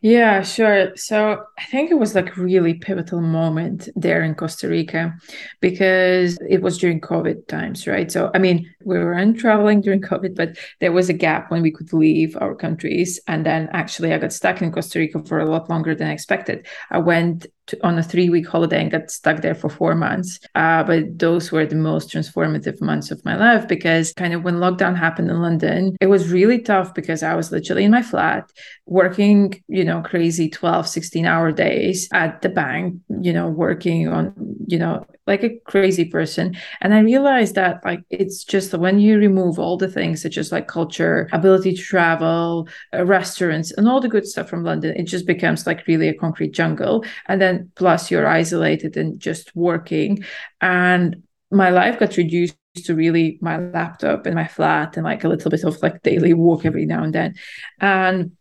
Yeah, 0.00 0.42
sure. 0.42 0.96
So 0.96 1.42
I 1.58 1.64
think 1.64 1.90
it 1.90 1.98
was 1.98 2.14
like 2.14 2.36
really 2.36 2.74
pivotal 2.74 3.20
moment 3.20 3.88
there 3.96 4.22
in 4.22 4.36
Costa 4.36 4.68
Rica 4.68 5.12
because 5.60 6.38
it 6.48 6.62
was 6.62 6.78
during 6.78 7.00
COVID 7.00 7.48
times, 7.48 7.84
right? 7.88 8.10
So 8.10 8.30
I 8.32 8.38
mean, 8.38 8.72
we 8.84 8.96
weren't 8.96 9.40
traveling 9.40 9.80
during 9.80 10.00
COVID, 10.00 10.36
but 10.36 10.56
there 10.78 10.92
was 10.92 11.08
a 11.08 11.14
gap 11.14 11.50
when 11.50 11.62
we 11.62 11.72
could 11.72 11.92
leave 11.92 12.36
our 12.40 12.54
countries. 12.54 13.18
And 13.26 13.44
then 13.44 13.68
actually 13.72 14.14
I 14.14 14.18
got 14.18 14.32
stuck 14.32 14.62
in 14.62 14.70
Costa 14.70 15.00
Rica 15.00 15.24
for 15.24 15.40
a 15.40 15.50
lot 15.50 15.68
longer 15.68 15.96
than 15.96 16.06
I 16.06 16.12
expected. 16.12 16.68
I 16.90 16.98
went 16.98 17.46
to, 17.68 17.86
on 17.86 17.98
a 17.98 18.02
three 18.02 18.28
week 18.28 18.46
holiday 18.46 18.82
and 18.82 18.90
got 18.90 19.10
stuck 19.10 19.40
there 19.40 19.54
for 19.54 19.68
four 19.68 19.94
months. 19.94 20.40
Uh, 20.54 20.82
but 20.82 21.18
those 21.18 21.52
were 21.52 21.66
the 21.66 21.76
most 21.76 22.10
transformative 22.10 22.80
months 22.80 23.10
of 23.10 23.24
my 23.24 23.36
life 23.36 23.68
because 23.68 24.12
kind 24.14 24.34
of 24.34 24.44
when 24.44 24.56
lockdown 24.56 24.96
happened 24.96 25.30
in 25.30 25.40
London, 25.40 25.96
it 26.00 26.06
was 26.06 26.30
really 26.30 26.58
tough 26.58 26.94
because 26.94 27.22
I 27.22 27.34
was 27.34 27.52
literally 27.52 27.84
in 27.84 27.90
my 27.90 28.02
flat 28.02 28.50
working, 28.86 29.62
you 29.68 29.84
know, 29.84 30.02
crazy 30.02 30.48
12, 30.48 30.88
16 30.88 31.26
hour 31.26 31.52
days 31.52 32.08
at 32.12 32.42
the 32.42 32.48
bank, 32.48 33.00
you 33.20 33.32
know, 33.32 33.48
working 33.48 34.08
on, 34.08 34.34
you 34.66 34.78
know, 34.78 35.06
like 35.28 35.44
a 35.44 35.58
crazy 35.66 36.06
person. 36.06 36.56
And 36.80 36.94
I 36.94 37.00
realized 37.00 37.54
that 37.54 37.84
like 37.84 38.02
it's 38.10 38.42
just 38.42 38.72
when 38.72 38.98
you 38.98 39.18
remove 39.18 39.58
all 39.58 39.76
the 39.76 39.86
things 39.86 40.22
such 40.22 40.38
as 40.38 40.50
like 40.50 40.66
culture, 40.66 41.28
ability 41.32 41.74
to 41.74 41.82
travel, 41.82 42.66
uh, 42.94 43.04
restaurants, 43.04 43.70
and 43.72 43.86
all 43.86 44.00
the 44.00 44.08
good 44.08 44.26
stuff 44.26 44.48
from 44.48 44.64
London, 44.64 44.96
it 44.96 45.04
just 45.04 45.26
becomes 45.26 45.66
like 45.66 45.86
really 45.86 46.08
a 46.08 46.14
concrete 46.14 46.52
jungle. 46.52 47.04
And 47.28 47.40
then 47.40 47.57
plus 47.74 48.10
you're 48.10 48.26
isolated 48.26 48.96
and 48.96 49.18
just 49.18 49.54
working. 49.54 50.24
And 50.60 51.22
my 51.50 51.70
life 51.70 51.98
got 51.98 52.16
reduced 52.16 52.56
to 52.84 52.94
really 52.94 53.38
my 53.40 53.58
laptop 53.58 54.26
and 54.26 54.34
my 54.34 54.46
flat 54.46 54.96
and 54.96 55.04
like 55.04 55.24
a 55.24 55.28
little 55.28 55.50
bit 55.50 55.64
of 55.64 55.82
like 55.82 56.02
daily 56.02 56.34
walk 56.34 56.64
every 56.64 56.86
now 56.86 57.02
and 57.02 57.14
then. 57.14 57.34
And 57.80 58.32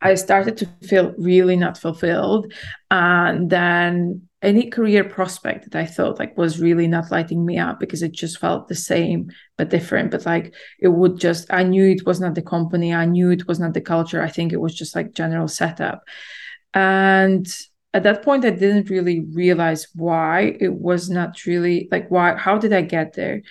I 0.00 0.14
started 0.16 0.56
to 0.58 0.68
feel 0.86 1.14
really 1.16 1.56
not 1.56 1.78
fulfilled. 1.78 2.52
And 2.90 3.48
then 3.48 4.28
any 4.42 4.68
career 4.68 5.04
prospect 5.04 5.70
that 5.70 5.80
I 5.80 5.86
thought 5.86 6.18
like 6.18 6.36
was 6.36 6.60
really 6.60 6.86
not 6.86 7.10
lighting 7.10 7.46
me 7.46 7.58
up 7.58 7.80
because 7.80 8.02
it 8.02 8.12
just 8.12 8.38
felt 8.38 8.68
the 8.68 8.74
same 8.74 9.30
but 9.56 9.70
different. 9.70 10.10
But 10.10 10.26
like 10.26 10.54
it 10.78 10.88
would 10.88 11.18
just 11.18 11.50
I 11.50 11.62
knew 11.62 11.90
it 11.90 12.04
was 12.04 12.20
not 12.20 12.34
the 12.34 12.42
company, 12.42 12.92
I 12.92 13.06
knew 13.06 13.30
it 13.30 13.48
was 13.48 13.58
not 13.58 13.72
the 13.72 13.80
culture. 13.80 14.20
I 14.22 14.28
think 14.28 14.52
it 14.52 14.60
was 14.60 14.74
just 14.74 14.94
like 14.94 15.14
general 15.14 15.48
setup. 15.48 16.02
And 16.74 17.46
at 17.94 18.02
that 18.02 18.22
point 18.22 18.44
I 18.44 18.50
didn't 18.50 18.90
really 18.90 19.24
realize 19.32 19.86
why 19.94 20.56
it 20.60 20.74
was 20.74 21.08
not 21.08 21.46
really 21.46 21.88
like 21.90 22.10
why 22.10 22.34
how 22.36 22.58
did 22.58 22.72
I 22.72 22.82
get 22.82 23.14
there? 23.14 23.42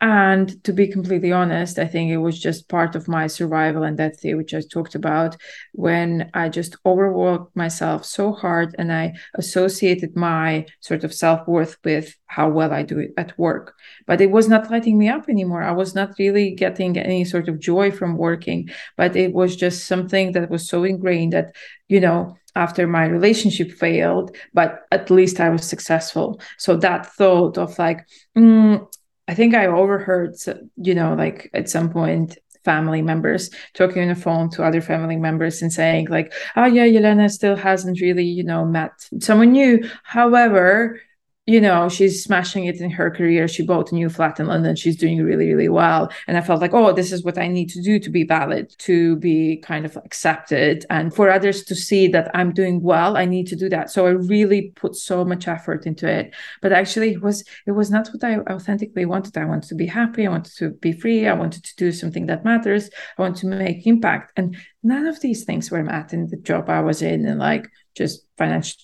And 0.00 0.64
to 0.64 0.72
be 0.72 0.88
completely 0.88 1.30
honest, 1.30 1.78
I 1.78 1.86
think 1.86 2.10
it 2.10 2.16
was 2.16 2.40
just 2.40 2.68
part 2.68 2.96
of 2.96 3.06
my 3.06 3.28
survival 3.28 3.84
and 3.84 3.96
that 4.00 4.18
thing 4.18 4.36
which 4.36 4.52
I 4.52 4.60
talked 4.60 4.96
about 4.96 5.36
when 5.74 6.28
I 6.34 6.48
just 6.48 6.76
overworked 6.84 7.54
myself 7.54 8.04
so 8.04 8.32
hard 8.32 8.74
and 8.78 8.92
I 8.92 9.14
associated 9.36 10.16
my 10.16 10.66
sort 10.80 11.04
of 11.04 11.14
self 11.14 11.46
worth 11.46 11.76
with 11.84 12.16
how 12.26 12.48
well 12.50 12.72
I 12.72 12.82
do 12.82 12.98
it 12.98 13.12
at 13.16 13.38
work. 13.38 13.74
But 14.08 14.20
it 14.20 14.32
was 14.32 14.48
not 14.48 14.72
lighting 14.72 14.98
me 14.98 15.08
up 15.08 15.28
anymore. 15.28 15.62
I 15.62 15.70
was 15.72 15.94
not 15.94 16.14
really 16.18 16.52
getting 16.56 16.98
any 16.98 17.24
sort 17.24 17.48
of 17.48 17.60
joy 17.60 17.92
from 17.92 18.16
working, 18.16 18.70
but 18.96 19.14
it 19.14 19.32
was 19.32 19.54
just 19.54 19.86
something 19.86 20.32
that 20.32 20.50
was 20.50 20.68
so 20.68 20.82
ingrained 20.82 21.32
that, 21.32 21.54
you 21.86 22.00
know, 22.00 22.36
after 22.54 22.86
my 22.86 23.06
relationship 23.06 23.72
failed, 23.72 24.36
but 24.52 24.82
at 24.90 25.10
least 25.10 25.40
I 25.40 25.48
was 25.48 25.68
successful. 25.68 26.40
So 26.58 26.76
that 26.76 27.06
thought 27.06 27.58
of 27.58 27.78
like, 27.78 28.06
mm, 28.36 28.86
I 29.28 29.34
think 29.34 29.54
I 29.54 29.66
overheard, 29.66 30.34
you 30.76 30.94
know, 30.94 31.14
like 31.14 31.50
at 31.54 31.68
some 31.68 31.90
point, 31.90 32.38
family 32.64 33.02
members 33.02 33.50
talking 33.74 34.02
on 34.02 34.08
the 34.08 34.14
phone 34.14 34.48
to 34.50 34.62
other 34.62 34.80
family 34.80 35.16
members 35.16 35.62
and 35.62 35.72
saying 35.72 36.06
like, 36.08 36.32
"Oh 36.56 36.66
yeah, 36.66 36.86
Yelena 36.86 37.30
still 37.30 37.56
hasn't 37.56 38.00
really, 38.00 38.24
you 38.24 38.44
know, 38.44 38.64
met 38.64 38.92
someone 39.20 39.52
new." 39.52 39.88
However, 40.04 41.00
you 41.46 41.60
know, 41.60 41.88
she's 41.88 42.22
smashing 42.22 42.66
it 42.66 42.80
in 42.80 42.88
her 42.88 43.10
career. 43.10 43.48
She 43.48 43.66
bought 43.66 43.90
a 43.90 43.96
new 43.96 44.08
flat 44.08 44.38
in 44.38 44.46
London. 44.46 44.76
She's 44.76 44.96
doing 44.96 45.20
really, 45.24 45.52
really 45.52 45.68
well. 45.68 46.08
And 46.28 46.36
I 46.36 46.40
felt 46.40 46.60
like, 46.60 46.72
oh, 46.72 46.92
this 46.92 47.10
is 47.10 47.24
what 47.24 47.36
I 47.36 47.48
need 47.48 47.68
to 47.70 47.82
do 47.82 47.98
to 47.98 48.10
be 48.10 48.22
valid, 48.22 48.72
to 48.78 49.16
be 49.16 49.56
kind 49.56 49.84
of 49.84 49.96
accepted. 49.96 50.86
And 50.88 51.12
for 51.12 51.28
others 51.28 51.64
to 51.64 51.74
see 51.74 52.06
that 52.08 52.30
I'm 52.32 52.52
doing 52.52 52.80
well, 52.80 53.16
I 53.16 53.24
need 53.24 53.48
to 53.48 53.56
do 53.56 53.68
that. 53.70 53.90
So 53.90 54.06
I 54.06 54.10
really 54.10 54.72
put 54.76 54.94
so 54.94 55.24
much 55.24 55.48
effort 55.48 55.84
into 55.84 56.08
it. 56.08 56.32
But 56.60 56.72
actually 56.72 57.10
it 57.14 57.22
was 57.22 57.42
it 57.66 57.72
was 57.72 57.90
not 57.90 58.08
what 58.08 58.22
I 58.22 58.38
authentically 58.52 59.04
wanted. 59.04 59.36
I 59.36 59.44
wanted 59.44 59.68
to 59.70 59.74
be 59.74 59.86
happy. 59.86 60.24
I 60.24 60.30
wanted 60.30 60.54
to 60.58 60.70
be 60.70 60.92
free. 60.92 61.26
I 61.26 61.32
wanted 61.32 61.64
to 61.64 61.74
do 61.74 61.90
something 61.90 62.26
that 62.26 62.44
matters. 62.44 62.88
I 63.18 63.22
want 63.22 63.36
to 63.38 63.48
make 63.48 63.84
impact. 63.84 64.32
And 64.36 64.56
none 64.84 65.08
of 65.08 65.20
these 65.20 65.42
things 65.42 65.72
were 65.72 65.82
met 65.82 66.12
in 66.12 66.28
the 66.28 66.36
job 66.36 66.70
I 66.70 66.82
was 66.82 67.02
in. 67.02 67.26
And 67.26 67.40
like 67.40 67.66
just 67.94 68.26
financial, 68.38 68.80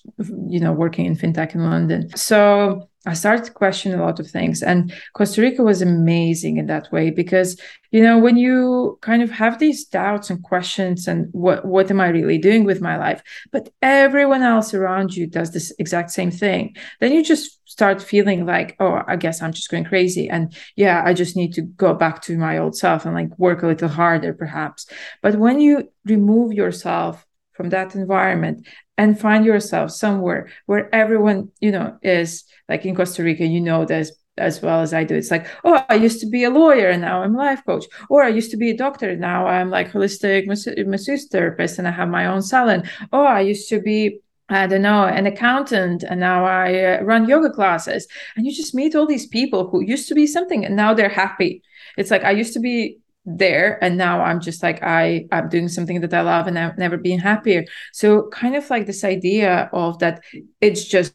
you 0.48 0.60
know, 0.60 0.72
working 0.72 1.06
in 1.06 1.16
fintech 1.16 1.54
in 1.54 1.64
London. 1.64 2.14
So 2.16 2.88
I 3.06 3.14
started 3.14 3.44
to 3.46 3.52
question 3.52 3.94
a 3.94 4.02
lot 4.02 4.20
of 4.20 4.30
things. 4.30 4.62
And 4.62 4.92
Costa 5.14 5.40
Rica 5.40 5.62
was 5.62 5.80
amazing 5.80 6.58
in 6.58 6.66
that 6.66 6.92
way 6.92 7.10
because, 7.10 7.58
you 7.90 8.02
know, 8.02 8.18
when 8.18 8.36
you 8.36 8.98
kind 9.00 9.22
of 9.22 9.30
have 9.30 9.58
these 9.58 9.86
doubts 9.86 10.28
and 10.28 10.42
questions 10.42 11.08
and 11.08 11.28
what, 11.32 11.64
what 11.64 11.90
am 11.90 12.00
I 12.00 12.08
really 12.08 12.38
doing 12.38 12.64
with 12.64 12.82
my 12.82 12.98
life? 12.98 13.22
But 13.50 13.70
everyone 13.80 14.42
else 14.42 14.74
around 14.74 15.16
you 15.16 15.26
does 15.26 15.52
this 15.52 15.72
exact 15.78 16.10
same 16.10 16.30
thing. 16.30 16.76
Then 17.00 17.12
you 17.12 17.24
just 17.24 17.60
start 17.66 18.02
feeling 18.02 18.44
like, 18.44 18.76
oh, 18.78 19.00
I 19.06 19.16
guess 19.16 19.40
I'm 19.40 19.52
just 19.52 19.70
going 19.70 19.84
crazy. 19.84 20.28
And 20.28 20.54
yeah, 20.76 21.02
I 21.04 21.14
just 21.14 21.34
need 21.36 21.54
to 21.54 21.62
go 21.62 21.94
back 21.94 22.20
to 22.22 22.36
my 22.36 22.58
old 22.58 22.76
self 22.76 23.06
and 23.06 23.14
like 23.14 23.38
work 23.38 23.62
a 23.62 23.68
little 23.68 23.88
harder, 23.88 24.34
perhaps. 24.34 24.86
But 25.22 25.36
when 25.36 25.60
you 25.60 25.88
remove 26.04 26.52
yourself 26.52 27.24
from 27.52 27.70
that 27.70 27.94
environment 27.94 28.66
and 28.98 29.18
find 29.18 29.44
yourself 29.46 29.90
somewhere 29.90 30.48
where 30.66 30.94
everyone 30.94 31.50
you 31.60 31.70
know 31.70 31.96
is 32.02 32.44
like 32.68 32.84
in 32.84 32.94
costa 32.94 33.22
rica 33.22 33.46
you 33.46 33.60
know 33.60 33.84
there's 33.86 34.12
as 34.38 34.62
well 34.62 34.80
as 34.80 34.94
I 34.94 35.04
do. 35.04 35.14
It's 35.14 35.30
like, 35.30 35.46
oh, 35.64 35.84
I 35.88 35.94
used 35.96 36.20
to 36.20 36.26
be 36.26 36.44
a 36.44 36.50
lawyer 36.50 36.88
and 36.90 37.02
now 37.02 37.22
I'm 37.22 37.34
life 37.34 37.60
coach, 37.66 37.86
or 38.08 38.22
I 38.22 38.28
used 38.28 38.50
to 38.52 38.56
be 38.56 38.70
a 38.70 38.76
doctor 38.76 39.16
now 39.16 39.46
I'm 39.46 39.70
like 39.70 39.90
holistic 39.90 40.46
masseuse 40.46 41.26
therapist 41.28 41.78
and 41.78 41.88
I 41.88 41.90
have 41.90 42.08
my 42.08 42.26
own 42.26 42.42
salon. 42.42 42.88
Oh, 43.12 43.24
I 43.24 43.40
used 43.40 43.68
to 43.70 43.80
be 43.80 44.20
I 44.50 44.66
don't 44.66 44.80
know, 44.80 45.04
an 45.04 45.26
accountant, 45.26 46.04
and 46.04 46.20
now 46.20 46.46
I 46.46 46.82
uh, 46.82 47.02
run 47.02 47.28
yoga 47.28 47.50
classes. 47.50 48.06
And 48.34 48.46
you 48.46 48.52
just 48.52 48.74
meet 48.74 48.94
all 48.94 49.06
these 49.06 49.26
people 49.26 49.68
who 49.68 49.84
used 49.84 50.08
to 50.08 50.14
be 50.14 50.26
something, 50.26 50.64
and 50.64 50.74
now 50.74 50.94
they're 50.94 51.10
happy. 51.10 51.62
It's 51.98 52.10
like 52.10 52.24
I 52.24 52.30
used 52.30 52.54
to 52.54 52.60
be 52.60 52.98
there 53.36 53.82
and 53.84 53.98
now 53.98 54.22
i'm 54.22 54.40
just 54.40 54.62
like 54.62 54.82
i 54.82 55.26
i'm 55.32 55.48
doing 55.48 55.68
something 55.68 56.00
that 56.00 56.14
i 56.14 56.22
love 56.22 56.46
and 56.46 56.58
i've 56.58 56.78
never 56.78 56.96
been 56.96 57.18
happier. 57.18 57.64
So 57.92 58.28
kind 58.28 58.56
of 58.56 58.68
like 58.70 58.86
this 58.86 59.04
idea 59.04 59.68
of 59.72 59.98
that 59.98 60.22
it's 60.60 60.84
just 60.84 61.14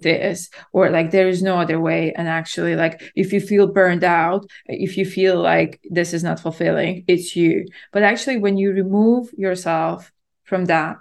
this 0.00 0.50
or 0.72 0.90
like 0.90 1.10
there 1.10 1.28
is 1.28 1.42
no 1.42 1.58
other 1.58 1.78
way 1.78 2.12
and 2.16 2.26
actually 2.28 2.74
like 2.74 3.00
if 3.14 3.32
you 3.32 3.40
feel 3.40 3.66
burned 3.68 4.02
out 4.02 4.44
if 4.66 4.96
you 4.96 5.04
feel 5.04 5.40
like 5.40 5.80
this 5.90 6.12
is 6.12 6.24
not 6.24 6.40
fulfilling 6.40 7.04
it's 7.06 7.36
you. 7.36 7.66
But 7.92 8.02
actually 8.02 8.38
when 8.38 8.56
you 8.56 8.72
remove 8.72 9.30
yourself 9.36 10.10
from 10.44 10.64
that 10.66 10.96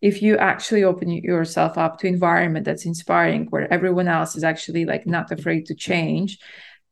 if 0.00 0.22
you 0.22 0.36
actually 0.36 0.84
open 0.84 1.10
yourself 1.10 1.76
up 1.76 1.98
to 1.98 2.06
environment 2.06 2.64
that's 2.64 2.86
inspiring 2.86 3.46
where 3.50 3.70
everyone 3.72 4.06
else 4.08 4.36
is 4.36 4.44
actually 4.44 4.84
like 4.84 5.06
not 5.06 5.32
afraid 5.32 5.66
to 5.66 5.74
change 5.74 6.38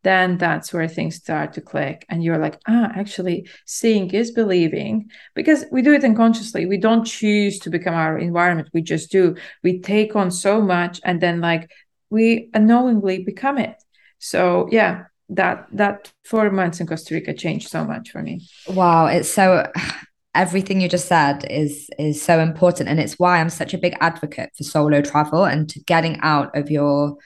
then 0.03 0.39
that's 0.39 0.73
where 0.73 0.89
things 0.89 1.17
start 1.17 1.53
to 1.55 1.61
click. 1.61 2.05
And 2.09 2.23
you're 2.23 2.39
like 2.39 2.59
ah 2.69 2.91
actually 2.95 3.49
seeing 3.67 4.11
is 4.11 4.31
believing. 4.31 5.11
Because 5.35 5.65
we 5.73 5.83
do 5.83 5.93
it 5.93 6.05
unconsciously. 6.05 6.67
We 6.67 6.79
don't 6.79 7.05
choose 7.05 7.59
to 7.61 7.71
become 7.71 7.95
our 7.95 8.19
environment. 8.19 8.71
We 8.73 8.83
just 8.83 9.11
do. 9.11 9.37
We 9.63 9.81
take 9.81 10.15
on 10.17 10.31
so 10.31 10.61
much 10.61 11.01
and 11.05 11.21
then 11.21 11.41
like 11.41 11.71
we 12.11 12.51
unknowingly 12.55 13.25
become 13.25 13.59
it. 13.59 13.83
So 14.19 14.69
yeah 14.71 15.05
that 15.29 15.67
that 15.73 16.13
four 16.25 16.51
months 16.51 16.81
in 16.81 16.87
Costa 16.87 17.15
Rica 17.15 17.35
changed 17.35 17.69
so 17.69 17.85
much 17.85 18.11
for 18.11 18.23
me. 18.23 18.47
Wow, 18.69 19.07
it's 19.07 19.29
so 19.29 19.71
everything 20.35 20.81
you 20.81 20.89
just 20.89 21.09
said 21.09 21.45
is 21.51 21.89
is 21.99 22.23
so 22.23 22.41
important. 22.41 22.89
And 22.89 23.01
it's 23.01 23.19
why 23.19 23.41
I'm 23.41 23.51
such 23.51 23.75
a 23.75 23.79
big 23.79 23.97
advocate 24.01 24.51
for 24.57 24.65
solo 24.65 25.01
travel 25.03 25.45
and 25.45 25.69
to 25.71 25.81
getting 25.81 26.19
out 26.21 26.57
of 26.57 26.71
your 26.71 27.17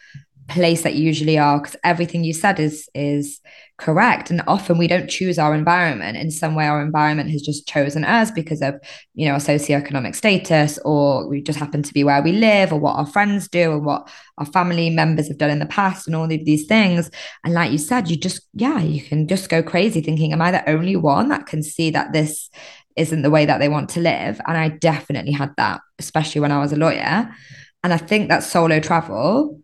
place 0.50 0.82
that 0.82 0.94
you 0.94 1.04
usually 1.04 1.38
are 1.38 1.58
because 1.58 1.76
everything 1.84 2.24
you 2.24 2.34
said 2.34 2.60
is 2.60 2.88
is 2.94 3.40
correct. 3.78 4.30
And 4.30 4.42
often 4.46 4.76
we 4.76 4.86
don't 4.86 5.08
choose 5.08 5.38
our 5.38 5.54
environment. 5.54 6.18
In 6.18 6.30
some 6.30 6.54
way 6.54 6.66
our 6.66 6.82
environment 6.82 7.30
has 7.30 7.40
just 7.40 7.66
chosen 7.66 8.04
us 8.04 8.30
because 8.30 8.60
of 8.60 8.74
you 9.14 9.26
know 9.26 9.34
our 9.34 9.38
socioeconomic 9.38 10.14
status 10.14 10.78
or 10.84 11.28
we 11.28 11.40
just 11.40 11.58
happen 11.58 11.82
to 11.82 11.94
be 11.94 12.04
where 12.04 12.22
we 12.22 12.32
live 12.32 12.72
or 12.72 12.80
what 12.80 12.96
our 12.96 13.06
friends 13.06 13.48
do 13.48 13.72
and 13.72 13.84
what 13.84 14.10
our 14.38 14.46
family 14.46 14.90
members 14.90 15.28
have 15.28 15.38
done 15.38 15.50
in 15.50 15.60
the 15.60 15.66
past 15.66 16.06
and 16.06 16.14
all 16.16 16.24
of 16.24 16.44
these 16.44 16.66
things. 16.66 17.10
And 17.44 17.54
like 17.54 17.72
you 17.72 17.78
said 17.78 18.10
you 18.10 18.16
just 18.16 18.42
yeah 18.54 18.80
you 18.80 19.02
can 19.02 19.28
just 19.28 19.48
go 19.48 19.62
crazy 19.62 20.00
thinking 20.00 20.32
am 20.32 20.42
i 20.42 20.50
the 20.50 20.68
only 20.68 20.96
one 20.96 21.28
that 21.28 21.46
can 21.46 21.62
see 21.62 21.90
that 21.90 22.12
this 22.12 22.50
isn't 22.96 23.22
the 23.22 23.30
way 23.30 23.46
that 23.46 23.58
they 23.58 23.68
want 23.68 23.88
to 23.90 24.00
live? 24.00 24.40
And 24.46 24.56
i 24.58 24.68
definitely 24.68 25.32
had 25.32 25.54
that 25.56 25.80
especially 25.98 26.40
when 26.40 26.52
i 26.52 26.58
was 26.58 26.72
a 26.72 26.76
lawyer. 26.76 27.34
And 27.82 27.94
i 27.94 27.96
think 27.96 28.28
that 28.28 28.42
solo 28.42 28.80
travel 28.80 29.59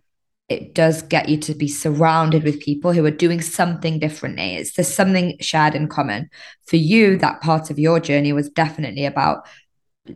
it 0.49 0.74
does 0.74 1.03
get 1.03 1.28
you 1.28 1.36
to 1.38 1.55
be 1.55 1.66
surrounded 1.66 2.44
with 2.44 2.61
people 2.61 2.92
who 2.92 3.05
are 3.05 3.11
doing 3.11 3.40
something 3.40 3.99
differently. 3.99 4.55
It's 4.57 4.74
there's 4.74 4.92
something 4.92 5.36
shared 5.40 5.74
in 5.74 5.88
common. 5.88 6.30
For 6.66 6.76
you, 6.76 7.16
that 7.18 7.40
part 7.40 7.70
of 7.70 7.78
your 7.78 7.99
journey 7.99 8.32
was 8.32 8.49
definitely 8.49 9.07
about, 9.07 9.47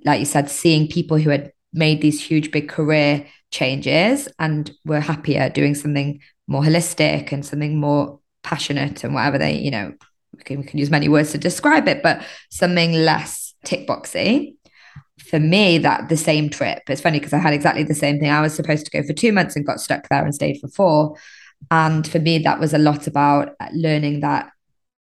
like 0.04 0.20
you 0.20 0.26
said, 0.26 0.48
seeing 0.48 0.86
people 0.86 1.16
who 1.16 1.30
had 1.30 1.52
made 1.72 2.00
these 2.00 2.22
huge, 2.22 2.52
big 2.52 2.68
career 2.68 3.26
changes 3.50 4.28
and 4.38 4.70
were 4.84 5.00
happier 5.00 5.48
doing 5.48 5.74
something 5.74 6.20
more 6.46 6.62
holistic 6.62 7.32
and 7.32 7.44
something 7.44 7.78
more 7.78 8.20
passionate 8.44 9.02
and 9.02 9.14
whatever 9.14 9.38
they, 9.38 9.58
you 9.58 9.70
know, 9.70 9.92
we 10.36 10.42
can, 10.44 10.60
we 10.60 10.66
can 10.66 10.78
use 10.78 10.90
many 10.90 11.08
words 11.08 11.32
to 11.32 11.38
describe 11.38 11.88
it, 11.88 12.04
but 12.04 12.22
something 12.50 12.92
less 12.92 13.54
tick 13.64 13.86
boxy 13.86 14.54
for 15.30 15.40
me 15.40 15.78
that 15.78 16.08
the 16.08 16.16
same 16.16 16.50
trip. 16.50 16.82
It's 16.88 17.00
funny 17.00 17.18
because 17.18 17.32
i 17.32 17.38
had 17.38 17.54
exactly 17.54 17.84
the 17.84 17.94
same 17.94 18.18
thing. 18.18 18.30
I 18.30 18.40
was 18.40 18.54
supposed 18.54 18.84
to 18.86 18.90
go 18.90 19.06
for 19.06 19.12
two 19.12 19.32
months 19.32 19.56
and 19.56 19.66
got 19.66 19.80
stuck 19.80 20.08
there 20.08 20.24
and 20.24 20.34
stayed 20.34 20.60
for 20.60 20.68
four. 20.68 21.16
And 21.70 22.06
for 22.06 22.18
me 22.18 22.38
that 22.38 22.60
was 22.60 22.74
a 22.74 22.78
lot 22.78 23.06
about 23.06 23.54
uh, 23.60 23.68
learning 23.72 24.20
that 24.20 24.50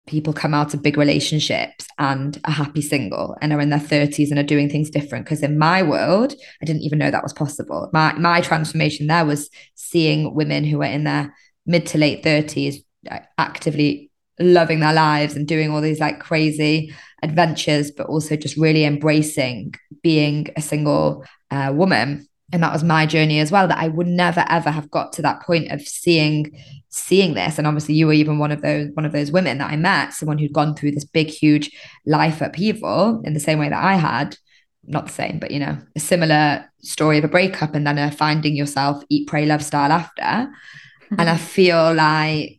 people 0.06 0.34
come 0.34 0.54
out 0.54 0.74
of 0.74 0.82
big 0.82 0.98
relationships 0.98 1.86
and 1.98 2.40
are 2.46 2.52
happy 2.52 2.82
single 2.82 3.36
and 3.42 3.52
are 3.52 3.60
in 3.60 3.70
their 3.70 3.80
30s 3.80 4.30
and 4.30 4.40
are 4.40 4.44
doing 4.44 4.70
things 4.70 4.90
different. 4.90 5.26
Because 5.26 5.44
in 5.44 5.58
my 5.58 5.82
world 5.82 6.34
i 6.62 6.66
didn't 6.66 6.84
even 6.84 7.00
know 7.00 7.12
that 7.12 7.24
was 7.24 7.34
possible. 7.34 7.90
My 7.94 8.14
my 8.14 8.42
transformation 8.42 9.08
there 9.08 9.26
was 9.26 9.50
seeing 9.76 10.34
women 10.34 10.64
who 10.64 10.80
were 10.80 10.86
in 10.86 11.04
their 11.06 11.34
mid 11.66 11.86
to 11.88 11.98
late 11.98 12.24
30s 12.24 12.84
uh, 13.10 13.20
actively 13.38 14.12
loving 14.40 14.80
their 14.80 14.94
lives 14.94 15.36
and 15.36 15.48
doing 15.48 15.72
all 15.72 15.82
these 15.82 16.00
like 16.00 16.20
crazy 16.20 16.94
adventures, 17.24 17.92
but 17.92 18.08
also 18.08 18.36
just 18.36 18.58
really 18.58 18.86
embracing 18.86 19.74
being 20.04 20.48
a 20.56 20.62
single 20.62 21.26
uh, 21.52 21.72
woman. 21.74 22.28
And 22.54 22.64
that 22.64 22.72
was 22.72 22.84
my 22.84 23.06
journey 23.06 23.40
as 23.40 23.52
well. 23.52 23.68
That 23.68 23.80
I 23.80 23.90
would 23.90 24.08
never 24.08 24.46
ever 24.48 24.72
have 24.72 24.90
got 24.90 25.12
to 25.14 25.22
that 25.24 25.42
point 25.42 25.72
of 25.72 25.82
seeing 25.82 26.58
seeing 26.90 27.34
this. 27.34 27.58
And 27.58 27.68
obviously, 27.68 27.96
you 27.96 28.08
were 28.08 28.14
even 28.14 28.40
one 28.40 28.52
of 28.52 28.62
those 28.62 28.90
one 28.94 29.06
of 29.06 29.12
those 29.12 29.32
women 29.32 29.58
that 29.58 29.72
I 29.72 29.76
met, 29.76 30.14
someone 30.14 30.38
who'd 30.38 30.54
gone 30.54 30.76
through 30.76 30.92
this 30.92 31.06
big, 31.06 31.28
huge 31.28 31.72
life 32.06 32.42
upheaval 32.42 33.22
in 33.26 33.34
the 33.34 33.40
same 33.40 33.60
way 33.60 33.70
that 33.70 33.84
I 33.84 33.96
had. 33.96 34.38
Not 34.86 35.08
the 35.08 35.12
same, 35.14 35.40
but 35.40 35.52
you 35.52 35.60
know, 35.60 35.78
a 35.98 36.00
similar 36.00 36.72
story 36.82 37.18
of 37.18 37.26
a 37.26 37.28
breakup 37.28 37.76
and 37.76 37.86
then 37.86 37.98
a 37.98 38.10
finding 38.10 38.56
yourself, 38.56 39.04
eat, 39.10 39.28
pray, 39.28 39.46
love 39.46 39.62
style 39.62 39.92
after. 39.92 40.22
Mm-hmm. 40.22 41.16
And 41.20 41.30
I 41.30 41.36
feel 41.36 41.94
like 41.94 42.57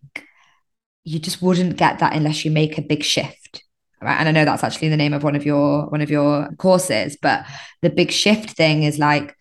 you 1.09 1.19
just 1.19 1.43
wouldn't 1.43 1.77
get 1.77 1.99
that 1.99 2.15
unless 2.15 2.45
you 2.45 2.51
make 2.51 2.79
a 2.79 2.83
big 2.83 3.03
shift 3.03 3.63
right? 4.01 4.19
And 4.19 4.29
i 4.29 4.33
know 4.33 4.45
that's 4.45 4.65
actually 4.65 4.89
the 4.89 4.97
name 4.97 5.13
of 5.13 5.23
one 5.23 5.37
of 5.37 5.45
your 5.45 5.87
one 5.89 6.01
of 6.01 6.11
your 6.11 6.49
courses 6.59 7.17
but 7.21 7.45
the 7.83 7.91
big 7.91 8.11
shift 8.11 8.51
thing 8.51 8.83
is 8.83 8.99
like 8.99 9.37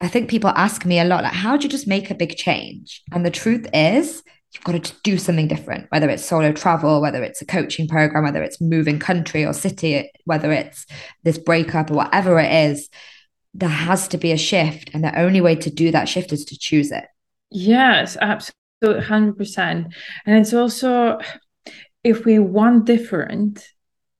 i 0.00 0.08
think 0.08 0.30
people 0.30 0.50
ask 0.50 0.84
me 0.84 0.98
a 1.00 1.04
lot 1.04 1.24
like 1.24 1.32
how 1.32 1.56
do 1.56 1.64
you 1.64 1.68
just 1.68 1.86
make 1.86 2.10
a 2.10 2.14
big 2.14 2.36
change? 2.36 3.02
And 3.12 3.24
the 3.24 3.30
truth 3.30 3.66
is 3.72 4.22
you've 4.52 4.64
got 4.64 4.82
to 4.82 4.94
do 5.04 5.18
something 5.18 5.48
different 5.48 5.86
whether 5.90 6.08
it's 6.08 6.24
solo 6.24 6.52
travel 6.52 7.00
whether 7.00 7.22
it's 7.22 7.42
a 7.42 7.46
coaching 7.46 7.86
program 7.86 8.24
whether 8.24 8.42
it's 8.42 8.60
moving 8.60 8.98
country 8.98 9.44
or 9.44 9.52
city 9.52 10.10
whether 10.24 10.50
it's 10.50 10.86
this 11.24 11.38
breakup 11.38 11.90
or 11.90 11.94
whatever 11.94 12.38
it 12.38 12.52
is 12.70 12.88
there 13.54 13.68
has 13.68 14.08
to 14.08 14.18
be 14.18 14.32
a 14.32 14.36
shift. 14.36 14.90
And 14.94 15.02
the 15.02 15.18
only 15.18 15.40
way 15.40 15.56
to 15.56 15.70
do 15.70 15.90
that 15.90 16.08
shift 16.08 16.32
is 16.32 16.44
to 16.46 16.58
choose 16.58 16.90
it. 16.90 17.04
Yes 17.50 18.16
absolutely 18.20 18.54
100% 18.82 19.92
and 20.26 20.38
it's 20.38 20.54
also 20.54 21.18
if 22.04 22.24
we 22.24 22.38
want 22.38 22.84
different 22.84 23.66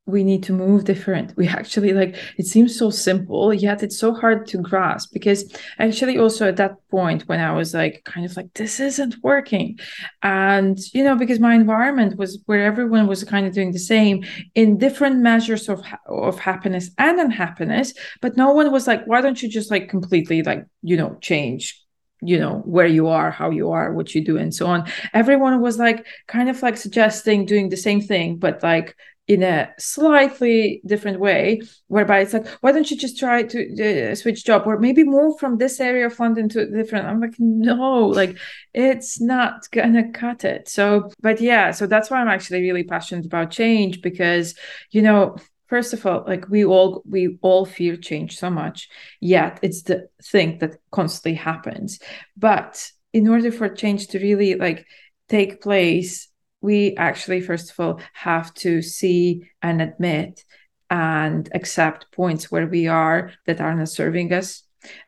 we 0.08 0.24
need 0.24 0.42
to 0.42 0.54
move 0.54 0.84
different. 0.84 1.36
We 1.36 1.46
actually 1.46 1.92
like 1.92 2.16
it 2.38 2.46
seems 2.46 2.76
so 2.76 2.88
simple 2.88 3.52
yet 3.52 3.82
it's 3.82 3.98
so 3.98 4.14
hard 4.14 4.46
to 4.48 4.58
grasp 4.58 5.12
because 5.12 5.54
actually 5.78 6.18
also 6.18 6.48
at 6.48 6.56
that 6.56 6.76
point 6.90 7.28
when 7.28 7.40
i 7.40 7.52
was 7.52 7.74
like 7.74 8.02
kind 8.04 8.24
of 8.24 8.34
like 8.36 8.52
this 8.54 8.80
isn't 8.80 9.16
working 9.22 9.78
and 10.22 10.78
you 10.94 11.04
know 11.04 11.14
because 11.14 11.38
my 11.38 11.54
environment 11.54 12.16
was 12.16 12.42
where 12.46 12.64
everyone 12.64 13.06
was 13.06 13.22
kind 13.22 13.46
of 13.46 13.52
doing 13.52 13.72
the 13.72 13.78
same 13.78 14.24
in 14.54 14.78
different 14.78 15.18
measures 15.18 15.68
of 15.68 15.82
of 16.08 16.38
happiness 16.38 16.90
and 16.96 17.20
unhappiness 17.20 17.92
but 18.22 18.36
no 18.36 18.52
one 18.52 18.72
was 18.72 18.86
like 18.86 19.04
why 19.06 19.20
don't 19.20 19.42
you 19.42 19.48
just 19.48 19.70
like 19.70 19.88
completely 19.90 20.42
like 20.42 20.64
you 20.82 20.96
know 20.96 21.18
change 21.20 21.78
you 22.20 22.38
know 22.38 22.62
where 22.64 22.86
you 22.86 23.06
are 23.08 23.30
how 23.30 23.50
you 23.50 23.70
are 23.70 23.92
what 23.92 24.14
you 24.14 24.24
do 24.24 24.36
and 24.36 24.54
so 24.54 24.66
on. 24.66 24.84
Everyone 25.14 25.60
was 25.60 25.78
like 25.78 26.06
kind 26.26 26.48
of 26.48 26.62
like 26.62 26.76
suggesting 26.76 27.46
doing 27.46 27.68
the 27.68 27.76
same 27.76 28.00
thing 28.00 28.36
but 28.36 28.62
like 28.62 28.96
in 29.28 29.42
a 29.42 29.68
slightly 29.78 30.80
different 30.86 31.20
way 31.20 31.60
whereby 31.88 32.20
it's 32.20 32.32
like 32.32 32.46
why 32.62 32.72
don't 32.72 32.90
you 32.90 32.96
just 32.96 33.18
try 33.18 33.42
to 33.42 34.10
uh, 34.10 34.14
switch 34.14 34.44
job? 34.44 34.62
Or 34.66 34.78
maybe 34.78 35.04
move 35.04 35.38
from 35.38 35.58
this 35.58 35.80
area 35.80 36.06
of 36.06 36.18
london 36.18 36.48
to 36.50 36.62
a 36.62 36.66
different 36.66 37.06
i'm 37.06 37.20
like 37.20 37.34
no 37.38 38.06
like 38.06 38.36
it's 38.74 39.20
not 39.20 39.70
gonna 39.70 40.10
cut 40.12 40.44
it. 40.44 40.68
So 40.68 41.10
but 41.20 41.40
yeah 41.40 41.70
so 41.72 41.86
that's 41.86 42.10
why 42.10 42.18
i'm 42.20 42.28
actually 42.28 42.62
really 42.62 42.84
passionate 42.84 43.26
about 43.26 43.50
change 43.50 44.00
because 44.02 44.54
you 44.90 45.02
know 45.02 45.36
first 45.68 45.92
of 45.92 46.04
all 46.04 46.24
like 46.26 46.48
we 46.48 46.64
all 46.64 47.02
we 47.08 47.38
all 47.42 47.64
fear 47.64 47.96
change 47.96 48.38
so 48.38 48.50
much 48.50 48.88
yet 49.20 49.58
it's 49.62 49.82
the 49.82 50.08
thing 50.22 50.58
that 50.58 50.76
constantly 50.90 51.34
happens. 51.34 52.00
But 52.36 52.90
in 53.12 53.28
order 53.28 53.52
for 53.52 53.68
change 53.68 54.08
to 54.08 54.18
really 54.18 54.54
like 54.54 54.86
take 55.28 55.62
place 55.62 56.28
we 56.60 56.96
actually 56.96 57.40
first 57.40 57.70
of 57.70 57.80
all 57.80 58.00
have 58.12 58.52
to 58.54 58.82
see 58.82 59.48
and 59.62 59.80
admit 59.80 60.44
and 60.90 61.48
accept 61.54 62.10
points 62.12 62.50
where 62.50 62.66
we 62.66 62.86
are 62.86 63.32
that 63.46 63.60
are 63.60 63.74
not 63.74 63.88
serving 63.88 64.32
us 64.32 64.62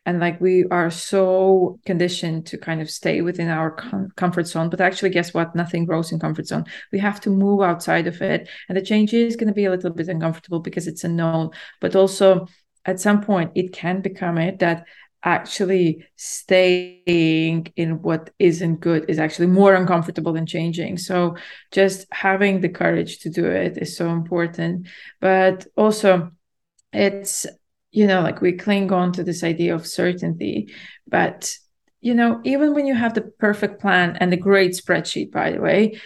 and 0.05 0.19
like 0.19 0.39
we 0.41 0.65
are 0.71 0.89
so 0.89 1.79
conditioned 1.85 2.45
to 2.47 2.57
kind 2.57 2.81
of 2.81 2.89
stay 2.89 3.21
within 3.21 3.49
our 3.49 3.71
com- 3.71 4.09
comfort 4.15 4.47
zone 4.47 4.69
but 4.69 4.81
actually 4.81 5.09
guess 5.09 5.33
what? 5.33 5.55
Nothing 5.55 5.85
grows 5.85 6.11
in 6.11 6.19
comfort 6.19 6.47
zone. 6.47 6.65
We 6.91 6.99
have 6.99 7.21
to 7.21 7.29
move 7.29 7.61
outside 7.61 8.07
of 8.07 8.21
it. 8.21 8.49
And 8.67 8.77
the 8.77 8.81
change 8.81 9.13
is 9.13 9.35
going 9.35 9.47
to 9.47 9.53
be 9.53 9.65
a 9.65 9.71
little 9.71 9.91
bit 9.91 10.07
uncomfortable 10.07 10.59
because 10.59 10.87
it's 10.87 11.03
unknown. 11.03 11.51
But 11.79 11.95
also 11.95 12.47
at 12.85 12.99
some 12.99 13.21
point 13.21 13.51
it 13.55 13.73
can 13.73 14.01
become 14.01 14.37
it 14.37 14.59
that 14.59 14.85
actually 15.23 16.03
staying 16.15 17.67
in 17.75 18.01
what 18.01 18.31
isn't 18.39 18.77
good 18.77 19.05
is 19.07 19.19
actually 19.19 19.47
more 19.47 19.75
uncomfortable 19.75 20.33
than 20.33 20.45
changing. 20.47 20.97
So 20.97 21.37
just 21.71 22.07
having 22.11 22.61
the 22.61 22.69
courage 22.69 23.19
to 23.19 23.29
do 23.29 23.45
it 23.45 23.77
is 23.77 23.95
so 23.95 24.09
important. 24.09 24.87
But 25.19 25.67
also 25.75 26.31
it's 26.91 27.45
you 27.91 28.07
know 28.07 28.21
like 28.21 28.41
we 28.41 28.53
cling 28.53 28.91
on 28.91 29.11
to 29.13 29.23
this 29.23 29.43
idea 29.43 29.75
of 29.75 29.87
certainty. 29.87 30.73
But 31.07 31.53
you 32.01 32.13
know 32.13 32.41
even 32.43 32.73
when 32.73 32.87
you 32.87 32.95
have 32.95 33.13
the 33.13 33.21
perfect 33.21 33.81
plan 33.81 34.17
and 34.19 34.31
the 34.31 34.37
great 34.37 34.71
spreadsheet 34.71 35.31
by 35.31 35.51
the 35.51 35.61
way 35.61 35.99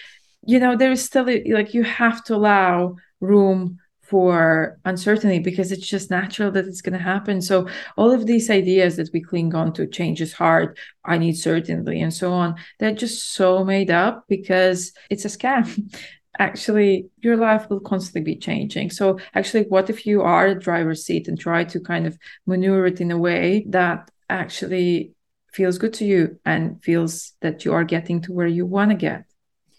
you 0.45 0.59
know 0.59 0.75
there 0.75 0.91
is 0.91 1.03
still 1.03 1.25
like 1.25 1.73
you 1.73 1.83
have 1.83 2.23
to 2.25 2.35
allow 2.35 2.95
room 3.21 3.79
for 4.05 4.77
uncertainty 4.85 5.39
because 5.39 5.71
it's 5.71 5.87
just 5.87 6.11
natural 6.11 6.51
that 6.51 6.67
it's 6.67 6.81
going 6.81 6.93
to 6.93 6.99
happen. 6.99 7.41
So 7.41 7.67
all 7.97 8.11
of 8.11 8.27
these 8.27 8.51
ideas 8.51 8.97
that 8.97 9.09
we 9.11 9.19
cling 9.19 9.55
on 9.55 9.73
to 9.73 9.87
change 9.87 10.21
is 10.21 10.33
hard 10.33 10.77
i 11.03 11.17
need 11.17 11.33
certainty 11.33 12.01
and 12.01 12.13
so 12.13 12.31
on 12.31 12.55
they're 12.79 12.93
just 12.93 13.33
so 13.33 13.63
made 13.63 13.89
up 13.89 14.25
because 14.27 14.91
it's 15.09 15.25
a 15.25 15.27
scam 15.27 15.65
actually 16.39 17.09
your 17.21 17.37
life 17.37 17.69
will 17.69 17.79
constantly 17.79 18.21
be 18.21 18.39
changing. 18.39 18.89
So 18.91 19.19
actually 19.33 19.63
what 19.63 19.89
if 19.89 20.05
you 20.05 20.21
are 20.21 20.47
a 20.47 20.59
driver's 20.59 21.05
seat 21.05 21.27
and 21.27 21.39
try 21.39 21.63
to 21.65 21.79
kind 21.79 22.05
of 22.05 22.17
maneuver 22.45 22.87
it 22.87 23.01
in 23.01 23.11
a 23.11 23.17
way 23.17 23.65
that 23.69 24.11
actually 24.29 25.13
feels 25.53 25.77
good 25.77 25.93
to 25.93 26.05
you 26.05 26.39
and 26.45 26.83
feels 26.83 27.33
that 27.41 27.63
you 27.63 27.73
are 27.73 27.83
getting 27.83 28.21
to 28.21 28.33
where 28.33 28.47
you 28.47 28.65
want 28.65 28.91
to 28.91 28.95
get? 28.95 29.25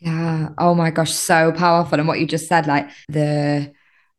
Yeah. 0.01 0.51
Oh 0.59 0.75
my 0.75 0.91
gosh 0.91 1.13
so 1.13 1.53
powerful. 1.53 1.99
And 1.99 2.09
what 2.09 2.21
you 2.21 2.27
just 2.27 2.49
said 2.49 2.67
like 2.67 2.89
the 3.09 3.73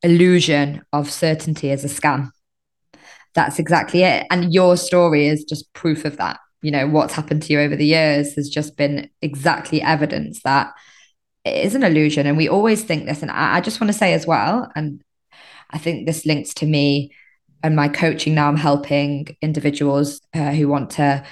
illusion 0.04 0.84
of 0.94 1.10
certainty 1.10 1.72
is 1.72 1.84
a 1.84 1.88
scam. 1.88 2.30
That's 3.34 3.60
exactly 3.60 4.04
it. 4.04 4.26
And 4.32 4.54
your 4.54 4.78
story 4.78 5.28
is 5.28 5.44
just 5.44 5.72
proof 5.74 6.06
of 6.06 6.18
that. 6.18 6.40
You 6.62 6.72
know 6.72 6.88
what's 6.88 7.14
happened 7.14 7.44
to 7.44 7.54
you 7.54 7.60
over 7.60 7.76
the 7.76 7.86
years 7.86 8.34
has 8.34 8.50
just 8.50 8.78
been 8.78 9.10
exactly 9.22 9.82
evidence 9.82 10.42
that 10.44 10.74
is 11.54 11.76
an 11.76 11.84
illusion 11.84 12.28
and 12.28 12.38
we 12.38 12.48
always 12.48 12.84
think 12.84 13.06
this 13.06 13.22
and 13.22 13.32
I, 13.32 13.58
I 13.58 13.62
just 13.62 13.80
want 13.80 13.92
to 13.92 13.98
say 13.98 14.14
as 14.14 14.28
well 14.28 14.72
and 14.76 15.02
i 15.72 15.78
think 15.78 16.06
this 16.06 16.26
links 16.26 16.54
to 16.56 16.66
me 16.66 17.12
and 17.64 17.76
my 17.76 17.90
coaching 17.90 18.36
now 18.36 18.48
i'm 18.48 18.58
helping 18.58 19.36
individuals 19.42 20.22
uh, 20.34 20.52
who 20.52 20.68
want 20.68 20.92
to 20.92 21.24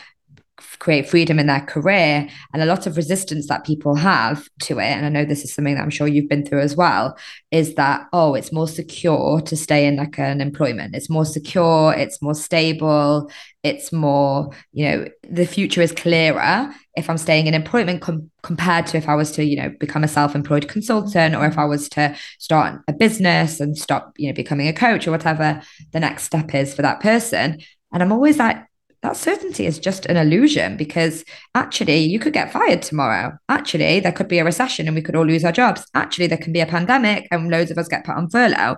create 0.79 1.07
freedom 1.07 1.39
in 1.39 1.47
their 1.47 1.61
career 1.61 2.27
and 2.53 2.61
a 2.61 2.65
lot 2.65 2.87
of 2.87 2.97
resistance 2.97 3.47
that 3.47 3.65
people 3.65 3.95
have 3.95 4.47
to 4.59 4.79
it 4.79 4.83
and 4.83 5.05
i 5.05 5.09
know 5.09 5.25
this 5.25 5.43
is 5.43 5.53
something 5.53 5.75
that 5.75 5.81
i'm 5.81 5.89
sure 5.89 6.07
you've 6.07 6.29
been 6.29 6.45
through 6.45 6.61
as 6.61 6.75
well 6.75 7.17
is 7.51 7.75
that 7.75 8.07
oh 8.13 8.33
it's 8.33 8.51
more 8.51 8.67
secure 8.67 9.41
to 9.41 9.55
stay 9.55 9.87
in 9.87 9.95
like 9.95 10.19
an 10.19 10.41
employment. 10.41 10.95
It's 10.95 11.09
more 11.09 11.25
secure 11.25 11.93
it's 11.93 12.21
more 12.21 12.35
stable 12.35 13.31
it's 13.63 13.91
more 13.91 14.51
you 14.73 14.85
know 14.85 15.07
the 15.29 15.45
future 15.45 15.81
is 15.81 15.91
clearer 15.91 16.71
if 16.95 17.09
i'm 17.09 17.17
staying 17.17 17.47
in 17.47 17.53
employment 17.53 18.01
com- 18.01 18.29
compared 18.43 18.85
to 18.87 18.97
if 18.97 19.09
i 19.09 19.15
was 19.15 19.31
to 19.31 19.43
you 19.43 19.55
know 19.55 19.69
become 19.79 20.03
a 20.03 20.07
self-employed 20.07 20.67
consultant 20.67 21.33
or 21.33 21.45
if 21.45 21.57
i 21.57 21.65
was 21.65 21.89
to 21.89 22.15
start 22.37 22.79
a 22.87 22.93
business 22.93 23.59
and 23.59 23.77
stop 23.77 24.13
you 24.17 24.27
know 24.27 24.33
becoming 24.33 24.67
a 24.67 24.73
coach 24.73 25.07
or 25.07 25.11
whatever 25.11 25.61
the 25.93 25.99
next 25.99 26.23
step 26.23 26.53
is 26.53 26.73
for 26.73 26.81
that 26.83 26.99
person. 26.99 27.59
And 27.91 28.03
i'm 28.03 28.11
always 28.11 28.37
like 28.37 28.57
that 29.05 29.15
certainty 29.15 29.67
is 29.67 29.77
just 29.77 30.07
an 30.07 30.17
illusion 30.17 30.75
because 30.77 31.23
actually 31.53 31.99
you 31.99 32.17
could 32.17 32.33
get 32.33 32.51
fired 32.51 32.81
tomorrow. 32.81 33.37
Actually, 33.49 33.99
there 33.99 34.11
could 34.11 34.27
be 34.27 34.39
a 34.39 34.43
recession 34.43 34.87
and 34.87 34.95
we 34.95 35.01
could 35.01 35.15
all 35.15 35.25
lose 35.25 35.45
our 35.45 35.51
jobs. 35.51 35.85
Actually, 35.93 36.25
there 36.25 36.39
can 36.39 36.51
be 36.51 36.59
a 36.59 36.65
pandemic 36.65 37.27
and 37.29 37.51
loads 37.51 37.69
of 37.69 37.77
us 37.77 37.87
get 37.87 38.03
put 38.03 38.15
on 38.15 38.29
furlough. 38.31 38.77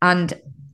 And 0.00 0.32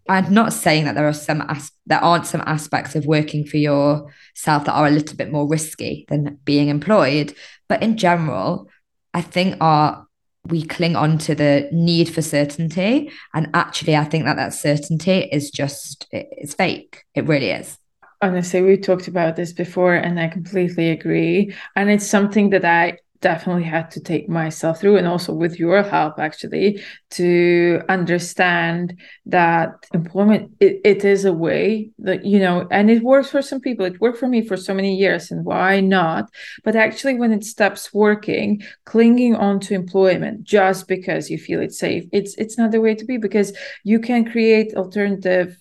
I'm 0.08 0.32
not 0.32 0.52
saying 0.52 0.84
that 0.84 0.94
there 0.94 1.08
are 1.08 1.12
some 1.12 1.42
as- 1.48 1.72
there 1.84 1.98
aren't 1.98 2.26
some 2.26 2.44
aspects 2.46 2.94
of 2.94 3.04
working 3.04 3.44
for 3.44 3.56
yourself 3.56 4.64
that 4.64 4.72
are 4.72 4.86
a 4.86 4.90
little 4.90 5.16
bit 5.16 5.32
more 5.32 5.48
risky 5.48 6.04
than 6.08 6.38
being 6.44 6.68
employed, 6.68 7.34
but 7.68 7.82
in 7.82 7.96
general, 7.96 8.68
I 9.14 9.22
think 9.22 9.56
our 9.60 10.06
we 10.48 10.64
cling 10.64 10.96
on 10.96 11.18
to 11.18 11.36
the 11.36 11.68
need 11.70 12.12
for 12.12 12.20
certainty, 12.20 13.12
and 13.32 13.48
actually, 13.54 13.96
I 13.96 14.04
think 14.04 14.24
that 14.24 14.36
that 14.36 14.54
certainty 14.54 15.28
is 15.30 15.52
just 15.52 16.06
it's 16.10 16.54
fake. 16.54 17.04
It 17.14 17.26
really 17.26 17.50
is 17.50 17.78
honestly 18.22 18.62
we 18.62 18.76
talked 18.76 19.08
about 19.08 19.36
this 19.36 19.52
before 19.52 19.94
and 19.94 20.18
i 20.20 20.28
completely 20.28 20.90
agree. 20.90 21.54
And 21.76 21.90
it's 21.90 22.06
something 22.06 22.50
that 22.50 22.64
i 22.64 22.96
definitely 23.20 23.62
had 23.62 23.88
to 23.88 24.00
take 24.00 24.28
myself 24.28 24.80
through 24.80 24.96
and 24.96 25.06
also 25.06 25.32
with 25.32 25.56
your 25.56 25.80
help 25.84 26.18
actually 26.18 26.82
to 27.08 27.80
understand 27.88 29.00
that 29.26 29.70
employment 29.94 30.50
it, 30.58 30.80
it 30.84 31.04
is 31.04 31.24
a 31.24 31.32
way 31.32 31.88
that 32.00 32.24
you 32.24 32.40
know 32.40 32.66
and 32.72 32.90
it 32.90 33.00
works 33.04 33.30
for 33.30 33.40
some 33.40 33.60
people. 33.60 33.86
It 33.86 34.00
worked 34.00 34.18
for 34.18 34.26
me 34.26 34.44
for 34.44 34.56
so 34.56 34.74
many 34.74 34.96
years 34.96 35.30
and 35.30 35.44
why 35.44 35.80
not? 35.80 36.30
But 36.64 36.74
actually 36.74 37.14
when 37.14 37.32
it 37.32 37.44
stops 37.44 37.94
working 37.94 38.60
clinging 38.86 39.36
on 39.36 39.60
to 39.60 39.74
employment 39.74 40.42
just 40.42 40.88
because 40.88 41.30
you 41.30 41.38
feel 41.38 41.60
it's 41.60 41.78
safe 41.78 42.04
it's 42.12 42.34
it's 42.36 42.58
not 42.58 42.72
the 42.72 42.80
way 42.80 42.94
to 42.94 43.04
be 43.04 43.18
because 43.18 43.56
you 43.84 44.00
can 44.00 44.24
create 44.24 44.74
alternative 44.74 45.56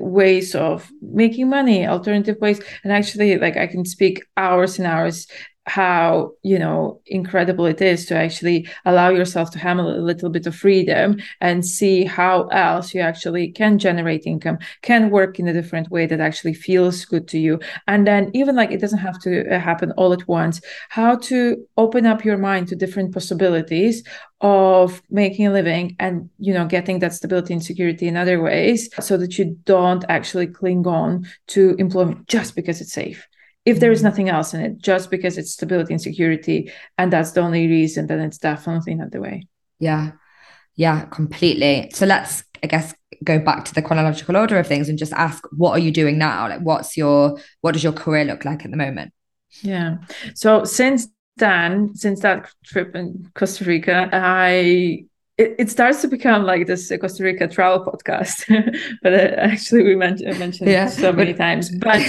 ways 0.00 0.54
of 0.54 0.90
making 1.02 1.48
money 1.48 1.86
alternative 1.86 2.36
ways. 2.40 2.60
And 2.84 2.92
actually 2.92 3.38
like 3.38 3.56
i 3.56 3.66
can 3.66 3.84
speak 3.84 4.22
hours 4.36 4.78
and 4.78 4.86
hours 4.86 5.26
how 5.66 6.30
you 6.42 6.58
know 6.58 7.00
incredible 7.06 7.66
it 7.66 7.82
is 7.82 8.06
to 8.06 8.16
actually 8.16 8.68
allow 8.84 9.08
yourself 9.08 9.50
to 9.50 9.58
have 9.58 9.78
a 9.78 9.82
little 9.82 10.30
bit 10.30 10.46
of 10.46 10.54
freedom 10.54 11.16
and 11.40 11.66
see 11.66 12.04
how 12.04 12.46
else 12.48 12.94
you 12.94 13.00
actually 13.00 13.50
can 13.50 13.78
generate 13.78 14.26
income 14.26 14.58
can 14.82 15.10
work 15.10 15.40
in 15.40 15.48
a 15.48 15.52
different 15.52 15.90
way 15.90 16.06
that 16.06 16.20
actually 16.20 16.54
feels 16.54 17.04
good 17.04 17.26
to 17.26 17.38
you. 17.38 17.58
And 17.88 18.06
then 18.06 18.30
even 18.32 18.54
like 18.54 18.70
it 18.70 18.80
doesn't 18.80 18.98
have 18.98 19.18
to 19.22 19.54
uh, 19.54 19.58
happen 19.58 19.92
all 19.92 20.12
at 20.12 20.26
once 20.28 20.60
how 20.88 21.16
to 21.16 21.66
open 21.76 22.06
up 22.06 22.24
your 22.24 22.38
mind 22.38 22.68
to 22.68 22.76
different 22.76 23.12
possibilities 23.12 24.04
of 24.40 25.02
making 25.10 25.46
a 25.46 25.52
living 25.52 25.96
and 25.98 26.28
you 26.38 26.52
know 26.52 26.66
getting 26.66 26.98
that 27.00 27.14
stability 27.14 27.54
and 27.54 27.64
security 27.64 28.06
in 28.06 28.16
other 28.16 28.40
ways 28.40 28.88
so 29.00 29.16
that 29.16 29.38
you 29.38 29.56
don't 29.64 30.04
actually 30.08 30.46
cling 30.46 30.86
on 30.86 31.26
to 31.46 31.74
employment 31.78 32.28
just 32.28 32.54
because 32.54 32.80
it's 32.80 32.92
safe 32.92 33.26
if 33.66 33.80
there 33.80 33.90
is 33.90 34.02
nothing 34.02 34.28
else 34.28 34.54
in 34.54 34.60
it 34.60 34.78
just 34.78 35.10
because 35.10 35.36
it's 35.36 35.52
stability 35.52 35.92
and 35.92 36.00
security 36.00 36.72
and 36.96 37.12
that's 37.12 37.32
the 37.32 37.40
only 37.40 37.66
reason 37.66 38.06
then 38.06 38.20
it's 38.20 38.38
definitely 38.38 38.94
not 38.94 39.10
the 39.10 39.20
way. 39.20 39.46
Yeah. 39.78 40.12
Yeah 40.76 41.04
completely. 41.06 41.90
So 41.92 42.06
let's 42.06 42.44
i 42.62 42.66
guess 42.66 42.94
go 43.22 43.38
back 43.38 43.66
to 43.66 43.74
the 43.74 43.82
chronological 43.82 44.36
order 44.36 44.58
of 44.58 44.66
things 44.66 44.88
and 44.88 44.98
just 44.98 45.12
ask 45.12 45.44
what 45.52 45.72
are 45.72 45.78
you 45.78 45.90
doing 45.90 46.16
now? 46.16 46.48
Like 46.48 46.60
what's 46.60 46.96
your 46.96 47.38
what 47.60 47.72
does 47.72 47.84
your 47.84 47.92
career 47.92 48.24
look 48.24 48.44
like 48.44 48.64
at 48.64 48.70
the 48.70 48.76
moment? 48.76 49.12
Yeah. 49.62 49.96
So 50.34 50.64
since 50.64 51.08
then 51.36 51.94
since 51.94 52.20
that 52.20 52.50
trip 52.64 52.96
in 52.96 53.30
costa 53.34 53.62
rica 53.62 54.08
i 54.10 55.04
it, 55.38 55.56
it 55.58 55.70
starts 55.70 56.00
to 56.00 56.08
become 56.08 56.44
like 56.44 56.66
this 56.66 56.90
Costa 56.98 57.22
Rica 57.22 57.46
travel 57.46 57.84
podcast, 57.84 58.46
but 59.02 59.12
uh, 59.12 59.34
actually 59.36 59.82
we 59.82 59.94
mentioned 59.94 60.38
mentioned 60.38 60.70
yeah. 60.70 60.88
so 60.88 61.12
many 61.12 61.34
times. 61.34 61.70
But 61.76 62.00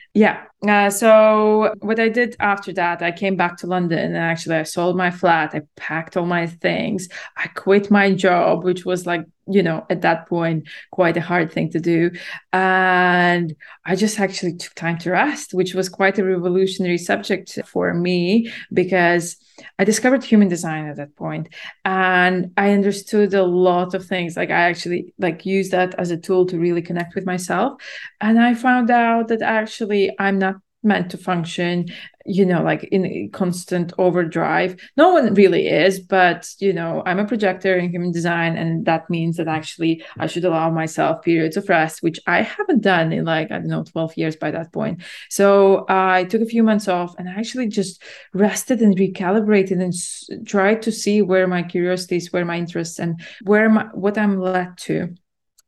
yeah, 0.14 0.44
uh, 0.68 0.90
so 0.90 1.74
what 1.80 1.98
I 1.98 2.08
did 2.08 2.36
after 2.38 2.72
that, 2.74 3.02
I 3.02 3.10
came 3.10 3.36
back 3.36 3.56
to 3.58 3.66
London 3.66 3.98
and 3.98 4.16
actually 4.16 4.56
I 4.56 4.62
sold 4.62 4.96
my 4.96 5.10
flat. 5.10 5.54
I 5.54 5.62
packed 5.76 6.16
all 6.16 6.26
my 6.26 6.46
things. 6.46 7.08
I 7.36 7.48
quit 7.48 7.90
my 7.90 8.14
job, 8.14 8.62
which 8.64 8.84
was 8.84 9.06
like 9.06 9.24
you 9.48 9.60
know 9.60 9.84
at 9.90 10.02
that 10.02 10.28
point 10.28 10.68
quite 10.92 11.16
a 11.16 11.20
hard 11.20 11.50
thing 11.50 11.70
to 11.70 11.80
do, 11.80 12.10
and 12.52 13.56
I 13.84 13.96
just 13.96 14.20
actually 14.20 14.56
took 14.56 14.74
time 14.74 14.98
to 14.98 15.10
rest, 15.10 15.52
which 15.52 15.74
was 15.74 15.88
quite 15.88 16.18
a 16.18 16.24
revolutionary 16.24 16.98
subject 16.98 17.58
for 17.66 17.92
me 17.92 18.52
because 18.72 19.36
I 19.78 19.84
discovered 19.84 20.24
human 20.24 20.48
design 20.48 20.86
at 20.86 20.96
that 20.96 21.14
point 21.16 21.48
and 21.84 22.52
I 22.56 22.70
understood 22.72 23.34
a 23.34 23.44
lot 23.44 23.94
of 23.94 24.06
things. 24.06 24.36
Like 24.36 24.50
I 24.50 24.62
actually 24.62 25.12
like 25.18 25.46
use 25.46 25.70
that 25.70 25.94
as 25.98 26.10
a 26.10 26.16
tool 26.16 26.46
to 26.46 26.58
really 26.58 26.82
connect 26.82 27.14
with 27.14 27.26
myself. 27.26 27.80
And 28.20 28.40
I 28.40 28.54
found 28.54 28.90
out 28.90 29.28
that 29.28 29.42
actually 29.42 30.10
I'm 30.18 30.38
not 30.38 30.51
meant 30.82 31.10
to 31.10 31.16
function 31.18 31.86
you 32.24 32.46
know 32.46 32.62
like 32.62 32.84
in 32.84 33.30
constant 33.32 33.92
overdrive. 33.98 34.76
No 34.96 35.12
one 35.12 35.34
really 35.34 35.68
is 35.68 36.00
but 36.00 36.48
you 36.58 36.72
know 36.72 37.02
i'm 37.06 37.18
a 37.18 37.26
projector 37.26 37.76
in 37.76 37.90
human 37.90 38.12
design 38.12 38.56
and 38.56 38.84
that 38.86 39.08
means 39.10 39.36
that 39.36 39.48
actually 39.48 40.04
i 40.18 40.26
should 40.26 40.44
allow 40.44 40.70
myself 40.70 41.22
periods 41.22 41.56
of 41.56 41.68
rest 41.68 42.02
which 42.02 42.20
i 42.26 42.42
haven't 42.42 42.80
done 42.82 43.12
in 43.12 43.24
like 43.24 43.50
i 43.50 43.58
don't 43.58 43.66
know 43.66 43.84
12 43.84 44.16
years 44.16 44.36
by 44.36 44.50
that 44.50 44.72
point. 44.72 45.02
So 45.30 45.84
i 45.88 46.24
took 46.24 46.42
a 46.42 46.46
few 46.46 46.62
months 46.62 46.88
off 46.88 47.14
and 47.18 47.28
i 47.28 47.32
actually 47.32 47.68
just 47.68 48.02
rested 48.32 48.80
and 48.80 48.96
recalibrated 48.96 49.80
and 49.80 49.92
s- 49.92 50.28
tried 50.46 50.82
to 50.82 50.92
see 50.92 51.22
where 51.22 51.46
my 51.46 51.62
curiosities 51.62 52.32
where 52.32 52.44
my 52.44 52.58
interests 52.58 52.98
and 52.98 53.20
where 53.42 53.68
my 53.68 53.84
what 53.94 54.18
i'm 54.18 54.40
led 54.40 54.76
to 54.78 55.14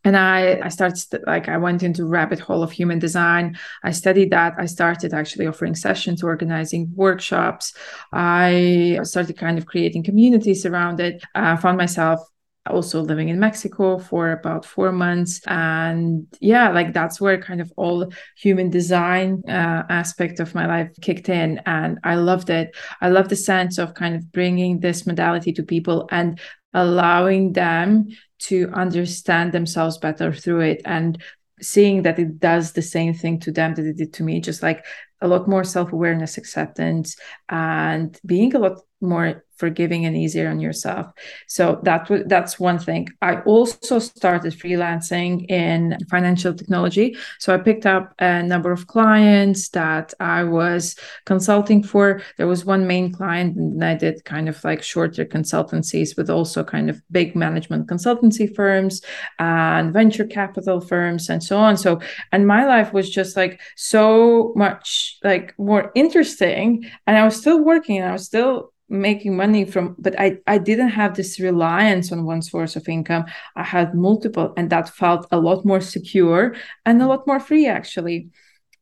and 0.04 0.16
I, 0.16 0.60
I 0.62 0.68
started 0.68 1.22
like 1.26 1.48
I 1.48 1.56
went 1.56 1.82
into 1.82 2.04
rabbit 2.04 2.38
hole 2.38 2.62
of 2.62 2.70
human 2.70 2.98
design. 2.98 3.56
I 3.82 3.92
studied 3.92 4.30
that. 4.30 4.54
I 4.58 4.66
started 4.66 5.14
actually 5.14 5.46
offering 5.46 5.74
sessions, 5.74 6.22
organizing 6.22 6.92
workshops. 6.94 7.74
I 8.12 9.00
started 9.02 9.38
kind 9.38 9.56
of 9.56 9.66
creating 9.66 10.04
communities 10.04 10.66
around 10.66 11.00
it. 11.00 11.24
I 11.34 11.56
found 11.56 11.78
myself 11.78 12.20
also 12.66 13.02
living 13.02 13.28
in 13.28 13.38
Mexico 13.38 13.98
for 13.98 14.30
about 14.30 14.64
four 14.64 14.90
months. 14.92 15.40
And 15.46 16.26
yeah, 16.40 16.70
like 16.70 16.92
that's 16.92 17.20
where 17.20 17.40
kind 17.40 17.60
of 17.60 17.72
all 17.76 18.10
human 18.36 18.70
design 18.70 19.42
uh, 19.48 19.82
aspect 19.88 20.40
of 20.40 20.54
my 20.54 20.66
life 20.66 20.90
kicked 21.00 21.28
in. 21.28 21.60
And 21.66 21.98
I 22.04 22.16
loved 22.16 22.50
it. 22.50 22.74
I 23.00 23.10
love 23.10 23.28
the 23.28 23.36
sense 23.36 23.78
of 23.78 23.94
kind 23.94 24.14
of 24.14 24.32
bringing 24.32 24.80
this 24.80 25.06
modality 25.06 25.52
to 25.54 25.62
people 25.62 26.08
and 26.10 26.40
allowing 26.72 27.52
them 27.52 28.08
to 28.44 28.70
understand 28.74 29.52
themselves 29.52 29.98
better 29.98 30.32
through 30.32 30.60
it 30.60 30.82
and 30.84 31.22
seeing 31.60 32.02
that 32.02 32.18
it 32.18 32.38
does 32.40 32.72
the 32.72 32.82
same 32.82 33.14
thing 33.14 33.38
to 33.40 33.52
them 33.52 33.74
that 33.74 33.86
it 33.86 33.96
did 33.96 34.12
to 34.12 34.22
me 34.22 34.40
just 34.40 34.62
like 34.62 34.84
a 35.24 35.28
lot 35.28 35.48
more 35.48 35.64
self-awareness 35.64 36.38
acceptance 36.38 37.16
and 37.48 38.20
being 38.24 38.54
a 38.54 38.58
lot 38.58 38.78
more 39.00 39.44
forgiving 39.56 40.04
and 40.04 40.16
easier 40.16 40.48
on 40.48 40.58
yourself. 40.58 41.06
So 41.46 41.80
that 41.84 42.10
that's 42.26 42.58
one 42.58 42.78
thing. 42.78 43.08
I 43.22 43.40
also 43.42 44.00
started 44.00 44.52
freelancing 44.52 45.48
in 45.48 45.96
financial 46.10 46.54
technology. 46.54 47.16
So 47.38 47.54
I 47.54 47.58
picked 47.58 47.86
up 47.86 48.14
a 48.18 48.42
number 48.42 48.72
of 48.72 48.88
clients 48.88 49.68
that 49.70 50.12
I 50.18 50.42
was 50.42 50.96
consulting 51.24 51.84
for. 51.84 52.20
There 52.36 52.48
was 52.48 52.64
one 52.64 52.88
main 52.88 53.12
client, 53.12 53.56
and 53.56 53.84
I 53.84 53.94
did 53.94 54.24
kind 54.24 54.48
of 54.48 54.62
like 54.64 54.82
shorter 54.82 55.24
consultancies 55.24 56.16
with 56.16 56.30
also 56.30 56.64
kind 56.64 56.90
of 56.90 57.00
big 57.12 57.36
management 57.36 57.86
consultancy 57.86 58.52
firms 58.52 59.02
and 59.38 59.92
venture 59.92 60.26
capital 60.26 60.80
firms 60.80 61.28
and 61.28 61.42
so 61.42 61.58
on. 61.58 61.76
So 61.76 62.00
and 62.32 62.46
my 62.46 62.66
life 62.66 62.92
was 62.92 63.08
just 63.08 63.36
like 63.36 63.60
so 63.76 64.52
much 64.56 65.13
like 65.22 65.54
more 65.58 65.92
interesting, 65.94 66.90
and 67.06 67.16
I 67.16 67.24
was 67.24 67.36
still 67.36 67.62
working. 67.62 67.98
And 67.98 68.08
I 68.08 68.12
was 68.12 68.24
still 68.24 68.72
making 68.90 69.34
money 69.36 69.64
from 69.64 69.96
but 69.98 70.18
i 70.20 70.36
i 70.46 70.58
didn't 70.58 70.90
have 70.90 71.16
this 71.16 71.40
reliance 71.40 72.12
on 72.12 72.26
one 72.26 72.42
source 72.42 72.76
of 72.76 72.86
income 72.86 73.24
i 73.56 73.62
had 73.62 73.94
multiple 73.94 74.52
and 74.58 74.68
that 74.68 74.88
felt 74.90 75.26
a 75.32 75.38
lot 75.38 75.64
more 75.64 75.80
secure 75.80 76.54
and 76.84 77.00
a 77.00 77.06
lot 77.06 77.26
more 77.26 77.40
free 77.40 77.66
actually 77.66 78.28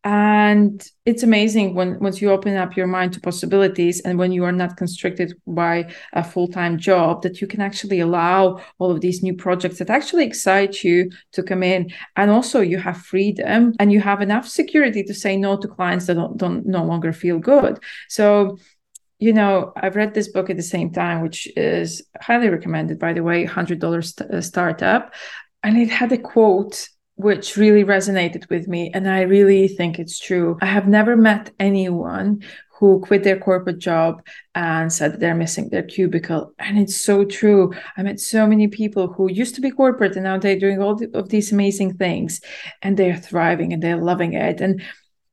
and 0.05 0.84
it's 1.07 1.22
amazing 1.22 1.74
when 1.74 1.98
once 2.00 2.20
you 2.20 2.30
open 2.30 2.57
up 2.57 2.76
your 2.76 2.88
mind 2.88 3.12
to 3.12 3.20
possibilities 3.20 4.00
and 4.00 4.18
when 4.18 4.32
you 4.32 4.44
are 4.44 4.53
not 4.53 4.76
constricted 4.76 5.32
by 5.46 5.88
a 6.12 6.24
full-time 6.24 6.76
job 6.76 7.22
that 7.22 7.40
you 7.40 7.46
can 7.46 7.61
actually 7.61 8.00
allow 8.00 8.61
all 8.78 8.90
of 8.90 9.00
these 9.00 9.22
new 9.22 9.34
projects 9.34 9.78
that 9.78 9.90
actually 9.90 10.24
excite 10.24 10.82
you 10.82 11.09
to 11.30 11.42
come 11.42 11.62
in 11.62 11.88
and 12.16 12.30
also 12.30 12.61
you 12.61 12.78
have 12.78 12.96
freedom 12.96 13.74
and 13.78 13.92
you 13.92 14.00
have 14.00 14.20
enough 14.20 14.48
security 14.48 15.05
to 15.05 15.14
say 15.14 15.36
no 15.36 15.57
to 15.57 15.68
clients 15.68 16.07
that 16.07 16.14
don't, 16.14 16.36
don't 16.36 16.66
no 16.66 16.84
longer 16.84 17.12
feel 17.12 17.38
good 17.38 17.78
so 18.09 18.59
you 19.22 19.32
know, 19.32 19.72
I've 19.76 19.94
read 19.94 20.14
this 20.14 20.26
book 20.26 20.50
at 20.50 20.57
the 20.57 20.64
same 20.64 20.90
time, 20.90 21.22
which 21.22 21.46
is 21.57 22.03
highly 22.20 22.48
recommended, 22.48 22.98
by 22.98 23.12
the 23.12 23.22
way, 23.22 23.46
$100 23.46 24.05
st- 24.05 24.28
uh, 24.28 24.40
Startup. 24.40 25.14
And 25.62 25.78
it 25.78 25.90
had 25.90 26.11
a 26.11 26.18
quote 26.18 26.88
which 27.23 27.57
really 27.57 27.85
resonated 27.85 28.49
with 28.51 28.68
me. 28.68 28.91
And 28.93 29.09
I 29.09 29.23
really 29.23 29.68
think 29.68 29.99
it's 29.99 30.18
true. 30.18 30.59
I 30.61 30.66
have 30.66 30.89
never 30.89 31.16
met 31.16 31.51
anyone 31.59 32.43
who 32.83 33.01
quit 33.01 33.23
their 33.23 33.39
corporate 33.39 33.79
job 33.79 34.27
and 34.57 34.93
said 34.93 35.20
they're 35.20 35.37
missing 35.37 35.68
their 35.68 35.85
cubicle. 35.85 36.53
And 36.59 36.79
it's 36.79 37.01
so 37.01 37.25
true. 37.25 37.73
I 37.97 38.03
met 38.03 38.18
so 38.18 38.45
many 38.47 38.66
people 38.66 39.07
who 39.07 39.31
used 39.31 39.55
to 39.55 39.61
be 39.61 39.70
corporate 39.70 40.16
and 40.16 40.25
now 40.25 40.39
they're 40.39 40.59
doing 40.59 40.83
all 40.83 41.01
of 41.14 41.29
these 41.29 41.53
amazing 41.53 41.97
things 41.97 42.41
and 42.83 42.97
they're 42.97 43.16
thriving 43.16 43.73
and 43.73 43.81
they're 43.81 44.03
loving 44.03 44.33
it. 44.33 44.61
And, 44.61 44.83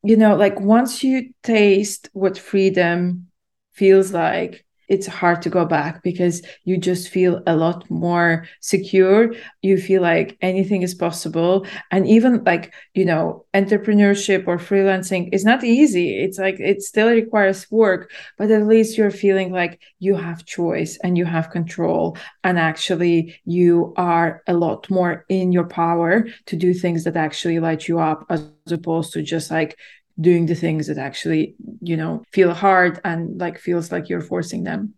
you 0.04 0.16
know, 0.16 0.36
like 0.36 0.60
once 0.60 1.04
you 1.04 1.34
taste 1.42 2.10
what 2.14 2.38
freedom 2.38 3.30
feels 3.74 4.14
like 4.14 4.64
it's 4.90 5.08
hard 5.08 5.42
to 5.44 5.50
go 5.50 5.66
back 5.66 6.04
because 6.04 6.42
you 6.66 6.78
just 6.78 7.10
feel 7.10 7.42
a 7.48 7.56
lot 7.56 7.90
more 7.90 8.48
secure. 8.60 9.34
You 9.62 9.78
feel 9.78 10.02
like 10.02 10.38
anything 10.42 10.82
is 10.82 10.96
possible. 10.96 11.66
And 11.92 12.08
even 12.08 12.44
like 12.44 12.74
you 12.94 13.06
know 13.06 13.46
entrepreneurship 13.54 14.48
or 14.48 14.58
freelancing 14.58 15.30
is 15.32 15.46
not 15.46 15.64
easy. 15.64 16.20
It's 16.20 16.40
like 16.40 16.60
it 16.60 16.82
still 16.82 17.10
requires 17.10 17.70
work 17.72 18.12
but 18.38 18.52
at 18.52 18.68
least 18.68 18.98
you're 18.98 19.12
feeling 19.12 19.52
like 19.52 19.80
you 20.00 20.16
have 20.16 20.46
choice 20.46 20.98
and 21.04 21.18
you 21.18 21.26
have 21.26 21.50
control. 21.50 22.18
And 22.44 22.58
actually 22.60 23.40
you 23.46 23.94
are 23.98 24.42
a 24.48 24.54
lot 24.54 24.90
more 24.90 25.26
in 25.30 25.52
your 25.52 25.66
power 25.68 26.26
to 26.48 26.56
do 26.56 26.74
things 26.74 27.04
that 27.04 27.16
actually 27.18 27.60
light 27.60 27.88
you 27.88 28.00
up 28.00 28.26
as 28.30 28.48
opposed 28.72 29.14
to 29.14 29.22
just 29.22 29.52
like 29.52 29.78
doing 30.20 30.46
the 30.46 30.56
things 30.56 30.88
that 30.88 30.98
actually 30.98 31.56
you 31.82 31.96
know 31.96 32.24
feel 32.32 32.54
hard 32.54 33.00
and 33.04 33.40
like 33.40 33.58
feels 33.58 33.92
like 33.92 34.10
you're 34.10 34.22
forcing 34.22 34.64
them. 34.64 34.94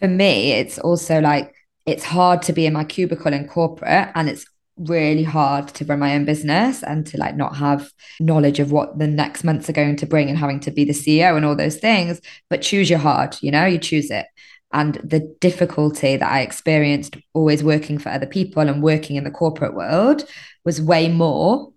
For 0.00 0.08
me 0.08 0.52
it's 0.52 0.78
also 0.78 1.20
like 1.20 1.54
it's 1.84 2.04
hard 2.04 2.42
to 2.42 2.52
be 2.52 2.66
in 2.66 2.72
my 2.72 2.84
cubicle 2.84 3.32
in 3.32 3.48
corporate 3.48 4.10
and 4.14 4.28
it's 4.28 4.46
really 4.76 5.22
hard 5.22 5.68
to 5.68 5.84
run 5.86 5.98
my 5.98 6.14
own 6.14 6.26
business 6.26 6.82
and 6.82 7.06
to 7.06 7.16
like 7.16 7.34
not 7.34 7.56
have 7.56 7.90
knowledge 8.20 8.60
of 8.60 8.72
what 8.72 8.98
the 8.98 9.06
next 9.06 9.42
months 9.42 9.70
are 9.70 9.72
going 9.72 9.96
to 9.96 10.04
bring 10.04 10.28
and 10.28 10.36
having 10.36 10.60
to 10.60 10.70
be 10.70 10.84
the 10.84 10.92
CEO 10.92 11.34
and 11.34 11.46
all 11.46 11.56
those 11.56 11.78
things. 11.78 12.20
But 12.50 12.62
choose 12.62 12.90
your 12.90 12.98
hard 12.98 13.36
you 13.40 13.50
know 13.50 13.66
you 13.66 13.78
choose 13.78 14.10
it. 14.10 14.26
And 14.72 14.94
the 15.02 15.20
difficulty 15.40 16.16
that 16.16 16.30
I 16.30 16.40
experienced 16.40 17.16
always 17.32 17.62
working 17.64 17.98
for 17.98 18.10
other 18.10 18.26
people 18.26 18.68
and 18.68 18.82
working 18.82 19.16
in 19.16 19.24
the 19.24 19.30
corporate 19.30 19.74
world 19.74 20.24
was 20.64 20.82
way 20.82 21.08
more 21.08 21.72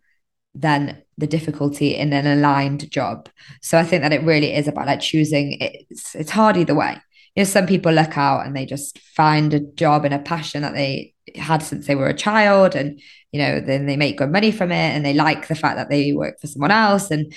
than 0.55 1.01
the 1.19 1.27
difficulty 1.27 1.95
in 1.95 2.13
an 2.13 2.25
aligned 2.25 2.89
job. 2.91 3.29
So 3.61 3.77
I 3.77 3.83
think 3.83 4.01
that 4.03 4.13
it 4.13 4.23
really 4.23 4.53
is 4.53 4.67
about 4.67 4.87
like 4.87 5.01
choosing 5.01 5.57
it's 5.59 6.15
it's 6.15 6.31
hard 6.31 6.57
either 6.57 6.75
way. 6.75 6.97
You 7.35 7.41
know, 7.41 7.45
some 7.45 7.67
people 7.67 7.91
look 7.91 8.17
out 8.17 8.45
and 8.45 8.55
they 8.55 8.65
just 8.65 8.99
find 8.99 9.53
a 9.53 9.59
job 9.59 10.05
and 10.05 10.13
a 10.13 10.19
passion 10.19 10.61
that 10.63 10.73
they 10.73 11.13
had 11.35 11.61
since 11.61 11.85
they 11.85 11.95
were 11.95 12.07
a 12.07 12.13
child 12.13 12.75
and 12.75 12.99
you 13.31 13.39
know 13.39 13.59
then 13.59 13.85
they 13.85 13.97
make 13.97 14.17
good 14.17 14.31
money 14.31 14.51
from 14.51 14.71
it 14.71 14.95
and 14.95 15.05
they 15.05 15.13
like 15.13 15.47
the 15.47 15.55
fact 15.55 15.75
that 15.75 15.89
they 15.89 16.11
work 16.13 16.39
for 16.39 16.47
someone 16.47 16.71
else 16.71 17.11
and 17.11 17.33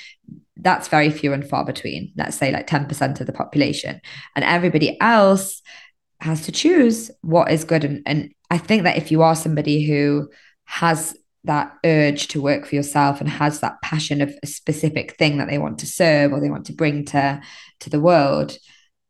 that's 0.57 0.89
very 0.89 1.11
few 1.11 1.33
and 1.33 1.49
far 1.49 1.65
between 1.65 2.13
let's 2.17 2.37
say 2.37 2.53
like 2.53 2.67
10% 2.67 3.21
of 3.21 3.27
the 3.27 3.33
population 3.33 4.01
and 4.35 4.45
everybody 4.45 4.99
else 5.01 5.61
has 6.21 6.47
to 6.47 6.53
choose 6.53 7.11
what 7.21 7.51
is 7.51 7.65
good 7.65 7.85
and, 7.85 8.03
and 8.07 8.33
i 8.51 8.57
think 8.57 8.85
that 8.85 8.97
if 8.97 9.11
you 9.11 9.23
are 9.23 9.35
somebody 9.35 9.87
who 9.87 10.29
has 10.65 11.15
that 11.45 11.77
urge 11.85 12.29
to 12.29 12.41
work 12.41 12.67
for 12.67 12.75
yourself 12.75 13.21
and 13.21 13.29
has 13.29 13.61
that 13.61 13.81
passion 13.83 14.21
of 14.21 14.33
a 14.43 14.47
specific 14.47 15.17
thing 15.17 15.39
that 15.39 15.49
they 15.49 15.59
want 15.59 15.79
to 15.81 15.87
serve 15.87 16.33
or 16.33 16.41
they 16.41 16.51
want 16.51 16.67
to 16.67 16.73
bring 16.73 17.05
to 17.05 17.41
to 17.81 17.91
the 17.91 18.01
world 18.01 18.57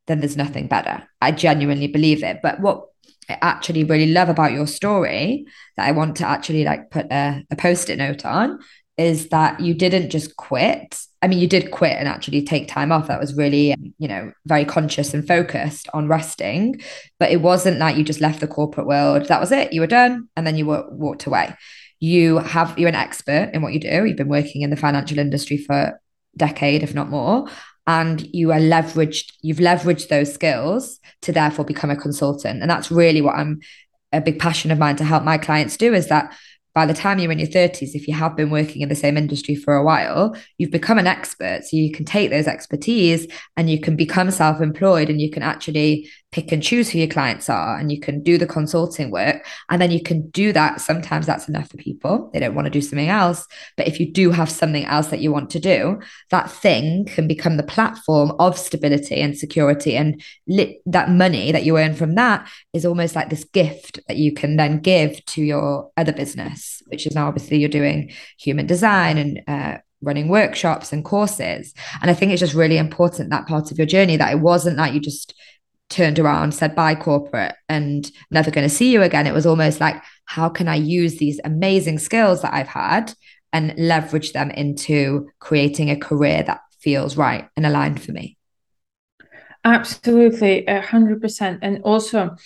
then 0.07 0.21
there's 0.21 0.37
nothing 0.37 0.67
better. 0.67 1.09
I 1.21 1.33
genuinely 1.33 1.87
believe 1.87 2.23
it. 2.23 2.41
But 2.43 2.61
what 2.61 2.87
i 3.29 3.39
actually 3.41 3.85
really 3.85 4.07
love 4.07 4.29
about 4.29 4.51
your 4.51 4.67
story 4.67 5.47
that 5.77 5.87
i 5.87 5.93
want 5.93 6.17
to 6.17 6.27
actually 6.27 6.65
like 6.65 6.91
put 6.91 7.07
a, 7.13 7.45
a 7.53 7.55
post-it 7.55 7.97
note 7.97 8.25
on 8.25 8.59
is 8.99 9.29
that 9.29 9.61
you 9.61 9.75
didn't 9.75 10.11
just 10.11 10.37
quit. 10.37 10.99
I 11.23 11.29
mean 11.29 11.39
you 11.39 11.47
did 11.47 11.71
quit 11.71 11.97
and 11.97 12.09
actually 12.09 12.43
take 12.45 12.67
time 12.67 12.91
off. 12.91 13.07
That 13.07 13.21
was 13.21 13.35
really 13.35 13.77
you 13.99 14.09
know 14.09 14.33
very 14.45 14.65
conscious 14.65 15.15
and 15.15 15.27
focused 15.27 15.89
on 15.95 16.09
resting. 16.09 16.81
But 17.21 17.31
it 17.31 17.41
wasn't 17.41 17.79
like 17.79 17.97
you 17.97 18.05
just 18.05 18.21
left 18.21 18.41
the 18.41 18.49
corporate 18.49 18.89
world. 18.89 19.27
That 19.27 19.41
was 19.41 19.53
it. 19.53 19.73
You 19.73 19.81
were 19.83 19.87
done 19.87 20.29
and 20.37 20.47
then 20.47 20.57
you 20.57 20.67
were, 20.67 20.85
walked 20.91 21.27
away 21.27 21.55
you 22.03 22.39
have 22.39 22.77
you're 22.77 22.89
an 22.89 22.97
expert 22.97 23.49
in 23.55 23.63
what 23.63 23.73
you 23.73 23.79
do 23.79 24.05
you've 24.05 24.17
been 24.17 24.29
working 24.29 24.63
in 24.63 24.71
the 24.71 24.77
financial 24.77 25.21
industry 25.21 25.57
for 25.57 25.73
a 25.73 25.95
decade 26.37 26.83
if 26.83 26.95
not 26.95 27.09
more 27.09 27.47
and 27.87 28.27
you 28.35 28.51
are 28.51 28.59
leveraged 28.59 29.33
you've 29.41 29.59
leveraged 29.59 30.09
those 30.09 30.35
skills 30.35 30.99
to 31.21 31.31
therefore 31.31 31.65
become 31.65 31.91
a 31.91 31.97
consultant 31.97 32.61
and 32.61 32.69
that's 32.69 32.91
really 32.91 33.23
what 33.23 33.37
i'm 33.37 33.61
a 34.13 34.21
big 34.21 34.41
passion 34.41 34.73
of 34.73 34.81
mine 34.81 34.97
to 34.97 35.05
help 35.05 35.23
my 35.23 35.39
clients 35.39 35.77
do 35.77 35.95
is 35.95 36.09
that 36.09 36.37
by 36.75 36.87
the 36.87 36.95
time 36.95 37.19
you're 37.19 37.31
in 37.31 37.39
your 37.39 37.49
30s, 37.49 37.95
if 37.95 38.09
you 38.09 38.15
have 38.15 38.35
been 38.35 38.49
working 38.49 38.81
in 38.81 38.89
the 38.89 38.95
same 38.95 39.19
industry 39.19 39.55
for 39.55 39.75
a 39.75 39.85
while, 39.85 40.35
you've 40.57 40.71
become 40.71 40.99
an 40.99 41.07
expert. 41.07 41.65
So 41.65 41.77
you 41.77 41.93
can 41.93 42.07
take 42.07 42.31
those 42.31 42.47
expertise 42.47 43.27
and 43.59 43.69
you 43.69 43.79
can 43.79 43.95
become 43.95 44.31
self 44.31 44.59
employed 44.63 45.11
and 45.11 45.21
you 45.21 45.31
can 45.31 45.43
actually 45.43 46.09
pick 46.33 46.51
and 46.51 46.63
choose 46.63 46.91
who 46.91 46.99
your 46.99 47.09
clients 47.09 47.49
are 47.49 47.79
and 47.79 47.93
you 47.93 48.01
can 48.01 48.23
do 48.23 48.37
the 48.37 48.47
consulting 48.47 49.11
work. 49.11 49.47
And 49.71 49.81
then 49.81 49.91
you 49.91 50.03
can 50.03 50.29
do 50.31 50.53
that. 50.53 50.81
Sometimes 50.81 51.27
that's 51.27 51.49
enough 51.49 51.71
for 51.71 51.77
people. 51.77 52.31
They 52.33 52.41
don't 52.41 52.55
want 52.55 52.67
to 52.67 52.71
do 52.71 52.81
something 52.81 53.09
else. 53.09 53.47
But 53.77 53.87
if 53.87 54.01
you 54.01 54.11
do 54.11 54.31
have 54.31 54.51
something 54.51 54.85
else 54.85 55.09
that 55.09 55.21
you 55.21 55.31
want 55.31 55.51
to 55.51 55.61
do, 55.61 56.01
that 56.31 56.51
thing 56.51 57.05
can 57.05 57.29
become 57.29 57.57
the 57.57 57.63
platform 57.63 58.33
of 58.41 58.59
stability 58.59 59.21
and 59.21 59.39
security. 59.39 59.97
And 59.97 60.23
that 60.87 61.11
money 61.11 61.53
that 61.53 61.65
you 61.65 61.79
earn 61.79 61.95
from 61.95 62.17
that 62.17 62.49
is 62.73 62.85
almost 62.85 63.15
like 63.15 63.31
this 63.31 63.45
gift 63.45 64.01
that 64.09 64.17
you 64.17 64.33
can 64.33 64.57
then 64.57 64.81
give 64.81 65.25
to 65.27 65.43
your 65.43 65.91
other 65.97 66.13
business 66.13 66.33
business, 66.33 66.83
which 66.87 67.07
is 67.07 67.15
now 67.15 67.29
obviously 67.29 67.59
you're 67.59 67.69
doing 67.69 68.11
human 68.39 68.67
design 68.67 69.19
and 69.19 69.43
uh, 69.47 69.79
running 70.01 70.29
workshops 70.29 70.93
and 70.93 71.05
courses. 71.05 71.75
And 72.01 72.11
I 72.11 72.15
think 72.15 72.33
it's 72.33 72.41
just 72.41 72.55
really 72.55 72.79
important 72.79 73.31
that 73.31 73.47
part 73.47 73.71
of 73.71 73.79
your 73.79 73.87
journey 73.87 74.17
that 74.17 74.33
it 74.33 74.41
wasn't 74.41 74.77
that 74.77 74.95
you 74.95 75.01
just 75.01 75.35
turned 75.93 76.19
around, 76.19 76.53
said 76.53 76.75
bye 76.75 76.95
corporate 76.95 77.55
and 77.69 78.11
never 78.31 78.51
going 78.51 78.69
to 78.69 78.75
see 78.75 78.93
you 78.93 79.03
again. 79.03 79.27
It 79.27 79.35
was 79.35 79.47
almost 79.47 79.81
like, 79.81 80.03
how 80.25 80.49
can 80.49 80.69
I 80.69 80.77
use 80.77 81.19
these 81.19 81.41
amazing 81.45 81.99
skills 81.99 82.43
that 82.43 82.55
I've 82.55 82.69
had 82.69 83.13
and 83.53 83.75
leverage 83.77 84.33
them 84.33 84.51
into 84.51 85.31
creating 85.39 85.91
a 85.91 85.97
career 85.97 86.43
that 86.43 86.63
feels 86.81 87.17
right 87.17 87.49
and 87.57 87.67
aligned 87.67 88.03
for 88.03 88.13
me? 88.13 88.37
Absolutely, 89.65 90.67
a 90.67 90.81
hundred 90.81 91.21
percent. 91.21 91.61
And 91.63 91.83
also, 91.83 92.37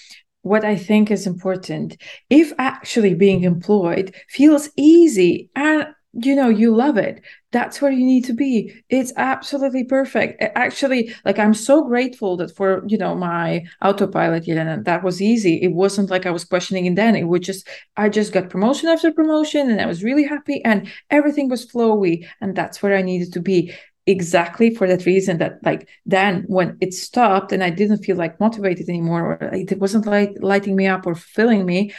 what 0.43 0.65
I 0.65 0.77
think 0.77 1.11
is 1.11 1.27
important. 1.27 1.97
If 2.31 2.53
actually 2.59 3.15
being 3.15 3.43
employed 3.43 4.15
feels 4.29 4.69
easy 4.77 5.51
and 5.57 5.89
you 6.23 6.35
know 6.35 6.49
you 6.49 6.75
love 6.75 6.97
it. 6.97 7.23
That's 7.53 7.81
where 7.81 7.91
you 7.91 8.05
need 8.05 8.25
to 8.27 8.33
be. 8.33 8.75
It's 8.89 9.13
absolutely 9.17 9.85
perfect. 9.85 10.43
Actually 10.55 11.15
like 11.25 11.39
i'm 11.39 11.55
so 11.55 11.85
grateful 11.85 12.37
that 12.39 12.55
for 12.57 12.83
you 12.87 12.99
know 12.99 13.15
my 13.15 13.65
autopilot 13.83 14.45
Yelena, 14.45 14.85
that 14.85 15.03
was 15.03 15.23
easy. 15.23 15.57
It 15.63 15.73
wasn't 15.73 16.11
like 16.11 16.27
i 16.27 16.31
was 16.31 16.45
questioning 16.45 16.87
and 16.87 16.99
then. 16.99 17.17
It 17.17 17.25
would 17.25 17.43
just 17.43 17.69
i 17.97 18.09
just 18.09 18.33
got 18.33 18.51
promotion 18.51 18.89
after 18.89 19.13
promotion 19.13 19.71
and 19.71 19.81
i 19.81 19.87
was 19.87 20.05
really 20.05 20.25
happy 20.25 20.65
and 20.65 20.89
everything 21.11 21.49
was 21.49 21.67
flowy 21.67 22.27
and 22.41 22.55
that's 22.57 22.83
where 22.83 22.97
i 22.97 23.03
needed 23.03 23.33
to 23.33 23.41
be 23.41 23.73
exactly 24.07 24.73
for 24.73 24.87
that 24.87 25.05
reason 25.05 25.39
that 25.39 25.59
like 25.65 25.89
then 26.07 26.45
when 26.47 26.77
it 26.81 26.95
stopped 26.95 27.51
and 27.51 27.65
i 27.65 27.71
didn't 27.71 28.05
feel 28.05 28.17
like 28.17 28.39
motivated 28.39 28.89
anymore 28.89 29.37
or 29.41 29.51
it 29.53 29.79
wasn't 29.81 30.07
like 30.07 30.31
lighting 30.41 30.77
me 30.77 30.87
up 30.87 31.07
or 31.07 31.15
fulfilling 31.15 31.67
me 31.67 31.93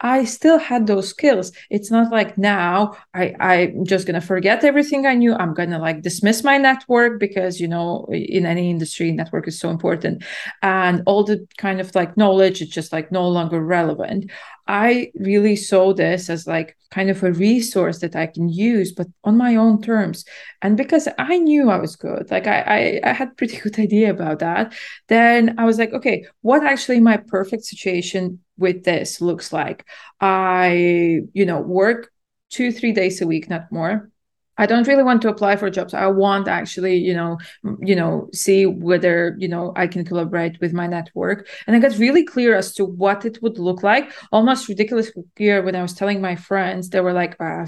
i 0.00 0.24
still 0.24 0.58
had 0.58 0.86
those 0.86 1.08
skills. 1.08 1.50
It's 1.70 1.90
not 1.90 2.12
like 2.12 2.36
now 2.36 2.96
i 3.14 3.34
i'm 3.40 3.86
just 3.86 4.06
gonna 4.06 4.20
forget 4.20 4.62
everything 4.62 5.06
i 5.06 5.14
knew. 5.14 5.34
I'm 5.34 5.54
gonna 5.54 5.78
like 5.78 6.02
dismiss 6.02 6.44
my 6.44 6.58
network 6.58 7.18
because 7.18 7.60
you 7.60 7.68
know 7.68 8.06
in 8.12 8.44
any 8.44 8.68
industry 8.70 9.10
network 9.12 9.48
is 9.48 9.58
so 9.58 9.70
important. 9.70 10.22
And 10.62 11.02
all 11.06 11.24
the 11.24 11.46
kind 11.56 11.80
of 11.80 11.94
like 11.94 12.16
knowledge 12.16 12.60
is 12.60 12.68
just 12.68 12.92
like 12.92 13.10
no 13.10 13.26
longer 13.26 13.60
relevant 13.60 14.30
I 14.66 15.12
really 15.14 15.56
saw 15.56 15.92
this 15.92 16.30
as 16.30 16.46
like 16.46 16.76
kind 16.90 17.10
of 17.10 17.22
a 17.22 17.32
resource 17.32 17.98
that 17.98 18.16
I 18.16 18.26
can 18.26 18.48
use, 18.48 18.92
but 18.92 19.08
on 19.24 19.36
my 19.36 19.56
own 19.56 19.82
terms. 19.82 20.24
And 20.62 20.76
because 20.76 21.08
I 21.18 21.38
knew 21.38 21.70
I 21.70 21.78
was 21.78 21.96
good, 21.96 22.30
like 22.30 22.46
I, 22.46 23.00
I, 23.04 23.10
I 23.10 23.12
had 23.12 23.36
pretty 23.36 23.56
good 23.62 23.78
idea 23.78 24.10
about 24.10 24.38
that, 24.38 24.74
then 25.08 25.56
I 25.58 25.64
was 25.64 25.78
like, 25.78 25.92
okay, 25.92 26.26
what 26.42 26.64
actually 26.64 27.00
my 27.00 27.16
perfect 27.16 27.64
situation 27.64 28.40
with 28.56 28.84
this 28.84 29.20
looks 29.20 29.52
like? 29.52 29.84
I, 30.20 31.20
you 31.32 31.44
know, 31.44 31.60
work 31.60 32.10
two, 32.50 32.72
three 32.72 32.92
days 32.92 33.20
a 33.20 33.26
week, 33.26 33.50
not 33.50 33.70
more 33.72 34.10
I 34.56 34.66
don't 34.66 34.86
really 34.86 35.02
want 35.02 35.22
to 35.22 35.28
apply 35.28 35.56
for 35.56 35.68
jobs. 35.70 35.94
I 35.94 36.06
want 36.06 36.48
actually, 36.48 36.96
you 36.96 37.14
know, 37.14 37.38
you 37.80 37.96
know, 37.96 38.28
see 38.32 38.66
whether, 38.66 39.36
you 39.38 39.48
know, 39.48 39.72
I 39.76 39.86
can 39.86 40.04
collaborate 40.04 40.60
with 40.60 40.72
my 40.72 40.86
network. 40.86 41.48
And 41.66 41.74
I 41.74 41.80
got 41.80 41.98
really 41.98 42.24
clear 42.24 42.54
as 42.54 42.74
to 42.74 42.84
what 42.84 43.24
it 43.24 43.42
would 43.42 43.58
look 43.58 43.82
like. 43.82 44.12
Almost 44.32 44.68
ridiculous 44.68 45.10
clear 45.36 45.62
when 45.62 45.74
I 45.74 45.82
was 45.82 45.94
telling 45.94 46.20
my 46.20 46.36
friends, 46.36 46.90
they 46.90 47.00
were 47.00 47.12
like, 47.12 47.36
oh, 47.40 47.64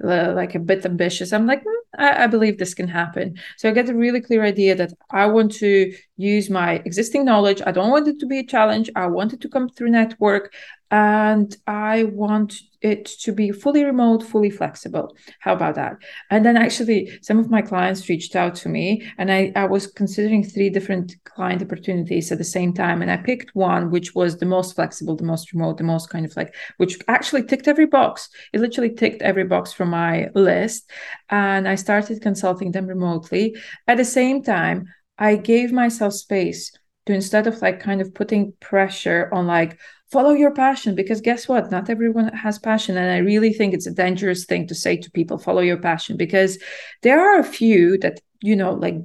like 0.00 0.54
a 0.54 0.58
bit 0.58 0.84
ambitious. 0.84 1.32
I'm 1.32 1.46
like, 1.46 1.62
mm, 1.64 1.72
I, 1.98 2.24
I 2.24 2.26
believe 2.26 2.58
this 2.58 2.74
can 2.74 2.88
happen. 2.88 3.36
So 3.56 3.68
I 3.68 3.72
get 3.72 3.88
a 3.88 3.94
really 3.94 4.20
clear 4.20 4.42
idea 4.44 4.74
that 4.74 4.92
I 5.10 5.26
want 5.26 5.52
to 5.56 5.92
use 6.16 6.50
my 6.50 6.82
existing 6.84 7.24
knowledge. 7.24 7.62
I 7.64 7.72
don't 7.72 7.90
want 7.90 8.08
it 8.08 8.18
to 8.20 8.26
be 8.26 8.40
a 8.40 8.46
challenge. 8.46 8.90
I 8.96 9.06
want 9.06 9.32
it 9.32 9.40
to 9.42 9.48
come 9.48 9.68
through 9.68 9.90
network 9.90 10.52
and 10.90 11.54
I 11.66 12.04
want 12.04 12.54
it 12.80 13.06
to 13.06 13.32
be 13.32 13.50
fully 13.50 13.84
remote, 13.84 14.22
fully 14.22 14.50
flexible. 14.50 15.16
How 15.40 15.54
about 15.54 15.74
that? 15.74 15.96
And 16.30 16.44
then 16.44 16.56
actually, 16.56 17.18
some 17.22 17.38
of 17.38 17.50
my 17.50 17.62
clients 17.62 18.08
reached 18.08 18.36
out 18.36 18.54
to 18.56 18.68
me, 18.68 19.10
and 19.18 19.32
I, 19.32 19.52
I 19.56 19.66
was 19.66 19.86
considering 19.86 20.44
three 20.44 20.70
different 20.70 21.16
client 21.24 21.62
opportunities 21.62 22.30
at 22.30 22.38
the 22.38 22.44
same 22.44 22.72
time. 22.72 23.02
And 23.02 23.10
I 23.10 23.16
picked 23.16 23.54
one 23.54 23.90
which 23.90 24.14
was 24.14 24.38
the 24.38 24.46
most 24.46 24.74
flexible, 24.74 25.16
the 25.16 25.24
most 25.24 25.52
remote, 25.52 25.78
the 25.78 25.84
most 25.84 26.10
kind 26.10 26.24
of 26.24 26.36
like, 26.36 26.54
which 26.76 26.98
actually 27.08 27.44
ticked 27.44 27.68
every 27.68 27.86
box. 27.86 28.28
It 28.52 28.60
literally 28.60 28.94
ticked 28.94 29.22
every 29.22 29.44
box 29.44 29.72
from 29.72 29.90
my 29.90 30.28
list. 30.34 30.90
And 31.30 31.68
I 31.68 31.74
started 31.74 32.22
consulting 32.22 32.72
them 32.72 32.86
remotely. 32.86 33.56
At 33.86 33.96
the 33.96 34.04
same 34.04 34.42
time, 34.42 34.86
I 35.18 35.36
gave 35.36 35.72
myself 35.72 36.14
space 36.14 36.72
to 37.08 37.14
instead 37.14 37.46
of 37.46 37.60
like 37.60 37.80
kind 37.80 38.00
of 38.00 38.14
putting 38.14 38.52
pressure 38.60 39.28
on 39.32 39.46
like, 39.46 39.78
follow 40.10 40.32
your 40.32 40.52
passion 40.52 40.94
because 40.94 41.20
guess 41.20 41.48
what? 41.48 41.70
Not 41.70 41.90
everyone 41.90 42.28
has 42.28 42.58
passion 42.58 42.96
and 42.96 43.10
i 43.10 43.18
really 43.18 43.52
think 43.52 43.74
it's 43.74 43.86
a 43.86 43.90
dangerous 44.04 44.44
thing 44.44 44.66
to 44.66 44.74
say 44.74 44.96
to 44.96 45.10
people 45.10 45.38
follow 45.38 45.60
your 45.60 45.76
passion 45.76 46.16
because 46.16 46.58
there 47.02 47.20
are 47.20 47.38
a 47.38 47.44
few 47.44 47.98
that 47.98 48.20
you 48.40 48.54
know 48.54 48.72
like 48.72 48.96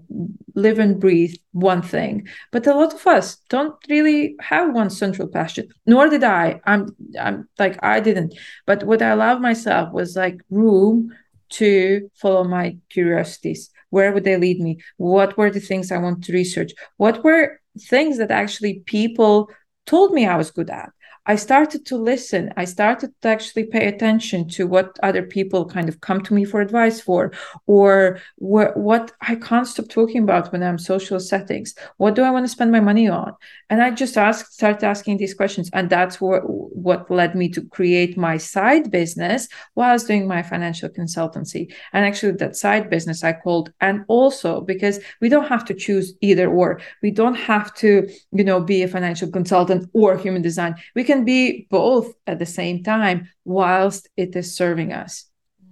live 0.56 0.80
and 0.80 1.00
breathe 1.00 1.36
one 1.52 1.82
thing 1.82 2.28
but 2.52 2.68
a 2.68 2.74
lot 2.74 2.94
of 2.94 3.08
us 3.08 3.38
don't 3.50 3.76
really 3.90 4.36
have 4.40 4.74
one 4.74 4.90
central 4.90 5.28
passion 5.28 5.68
nor 5.86 6.08
did 6.08 6.24
i. 6.24 6.60
I'm 6.66 6.96
i'm 7.20 7.50
like 7.60 7.84
i 7.84 8.00
didn't. 8.00 8.34
But 8.66 8.84
what 8.84 9.02
i 9.02 9.10
allowed 9.10 9.42
myself 9.42 9.92
was 9.92 10.16
like 10.16 10.40
room 10.50 11.12
to 11.50 12.10
follow 12.16 12.44
my 12.44 12.78
curiosities. 12.90 13.70
Where 13.90 14.12
would 14.12 14.24
they 14.24 14.38
lead 14.38 14.60
me? 14.60 14.80
What 14.98 15.38
were 15.38 15.52
the 15.52 15.60
things 15.60 15.92
i 15.92 15.98
want 15.98 16.24
to 16.24 16.34
research? 16.34 16.72
What 16.98 17.24
were 17.24 17.60
things 17.80 18.18
that 18.18 18.32
actually 18.32 18.82
people 18.86 19.50
told 19.86 20.14
me 20.14 20.26
I 20.26 20.38
was 20.38 20.52
good 20.52 20.70
at. 20.70 20.92
I 21.26 21.38
started 21.38 21.86
to 21.86 21.98
listen. 21.98 22.54
I 22.58 22.66
started 22.66 23.14
to 23.22 23.28
actually 23.30 23.66
pay 23.66 23.88
attention 23.88 24.50
to 24.50 24.68
what 24.68 24.98
other 25.02 25.24
people 25.24 25.66
kind 25.66 25.88
of 25.88 26.02
come 26.02 26.22
to 26.24 26.34
me 26.34 26.44
for 26.44 26.60
advice 26.60 27.00
for, 27.00 27.32
or 27.66 28.20
wh- 28.38 28.76
what 28.76 29.14
I 29.22 29.36
can't 29.36 29.68
stop 29.68 29.88
talking 29.88 30.24
about 30.24 30.52
when 30.52 30.64
I'm 30.64 30.78
social 30.78 31.20
settings. 31.20 31.76
What 31.98 32.16
do 32.16 32.24
I 32.24 32.30
want 32.30 32.46
to 32.46 32.50
spend 32.50 32.72
my 32.72 32.82
money 32.82 33.08
on? 33.08 33.34
And 33.70 33.82
I 33.82 33.92
just 33.92 34.18
asked, 34.18 34.54
started 34.54 34.84
asking 34.84 35.18
these 35.18 35.34
questions, 35.34 35.70
and 35.74 35.90
that's 35.90 36.20
what 36.20 36.42
what 36.44 37.10
led 37.10 37.36
me 37.36 37.48
to 37.50 37.62
create 37.68 38.18
my 38.18 38.38
side 38.38 38.92
business 38.92 39.48
whilst 39.76 40.08
doing 40.08 40.28
my 40.28 40.44
financial 40.44 40.90
consultancy. 40.90 41.74
And 41.94 42.06
actually, 42.06 42.34
that 42.34 42.58
side 42.58 42.90
business 42.90 43.24
I 43.24 43.34
called, 43.34 43.72
and 43.80 44.04
also 44.10 44.62
because 44.62 45.00
we 45.22 45.30
don't 45.30 45.48
have 45.48 45.64
to 45.66 45.74
choose 45.74 46.14
either 46.22 46.50
or. 46.50 46.82
We 47.02 47.12
don't 47.12 47.36
have 47.36 47.74
to, 47.76 48.10
you 48.32 48.44
know, 48.44 48.60
be 48.60 48.84
a 48.84 48.88
financial 48.88 49.32
consultant 49.32 49.90
or 49.94 50.18
human 50.18 50.42
design. 50.42 50.76
We 50.96 51.04
can 51.04 51.13
can 51.14 51.26
be 51.26 51.68
both 51.70 52.14
at 52.26 52.40
the 52.40 52.46
same 52.46 52.84
time 52.84 53.30
whilst 53.46 54.10
it 54.18 54.36
is 54.36 54.56
serving 54.56 54.92
us. 54.92 55.26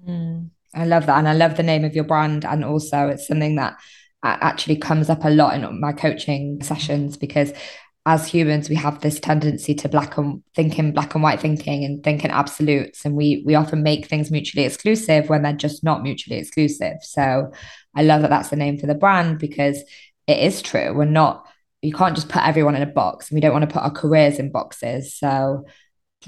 Mm, 0.08 0.50
I 0.74 0.86
love 0.86 1.06
that. 1.08 1.18
And 1.18 1.28
I 1.28 1.34
love 1.34 1.58
the 1.58 1.64
name 1.64 1.84
of 1.84 1.96
your 1.96 2.04
brand. 2.04 2.46
And 2.46 2.64
also, 2.64 3.08
it's 3.08 3.28
something 3.28 3.56
that 3.56 3.78
actually 4.24 4.76
comes 4.76 5.10
up 5.10 5.26
a 5.26 5.30
lot 5.30 5.56
in 5.56 5.82
my 5.82 5.94
coaching 5.94 6.62
sessions 6.62 7.18
because 7.18 7.54
as 8.06 8.28
humans 8.28 8.70
we 8.70 8.76
have 8.76 9.02
this 9.02 9.20
tendency 9.20 9.74
to 9.74 9.89
black 9.89 10.16
and 10.18 10.44
thinking 10.56 10.92
black 10.92 11.16
and 11.16 11.24
white 11.24 11.39
thinking 11.39 11.84
and 11.84 12.04
thinking 12.04 12.30
absolutes 12.30 13.04
and 13.04 13.16
we 13.16 13.44
we 13.48 13.56
often 13.56 13.82
make 13.82 14.06
things 14.06 14.30
mutually 14.30 14.66
exclusive 14.66 15.28
when 15.28 15.42
they're 15.42 15.54
just 15.54 15.84
not 15.84 16.04
mutually 16.04 16.38
exclusive 16.38 16.98
so 17.02 17.52
i 17.96 18.04
love 18.04 18.22
that 18.22 18.30
that's 18.30 18.50
the 18.50 18.56
name 18.56 18.78
for 18.78 18.88
the 18.88 18.96
brand 18.96 19.39
because 19.39 19.84
it 20.28 20.38
is 20.39 20.62
true 20.62 20.94
we're 20.96 21.06
not 21.06 21.48
you 21.82 21.93
can't 21.93 22.15
just 22.15 22.29
put 22.29 22.45
everyone 22.45 22.75
in 22.75 22.82
a 22.82 22.88
box 22.88 23.29
and 23.29 23.36
we 23.36 23.41
don't 23.41 23.53
want 23.53 23.67
to 23.67 23.73
put 23.73 23.84
our 23.84 23.91
careers 23.91 24.38
in 24.39 24.51
boxes. 24.51 25.15
So 25.15 25.65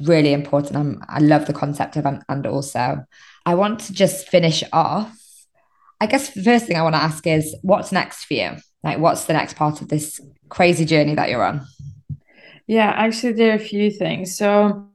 really 0.02 0.34
important. 0.34 0.76
I'm, 0.76 1.04
i 1.08 1.20
love 1.20 1.46
the 1.46 1.54
concept 1.54 1.96
of 1.98 2.06
and 2.06 2.48
also 2.48 3.06
i 3.46 3.54
want 3.54 3.80
to 3.82 3.94
just 3.94 4.28
finish 4.28 4.64
off. 4.74 5.16
I 6.02 6.08
guess 6.08 6.32
the 6.32 6.44
first 6.44 6.66
thing 6.66 6.78
i 6.78 6.82
want 6.82 6.96
to 6.96 7.04
ask 7.04 7.26
is 7.28 7.56
what's 7.62 7.92
next 7.92 8.26
for 8.26 8.34
you? 8.34 8.52
Like 8.84 8.98
what's 8.98 9.26
the 9.26 9.34
next 9.34 9.56
part 9.56 9.82
of 9.82 9.90
this 9.90 10.20
crazy 10.50 10.86
journey 10.86 11.16
that 11.16 11.30
you're 11.30 11.44
on? 11.44 11.66
Yeah 12.66 12.92
actually 12.96 13.34
there 13.34 13.52
are 13.52 13.56
a 13.56 13.60
few 13.60 13.92
things. 13.92 14.36
So 14.36 14.90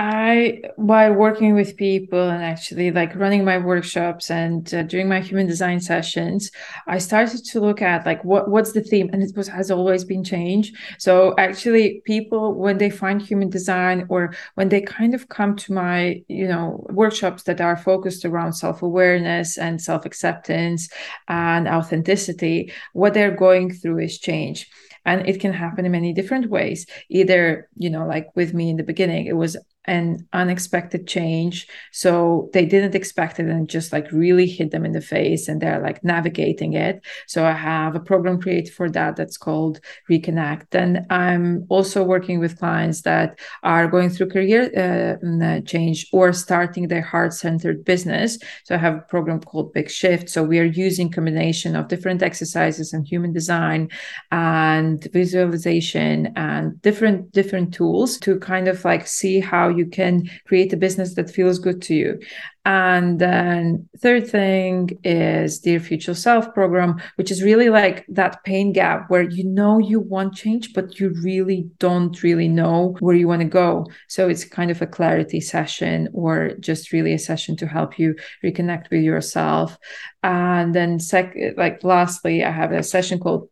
I, 0.00 0.62
by 0.78 1.10
working 1.10 1.56
with 1.56 1.76
people 1.76 2.30
and 2.30 2.40
actually 2.40 2.92
like 2.92 3.16
running 3.16 3.44
my 3.44 3.58
workshops 3.58 4.30
and 4.30 4.72
uh, 4.72 4.84
doing 4.84 5.08
my 5.08 5.18
human 5.18 5.48
design 5.48 5.80
sessions, 5.80 6.52
I 6.86 6.98
started 6.98 7.44
to 7.46 7.60
look 7.60 7.82
at 7.82 8.06
like 8.06 8.24
what 8.24 8.48
what's 8.48 8.70
the 8.74 8.80
theme, 8.80 9.10
and 9.12 9.24
it 9.24 9.36
was 9.36 9.48
has 9.48 9.72
always 9.72 10.04
been 10.04 10.22
change. 10.22 10.72
So 10.98 11.34
actually, 11.36 12.00
people 12.04 12.54
when 12.54 12.78
they 12.78 12.90
find 12.90 13.20
human 13.20 13.50
design 13.50 14.06
or 14.08 14.34
when 14.54 14.68
they 14.68 14.82
kind 14.82 15.14
of 15.14 15.28
come 15.30 15.56
to 15.56 15.72
my 15.72 16.22
you 16.28 16.46
know 16.46 16.86
workshops 16.90 17.42
that 17.44 17.60
are 17.60 17.76
focused 17.76 18.24
around 18.24 18.52
self 18.52 18.82
awareness 18.82 19.58
and 19.58 19.82
self 19.82 20.06
acceptance 20.06 20.88
and 21.26 21.66
authenticity, 21.66 22.72
what 22.92 23.14
they're 23.14 23.34
going 23.34 23.74
through 23.74 23.98
is 23.98 24.20
change. 24.20 24.70
And 25.04 25.26
it 25.26 25.40
can 25.40 25.54
happen 25.54 25.86
in 25.86 25.92
many 25.92 26.12
different 26.12 26.50
ways. 26.50 26.86
Either 27.08 27.68
you 27.76 27.90
know 27.90 28.06
like 28.06 28.28
with 28.36 28.54
me 28.54 28.70
in 28.70 28.76
the 28.76 28.84
beginning 28.84 29.26
it 29.26 29.36
was 29.36 29.56
an 29.88 30.28
unexpected 30.32 31.08
change. 31.08 31.66
So 31.92 32.50
they 32.52 32.66
didn't 32.66 32.94
expect 32.94 33.40
it 33.40 33.46
and 33.46 33.68
just 33.68 33.92
like 33.92 34.12
really 34.12 34.46
hit 34.46 34.70
them 34.70 34.84
in 34.84 34.92
the 34.92 35.00
face 35.00 35.48
and 35.48 35.60
they're 35.60 35.80
like 35.80 36.04
navigating 36.04 36.74
it. 36.74 37.04
So 37.26 37.44
I 37.44 37.52
have 37.52 37.96
a 37.96 38.00
program 38.00 38.40
created 38.40 38.72
for 38.72 38.90
that 38.90 39.16
that's 39.16 39.38
called 39.38 39.80
Reconnect. 40.10 40.66
And 40.72 41.06
I'm 41.10 41.64
also 41.68 42.04
working 42.04 42.38
with 42.38 42.58
clients 42.58 43.02
that 43.02 43.38
are 43.62 43.88
going 43.88 44.10
through 44.10 44.28
career 44.28 44.62
uh, 44.76 45.60
change 45.62 46.06
or 46.12 46.32
starting 46.32 46.88
their 46.88 47.02
heart 47.02 47.32
centered 47.32 47.84
business. 47.84 48.38
So 48.64 48.74
I 48.74 48.78
have 48.78 48.96
a 48.96 49.08
program 49.14 49.40
called 49.40 49.72
Big 49.72 49.90
Shift. 49.90 50.28
So 50.28 50.42
we 50.42 50.58
are 50.58 50.64
using 50.64 51.10
combination 51.10 51.74
of 51.74 51.88
different 51.88 52.22
exercises 52.22 52.92
and 52.92 53.06
human 53.06 53.32
design 53.32 53.88
and 54.30 55.02
visualization 55.12 56.32
and 56.36 56.80
different 56.82 57.32
different 57.32 57.72
tools 57.72 58.18
to 58.18 58.38
kind 58.40 58.68
of 58.68 58.84
like 58.84 59.06
see 59.06 59.40
how 59.40 59.68
you 59.78 59.86
can 59.86 60.28
create 60.46 60.72
a 60.72 60.76
business 60.76 61.14
that 61.14 61.30
feels 61.30 61.58
good 61.58 61.80
to 61.82 61.94
you. 61.94 62.18
And 62.64 63.18
then 63.18 63.88
third 63.96 64.28
thing 64.28 64.90
is 65.02 65.58
Dear 65.58 65.80
Future 65.80 66.12
Self 66.12 66.52
program, 66.52 67.00
which 67.16 67.30
is 67.30 67.42
really 67.42 67.70
like 67.70 68.04
that 68.08 68.44
pain 68.44 68.74
gap 68.74 69.08
where 69.08 69.22
you 69.22 69.44
know 69.44 69.78
you 69.78 70.00
want 70.00 70.34
change, 70.34 70.74
but 70.74 71.00
you 71.00 71.14
really 71.22 71.70
don't 71.78 72.22
really 72.22 72.48
know 72.48 72.94
where 73.00 73.16
you 73.16 73.26
want 73.26 73.40
to 73.40 73.48
go. 73.48 73.86
So 74.08 74.28
it's 74.28 74.44
kind 74.44 74.70
of 74.70 74.82
a 74.82 74.86
clarity 74.86 75.40
session 75.40 76.10
or 76.12 76.52
just 76.60 76.92
really 76.92 77.14
a 77.14 77.18
session 77.18 77.56
to 77.56 77.66
help 77.66 77.98
you 77.98 78.16
reconnect 78.44 78.90
with 78.90 79.02
yourself. 79.02 79.78
And 80.22 80.74
then 80.74 81.00
sec 81.00 81.34
like 81.56 81.82
lastly, 81.84 82.44
I 82.44 82.50
have 82.50 82.72
a 82.72 82.82
session 82.82 83.18
called 83.18 83.48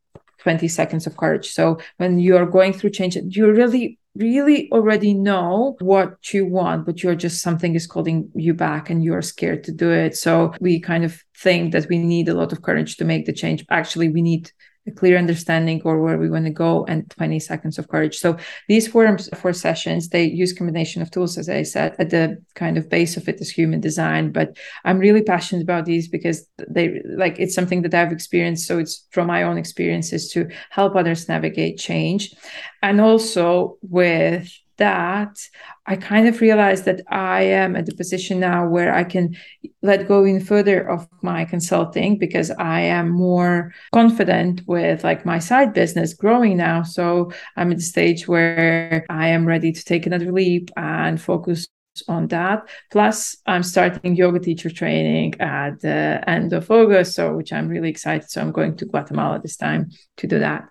20 0.46 0.68
seconds 0.68 1.08
of 1.08 1.16
courage. 1.16 1.48
So 1.50 1.78
when 1.96 2.20
you 2.20 2.36
are 2.36 2.46
going 2.46 2.72
through 2.72 2.90
change, 2.90 3.16
you 3.16 3.50
really 3.50 3.98
really 4.14 4.70
already 4.72 5.12
know 5.12 5.76
what 5.80 6.32
you 6.32 6.46
want, 6.46 6.86
but 6.86 7.02
you're 7.02 7.14
just 7.14 7.42
something 7.42 7.74
is 7.74 7.90
holding 7.90 8.30
you 8.34 8.54
back 8.54 8.88
and 8.88 9.04
you're 9.04 9.20
scared 9.20 9.62
to 9.64 9.72
do 9.72 9.90
it. 9.90 10.16
So 10.16 10.54
we 10.60 10.80
kind 10.80 11.04
of 11.04 11.22
think 11.36 11.72
that 11.72 11.88
we 11.90 11.98
need 11.98 12.28
a 12.28 12.34
lot 12.34 12.52
of 12.52 12.62
courage 12.62 12.96
to 12.96 13.04
make 13.04 13.26
the 13.26 13.32
change. 13.32 13.64
Actually, 13.70 14.08
we 14.08 14.22
need 14.22 14.50
a 14.86 14.90
clear 14.90 15.18
understanding 15.18 15.82
or 15.84 16.00
where 16.00 16.18
we 16.18 16.30
want 16.30 16.44
to 16.44 16.50
go 16.50 16.84
and 16.86 17.10
20 17.10 17.38
seconds 17.40 17.78
of 17.78 17.88
courage. 17.88 18.18
So 18.18 18.36
these 18.68 18.88
forums 18.88 19.28
for 19.34 19.52
sessions 19.52 20.08
they 20.08 20.24
use 20.24 20.52
combination 20.52 21.02
of 21.02 21.10
tools 21.10 21.38
as 21.38 21.48
i 21.48 21.62
said 21.62 21.94
at 21.98 22.10
the 22.10 22.42
kind 22.54 22.76
of 22.78 22.88
base 22.88 23.16
of 23.16 23.28
it 23.28 23.40
is 23.40 23.50
human 23.50 23.80
design 23.80 24.32
but 24.32 24.56
i'm 24.84 24.98
really 24.98 25.22
passionate 25.22 25.62
about 25.62 25.84
these 25.84 26.08
because 26.08 26.46
they 26.68 27.00
like 27.04 27.38
it's 27.38 27.54
something 27.54 27.82
that 27.82 27.94
i've 27.94 28.12
experienced 28.12 28.66
so 28.66 28.78
it's 28.78 29.06
from 29.10 29.26
my 29.26 29.42
own 29.42 29.58
experiences 29.58 30.30
to 30.32 30.48
help 30.70 30.94
others 30.94 31.28
navigate 31.28 31.78
change. 31.78 32.34
And 32.82 33.00
also 33.00 33.78
with 33.82 34.52
that, 34.78 35.38
I 35.86 35.96
kind 35.96 36.28
of 36.28 36.40
realized 36.40 36.84
that 36.84 37.00
I 37.08 37.42
am 37.42 37.76
at 37.76 37.86
the 37.86 37.94
position 37.94 38.40
now 38.40 38.68
where 38.68 38.94
I 38.94 39.04
can 39.04 39.36
let 39.82 40.08
go 40.08 40.24
in 40.24 40.40
further 40.40 40.88
of 40.88 41.06
my 41.22 41.44
consulting 41.44 42.18
because 42.18 42.50
I 42.50 42.80
am 42.80 43.08
more 43.08 43.72
confident 43.92 44.62
with 44.66 45.04
like 45.04 45.24
my 45.24 45.38
side 45.38 45.72
business 45.72 46.14
growing 46.14 46.56
now. 46.56 46.82
So 46.82 47.32
I'm 47.56 47.70
at 47.70 47.78
the 47.78 47.82
stage 47.82 48.28
where 48.28 49.06
I 49.08 49.28
am 49.28 49.46
ready 49.46 49.72
to 49.72 49.84
take 49.84 50.06
another 50.06 50.32
leap 50.32 50.70
and 50.76 51.20
focus 51.20 51.66
on 52.08 52.28
that. 52.28 52.68
Plus, 52.90 53.36
I'm 53.46 53.62
starting 53.62 54.16
yoga 54.16 54.38
teacher 54.38 54.70
training 54.70 55.40
at 55.40 55.80
the 55.80 56.22
end 56.26 56.52
of 56.52 56.70
August, 56.70 57.14
so 57.14 57.34
which 57.34 57.52
I'm 57.52 57.68
really 57.68 57.88
excited. 57.88 58.30
So 58.30 58.40
I'm 58.40 58.52
going 58.52 58.76
to 58.76 58.86
Guatemala 58.86 59.40
this 59.40 59.56
time 59.56 59.90
to 60.18 60.26
do 60.26 60.38
that. 60.40 60.68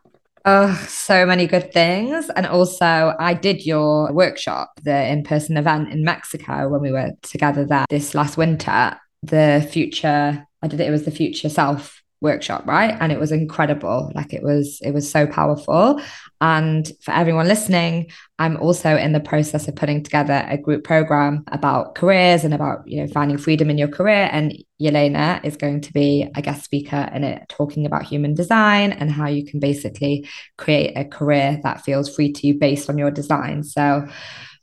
Oh, 0.47 0.75
so 0.87 1.25
many 1.25 1.47
good 1.47 1.73
things. 1.73 2.29
And 2.29 2.45
also, 2.45 3.15
I 3.19 3.33
did 3.33 3.65
your 3.65 4.13
workshop, 4.13 4.79
the 4.83 5.07
in 5.07 5.23
person 5.23 5.57
event 5.57 5.91
in 5.91 6.03
Mexico 6.03 6.69
when 6.69 6.81
we 6.81 6.91
were 6.91 7.13
together 7.23 7.65
there 7.65 7.85
this 7.89 8.13
last 8.13 8.37
winter. 8.37 8.95
The 9.23 9.67
future, 9.71 10.45
I 10.61 10.67
did 10.67 10.79
it, 10.79 10.87
it 10.87 10.91
was 10.91 11.05
the 11.05 11.11
future 11.11 11.49
self 11.49 12.03
workshop 12.21 12.65
right? 12.65 12.95
And 12.99 13.11
it 13.11 13.19
was 13.19 13.31
incredible. 13.31 14.11
Like 14.15 14.33
it 14.33 14.43
was 14.43 14.79
it 14.81 14.91
was 14.91 15.09
so 15.09 15.27
powerful. 15.27 16.01
And 16.41 16.91
for 17.01 17.11
everyone 17.11 17.47
listening 17.47 18.11
i'm 18.37 18.57
also 18.57 18.97
in 18.97 19.13
the 19.13 19.19
process 19.21 19.67
of 19.69 19.75
putting 19.77 20.03
together 20.03 20.45
a 20.49 20.57
group 20.57 20.83
program 20.83 21.41
about 21.53 21.95
careers 21.95 22.43
and 22.43 22.53
about 22.53 22.85
you 22.85 23.01
know 23.01 23.07
finding 23.07 23.37
freedom 23.37 23.69
in 23.69 23.77
your 23.77 23.87
career. 23.87 24.29
And 24.31 24.53
Yelena 24.81 25.43
is 25.45 25.55
going 25.55 25.81
to 25.81 25.93
be 25.93 26.27
a 26.35 26.41
guest 26.41 26.63
speaker 26.65 27.09
in 27.13 27.23
it 27.23 27.47
talking 27.47 27.85
about 27.85 28.03
human 28.03 28.33
design 28.33 28.91
and 28.91 29.09
how 29.09 29.27
you 29.27 29.45
can 29.45 29.59
basically 29.59 30.27
create 30.57 30.97
a 30.97 31.05
career 31.05 31.59
that 31.63 31.81
feels 31.81 32.13
free 32.13 32.33
to 32.33 32.47
you 32.47 32.55
based 32.55 32.89
on 32.89 32.97
your 32.97 33.11
design. 33.11 33.63
So 33.63 34.07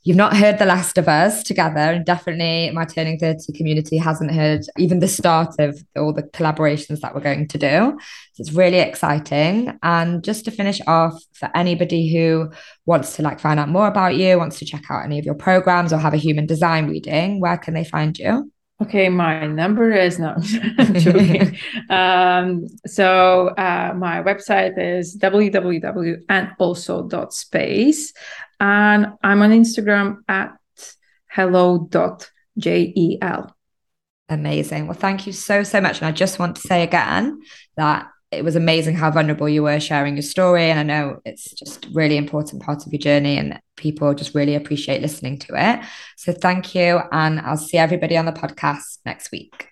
you've 0.05 0.17
not 0.17 0.37
heard 0.37 0.59
The 0.59 0.67
Last 0.67 0.99
of 0.99 1.09
Us 1.09 1.43
together. 1.43 1.79
And 1.79 2.05
definitely 2.05 2.71
my 2.73 2.85
Turning 2.85 3.19
30 3.19 3.53
community 3.53 3.97
hasn't 3.97 4.33
heard 4.33 4.63
even 4.79 4.99
the 4.99 5.09
start 5.09 5.55
of 5.59 5.83
all 5.97 6.13
the 6.13 6.23
collaborations 6.23 7.01
that 7.01 7.15
we're 7.15 7.21
going 7.21 7.49
to 7.49 7.59
do. 7.59 7.99
So 8.35 8.41
it's 8.41 8.53
really 8.53 8.81
exciting. 8.81 9.79
And 9.83 10.25
just 10.25 10.45
to 10.47 10.51
finish 10.51 10.81
off, 10.87 11.23
for 11.33 11.51
anybody 11.57 12.13
who 12.13 12.51
wants 12.87 13.17
to 13.17 13.23
like 13.23 13.41
find 13.41 13.59
out 13.59 13.69
more 13.69 13.89
about 13.89 14.17
you, 14.17 14.39
wants 14.39 14.59
to 14.61 14.65
check 14.65 14.85
out 14.91 15.05
any 15.05 15.19
of 15.19 15.25
your 15.25 15.35
programs 15.35 15.93
or 15.93 15.99
have 15.99 16.15
a 16.15 16.19
human 16.19 16.47
design 16.47 16.89
reading, 16.89 17.41
where 17.41 17.59
can 17.59 17.75
they 17.75 17.85
find 17.85 18.19
you? 18.19 18.51
Okay, 18.83 19.09
my 19.09 19.47
number 19.47 19.93
is 19.93 20.19
not 20.19 20.43
joking. 20.95 21.57
um, 21.91 22.67
so 22.85 23.49
uh, 23.49 23.95
my 23.97 24.23
website 24.23 24.77
is 24.77 25.17
www.andalso.space. 25.17 28.13
And 28.63 29.15
I'm 29.25 29.43
on 29.43 29.51
Instagram 29.51 30.19
at 30.29 30.57
hello.jel. 31.29 32.27
Amazing. 34.29 34.87
Well, 34.87 34.97
thank 34.97 35.27
you 35.27 35.33
so, 35.33 35.65
so 35.65 35.81
much. 35.81 35.99
And 35.99 36.07
I 36.07 36.13
just 36.13 36.39
want 36.39 36.55
to 36.57 36.63
say 36.63 36.85
again 36.85 37.41
that 37.77 38.09
it 38.31 38.45
was 38.45 38.55
amazing 38.55 38.95
how 38.95 39.11
vulnerable 39.11 39.49
you 39.49 39.65
were 39.65 39.81
sharing 39.81 40.15
your 40.15 40.23
story. 40.23 40.71
And 40.71 40.79
I 40.79 40.85
know 40.85 41.21
it's 41.25 41.53
just 41.53 41.89
really 41.93 42.17
important 42.17 42.63
part 42.63 42.87
of 42.87 42.93
your 42.93 43.01
journey 43.01 43.37
and 43.37 43.61
people 43.77 44.15
just 44.15 44.33
really 44.33 44.55
appreciate 44.55 45.03
listening 45.03 45.39
to 45.41 45.55
it. 45.55 45.85
So 46.17 46.33
thank 46.33 46.73
you. 46.73 47.01
And 47.11 47.41
I'll 47.41 47.57
see 47.57 47.79
everybody 47.79 48.17
on 48.17 48.27
the 48.27 48.33
podcast 48.33 49.01
next 49.05 49.33
week. 49.33 49.71